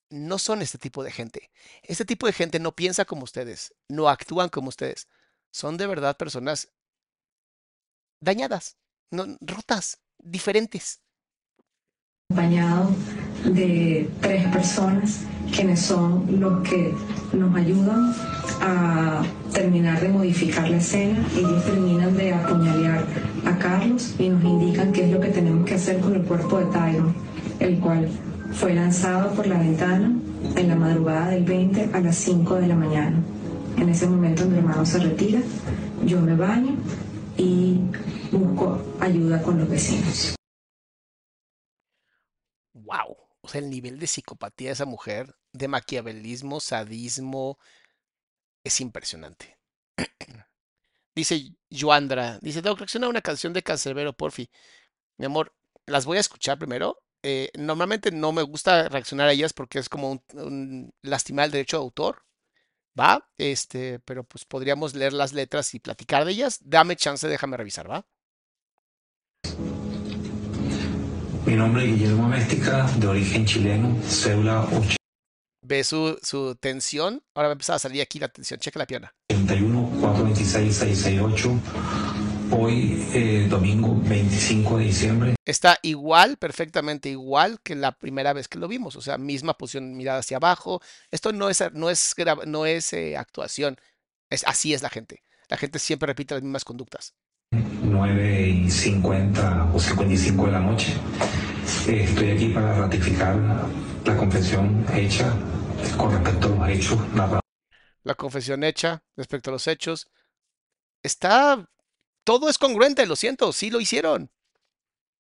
[0.10, 1.52] no son este tipo de gente.
[1.84, 5.08] Este tipo de gente no piensa como ustedes, no actúan como ustedes.
[5.52, 6.70] Son de verdad personas
[8.24, 8.78] dañadas,
[9.12, 11.00] no, rotas, diferentes.
[13.46, 15.22] de tres personas
[15.52, 16.94] quienes son los que
[17.34, 18.14] nos ayudan
[18.62, 19.22] a
[19.52, 21.24] terminar de modificar la escena.
[21.36, 23.06] Ellos terminan de apuñalear
[23.46, 26.58] a Carlos y nos indican qué es lo que tenemos que hacer con el cuerpo
[26.58, 27.14] de Tyron,
[27.60, 28.10] el cual
[28.54, 30.12] fue lanzado por la ventana
[30.56, 33.22] en la madrugada del 20 a las 5 de la mañana.
[33.78, 35.42] En ese momento mi hermano se retira,
[36.06, 36.76] yo me baño
[37.38, 37.80] y
[38.38, 40.36] busco ayuda con los vecinos.
[42.74, 43.18] Wow.
[43.42, 47.60] O sea, el nivel de psicopatía de esa mujer, de maquiavelismo, sadismo,
[48.64, 49.58] es impresionante.
[51.16, 54.50] dice Joandra, dice, Doc, reacciona a una canción de Cancerbero, porfi.
[55.18, 55.54] Mi amor,
[55.86, 57.04] las voy a escuchar primero.
[57.22, 61.52] Eh, normalmente no me gusta reaccionar a ellas porque es como un, un lastimar el
[61.52, 62.24] derecho de autor.
[63.00, 63.28] ¿Va?
[63.38, 66.60] Este, pero pues podríamos leer las letras y platicar de ellas.
[66.64, 68.06] Dame chance, déjame revisar, ¿va?
[71.46, 74.96] Mi nombre es Guillermo Méstica, de origen chileno, cédula 80.
[75.66, 77.22] Ve su, su tensión.
[77.36, 78.62] Ahora va a empezar a salir aquí la tensión.
[78.62, 79.14] Checa la pierna.
[79.30, 81.60] 81 426 668.
[82.52, 85.36] Hoy, eh, domingo 25 de diciembre.
[85.44, 88.96] Está igual, perfectamente igual que la primera vez que lo vimos.
[88.96, 90.82] O sea, misma posición, mirada hacia abajo.
[91.12, 92.16] Esto no es, no es,
[92.46, 93.76] no es eh, actuación.
[94.30, 95.24] Es, así es la gente.
[95.50, 97.16] La gente siempre repite las mismas conductas.
[97.94, 100.94] 9 y 50 o 55 de la noche.
[101.88, 103.38] Estoy aquí para ratificar
[104.04, 105.32] la confesión hecha
[105.96, 107.42] con respecto a los hechos narrados.
[108.04, 110.08] La confesión hecha respecto a los hechos.
[111.04, 111.70] Está.
[112.26, 114.32] Todo es congruente, lo siento, sí lo hicieron.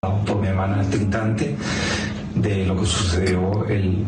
[0.01, 1.55] Por mi hermana en este instante
[2.35, 4.05] de lo que sucedió el,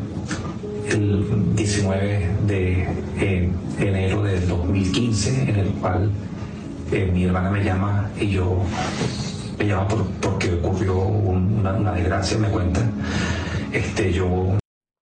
[0.88, 2.84] el 19 de
[3.20, 6.12] eh, enero del 2015, en el cual
[6.92, 8.64] eh, mi hermana me llama y yo
[9.58, 12.82] me llama por, porque ocurrió un, una, una, desgracia, me cuenta.
[13.72, 14.58] Este, yo.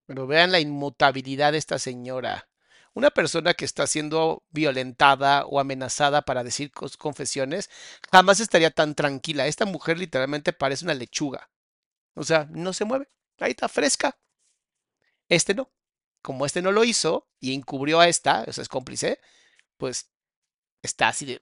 [0.06, 2.48] Pero vean la inmutabilidad de esta señora.
[2.94, 7.70] Una persona que está siendo violentada o amenazada para decir confesiones
[8.12, 9.48] jamás estaría tan tranquila.
[9.48, 11.50] Esta mujer literalmente parece una lechuga.
[12.14, 13.10] O sea, no se mueve.
[13.40, 14.18] Ahí está fresca.
[15.28, 15.72] Este no.
[16.22, 19.20] Como este no lo hizo y encubrió a esta, o sea, es cómplice,
[19.78, 20.12] pues
[20.84, 21.42] está así de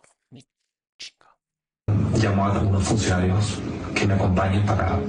[2.15, 3.59] llamó a algunos funcionarios
[3.93, 4.99] que me acompañen para,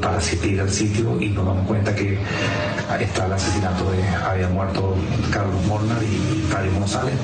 [0.00, 2.18] para asistir al sitio y nos damos cuenta que
[3.00, 4.94] está el asesinato de, había muerto
[5.32, 7.14] Carlos Molnar y Fabio González.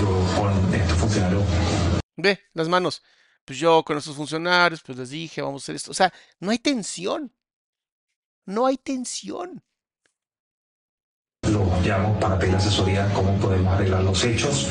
[0.00, 1.42] Yo con estos funcionarios.
[2.16, 3.02] Ve, las manos.
[3.44, 5.90] Pues yo con estos funcionarios, pues les dije, vamos a hacer esto.
[5.90, 7.32] O sea, no hay tensión.
[8.44, 9.62] No hay tensión.
[11.42, 14.68] Los llamo para pedir asesoría cómo podemos arreglar los hechos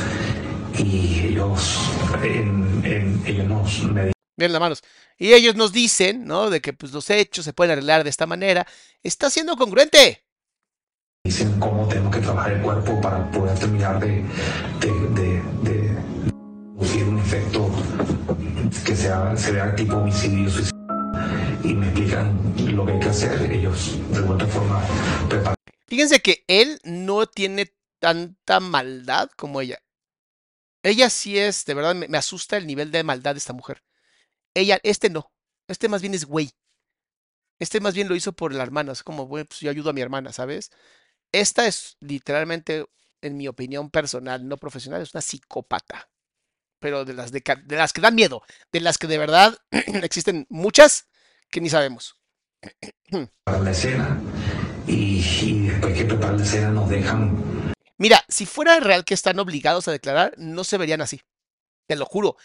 [0.80, 1.80] y ellos,
[2.23, 4.84] en, en, ellos nos me Bien las manos.
[5.18, 6.49] Y ellos nos dicen, ¿no?
[6.49, 8.68] De que pues, los hechos se pueden arreglar de esta manera.
[9.02, 10.26] Está siendo congruente.
[11.23, 14.23] Dicen cómo tenemos que trabajar el cuerpo para poder terminar de,
[14.80, 14.91] de,
[15.22, 16.02] de, de
[16.76, 17.72] producir un efecto
[18.85, 20.76] que sea, se vea tipo homicidio suicidio.
[21.64, 23.52] Y me explican lo que hay que hacer.
[23.52, 24.81] Ellos, de alguna forma,
[25.30, 25.56] preparan.
[25.88, 29.80] Fíjense que él no tiene tanta maldad como ella.
[30.86, 33.84] Ella sí es, de verdad, me, asusta el nivel de maldad de esta mujer.
[34.53, 35.32] Ella, este no.
[35.68, 36.52] Este más bien es güey.
[37.57, 38.91] Este más bien lo hizo por la hermana.
[38.91, 40.70] Es como, bueno, pues yo ayudo a mi hermana, ¿sabes?
[41.32, 42.86] Esta es literalmente,
[43.22, 46.07] en mi opinión personal, no profesional, es una psicópata.
[46.78, 51.07] Pero de las, de, las que dan miedo, de las que de verdad existen muchas
[51.49, 52.22] que ni sabemos.
[53.48, 54.22] La escena
[54.86, 57.65] y después que preparan la escena nos dejan
[57.98, 61.22] Mira, si fuera real que están obligados a declarar, no se verían así.
[61.88, 62.36] Te lo juro.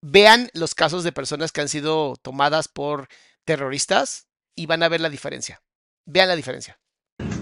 [0.00, 3.08] Vean los casos de personas que han sido tomadas por
[3.44, 5.62] terroristas y van a ver la diferencia.
[6.06, 6.78] Vean la diferencia.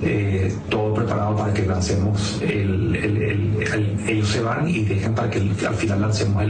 [0.02, 5.30] Eh, todo preparado para que lancemos el, el, el, ellos se van y dejan para
[5.30, 6.42] que al final lancemos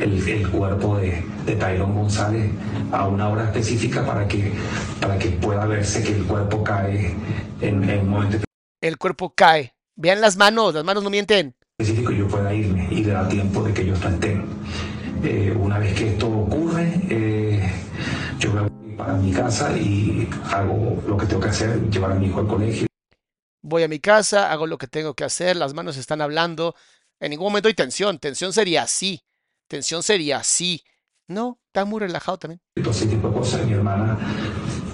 [0.00, 2.50] el, cuerpo de, de Tyrone González
[2.90, 4.52] a una hora específica para que,
[5.00, 7.14] para que pueda verse que el cuerpo cae
[7.60, 8.38] en, en un momento.
[8.80, 9.74] El cuerpo cae.
[10.02, 11.54] Vean las manos, las manos no mienten.
[11.78, 14.44] Específico yo pueda irme y le da tiempo de que no estén.
[15.22, 17.72] Eh, una vez que esto ocurre, eh,
[18.40, 22.26] yo voy para mi casa y hago lo que tengo que hacer, llevar a mi
[22.26, 22.88] hijo al colegio.
[23.62, 26.74] Voy a mi casa, hago lo que tengo que hacer, las manos están hablando.
[27.20, 28.18] En ningún momento hay tensión.
[28.18, 29.22] Tensión sería así.
[29.68, 30.82] Tensión sería así.
[31.28, 32.60] No, está muy relajado también.
[32.74, 33.64] Todo ese tipo de cosas.
[33.64, 34.18] Mi hermana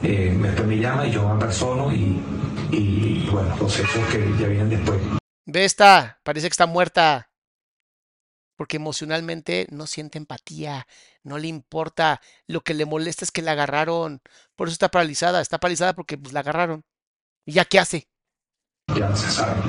[0.02, 0.36] eh,
[0.66, 2.20] me llama y yo me persono y,
[2.70, 5.00] y bueno, los hechos que ya vienen después.
[5.46, 7.30] Ve esta, parece que está muerta.
[8.56, 10.86] Porque emocionalmente no siente empatía,
[11.22, 12.20] no le importa.
[12.46, 14.20] Lo que le molesta es que la agarraron.
[14.56, 15.40] Por eso está paralizada.
[15.40, 16.84] Está paralizada porque pues, la agarraron.
[17.46, 18.08] ¿Y ya qué hace?
[18.96, 19.62] Ya se sabe.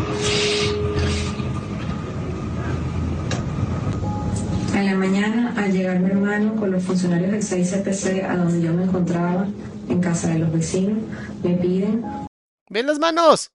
[4.74, 8.74] En la mañana, al llegar mi hermano con los funcionarios del 6CPC a donde yo
[8.74, 9.48] me encontraba,
[9.88, 11.00] en casa de los vecinos,
[11.44, 12.29] me piden.
[12.70, 13.52] ¡Ven las manos!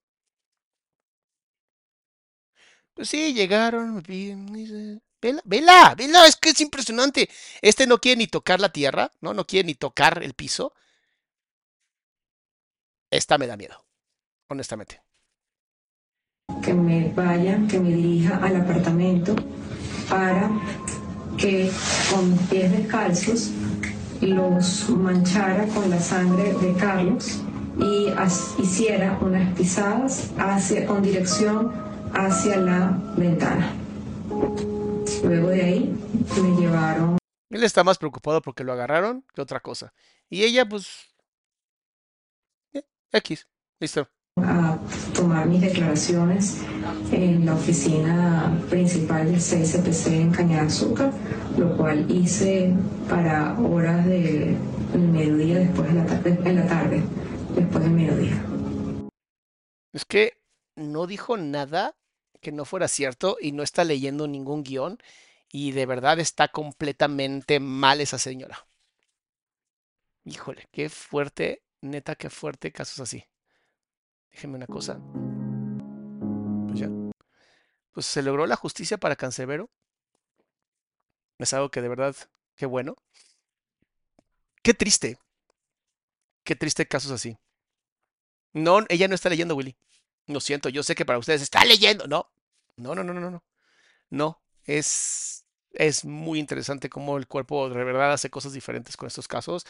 [2.93, 7.29] Pues sí, llegaron, vela, vela, vela, es que es impresionante.
[7.61, 9.33] Este no quiere ni tocar la tierra, ¿no?
[9.33, 10.73] No quiere ni tocar el piso.
[13.09, 13.85] Esta me da miedo,
[14.49, 15.01] honestamente.
[16.63, 19.35] Que me vaya, que me dirija al apartamento
[20.09, 20.49] para
[21.37, 21.69] que
[22.09, 23.51] con pies descalzos
[24.21, 27.41] los manchara con la sangre de Carlos
[27.77, 28.07] y
[28.61, 31.71] hiciera unas pisadas hacia, con dirección
[32.13, 33.73] hacia la ventana.
[35.23, 35.95] Luego de ahí
[36.41, 37.17] me llevaron.
[37.49, 39.93] Él está más preocupado porque lo agarraron que otra cosa.
[40.29, 40.87] Y ella, pues.
[43.11, 43.47] X.
[43.79, 44.07] Listo.
[44.37, 44.77] A
[45.13, 46.61] tomar mis declaraciones
[47.11, 51.13] en la oficina principal del CSPC en Cañada Azúcar,
[51.57, 52.73] lo cual hice
[53.09, 54.57] para horas del
[54.93, 57.03] mediodía después de la, tarde, en la tarde,
[59.93, 60.37] Es que
[60.75, 61.95] no dijo nada
[62.41, 64.99] que no fuera cierto y no está leyendo ningún guion
[65.51, 68.67] y de verdad está completamente mal esa señora.
[70.25, 73.23] Híjole, qué fuerte, neta, qué fuerte casos así.
[74.31, 74.99] Déjenme una cosa.
[76.67, 76.89] Pues ya.
[77.93, 79.69] Pues se logró la justicia para Cancerbero.
[81.37, 82.15] Es algo que de verdad,
[82.55, 82.95] qué bueno.
[84.61, 85.19] Qué triste.
[86.43, 87.37] Qué triste casos así.
[88.55, 89.75] No, ella no está leyendo, Willy.
[90.27, 92.07] Lo siento, yo sé que para ustedes está leyendo.
[92.07, 92.31] No,
[92.77, 93.43] no, no, no, no, no.
[94.09, 99.27] No, es, es muy interesante cómo el cuerpo de verdad hace cosas diferentes con estos
[99.27, 99.65] casos.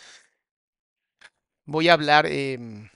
[1.66, 2.90] Voy a hablar, em,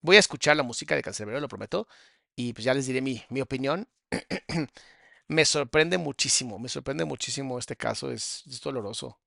[0.00, 1.88] voy a escuchar la música de Cancerbero, lo prometo,
[2.36, 3.88] y pues ya les diré mi, mi opinión.
[5.28, 9.18] me sorprende muchísimo, me sorprende muchísimo este caso, es, es doloroso.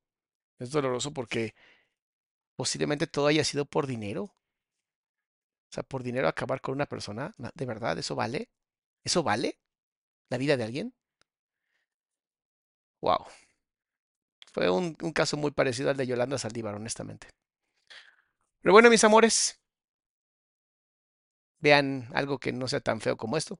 [0.60, 1.56] Es doloroso porque
[2.56, 4.34] posiblemente todo haya sido por dinero.
[5.70, 8.50] O sea, por dinero acabar con una persona, ¿de verdad eso vale?
[9.04, 9.60] ¿Eso vale?
[10.30, 10.94] la vida de alguien.
[13.02, 13.26] Wow.
[14.52, 17.28] Fue un, caso muy parecido al de Yolanda Saldívar, honestamente.
[18.62, 19.60] Pero bueno, mis amores,
[21.60, 23.60] vean algo que no sea tan feo como esto.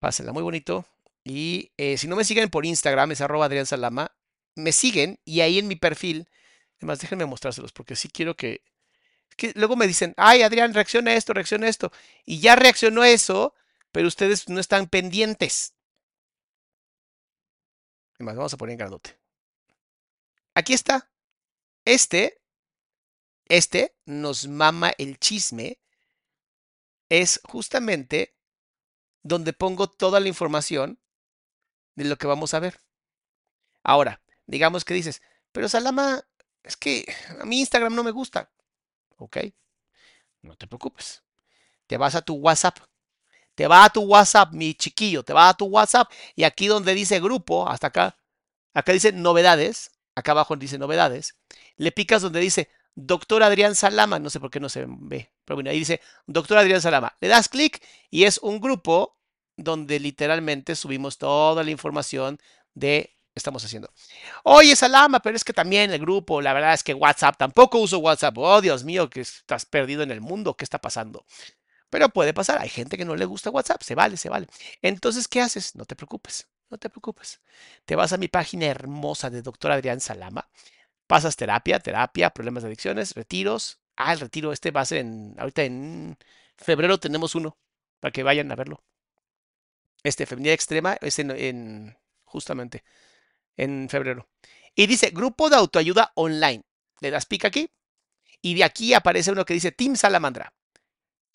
[0.00, 0.84] Pásenla muy bonito.
[1.24, 4.12] Y eh, si no me siguen por Instagram, es arroba Adrián Salama.
[4.56, 6.28] Me siguen y ahí en mi perfil,
[6.76, 8.62] además déjenme mostrárselos porque sí quiero que,
[9.54, 11.92] luego me dicen, ay Adrián, reacciona esto, reacciona esto.
[12.24, 13.54] Y ya reaccionó eso,
[13.90, 15.74] pero ustedes no están pendientes.
[18.14, 19.18] Además, vamos a poner en grandote.
[20.54, 21.10] Aquí está.
[21.84, 22.40] Este,
[23.46, 25.78] este nos mama el chisme.
[27.08, 28.36] Es justamente
[29.22, 30.98] donde pongo toda la información
[31.94, 32.80] de lo que vamos a ver.
[33.82, 35.20] Ahora, digamos que dices,
[35.52, 36.24] pero Salama,
[36.62, 37.04] es que
[37.40, 38.50] a mi Instagram no me gusta.
[39.22, 39.38] Ok,
[40.42, 41.22] no te preocupes.
[41.86, 42.78] Te vas a tu WhatsApp
[43.54, 46.94] te va a tu WhatsApp, mi chiquillo, te va a tu WhatsApp y aquí donde
[46.94, 48.16] dice grupo, hasta acá,
[48.72, 51.36] acá dice novedades, acá abajo dice novedades,
[51.76, 55.56] le picas donde dice doctor Adrián Salama, no sé por qué no se ve, pero
[55.56, 59.18] bueno, ahí dice doctor Adrián Salama, le das clic y es un grupo
[59.56, 62.38] donde literalmente subimos toda la información
[62.74, 63.90] de estamos haciendo.
[64.44, 67.98] Oye, Salama, pero es que también el grupo, la verdad es que WhatsApp, tampoco uso
[67.98, 68.36] WhatsApp.
[68.38, 71.24] Oh, Dios mío, que estás perdido en el mundo, ¿qué está pasando?
[71.90, 74.46] Pero puede pasar, hay gente que no le gusta WhatsApp, se vale, se vale.
[74.80, 75.76] Entonces, ¿qué haces?
[75.76, 77.40] No te preocupes, no te preocupes.
[77.84, 80.48] Te vas a mi página hermosa de doctor Adrián Salama,
[81.06, 83.80] pasas terapia, terapia, problemas de adicciones, retiros.
[83.96, 86.16] Ah, el retiro este va a ser en, ahorita en
[86.56, 87.58] febrero tenemos uno,
[88.00, 88.82] para que vayan a verlo.
[90.02, 92.84] Este, feminidad extrema, es en, en justamente,
[93.56, 94.28] en febrero.
[94.74, 96.62] Y dice, grupo de autoayuda online.
[97.00, 97.68] Le das pica aquí
[98.40, 100.52] y de aquí aparece uno que dice Team Salamandra.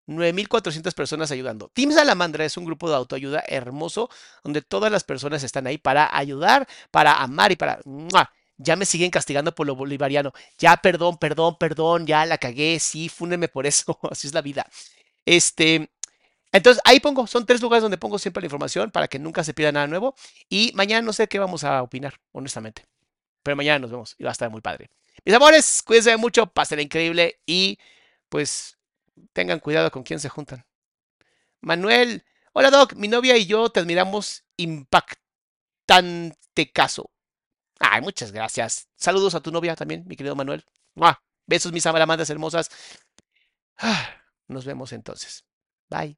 [0.07, 1.69] 9.400 personas ayudando.
[1.73, 4.09] Team Salamandra es un grupo de autoayuda hermoso
[4.43, 7.79] donde todas las personas están ahí para ayudar, para amar y para...
[8.59, 10.33] Ya me siguen castigando por lo bolivariano.
[10.57, 12.79] Ya, perdón, perdón, perdón, ya la cagué.
[12.79, 13.99] Sí, fúnenme por eso.
[14.09, 14.65] Así es la vida.
[15.25, 15.91] Este,
[16.51, 19.53] entonces, ahí pongo, son tres lugares donde pongo siempre la información para que nunca se
[19.53, 20.15] pierda nada nuevo.
[20.49, 22.85] Y mañana no sé qué vamos a opinar, honestamente.
[23.43, 24.89] Pero mañana nos vemos y va a estar muy padre.
[25.25, 27.77] Mis amores, cuídense mucho, pasen increíble y
[28.29, 28.77] pues
[29.33, 30.65] tengan cuidado con quién se juntan.
[31.61, 35.17] Manuel, hola Doc, mi novia y yo te admiramos impactante
[36.73, 37.09] caso.
[37.79, 38.89] Ay, muchas gracias.
[38.95, 40.65] Saludos a tu novia también, mi querido Manuel.
[41.47, 42.69] Besos, mis amaramandas hermosas.
[43.77, 45.45] Ah, nos vemos entonces.
[45.89, 46.17] Bye.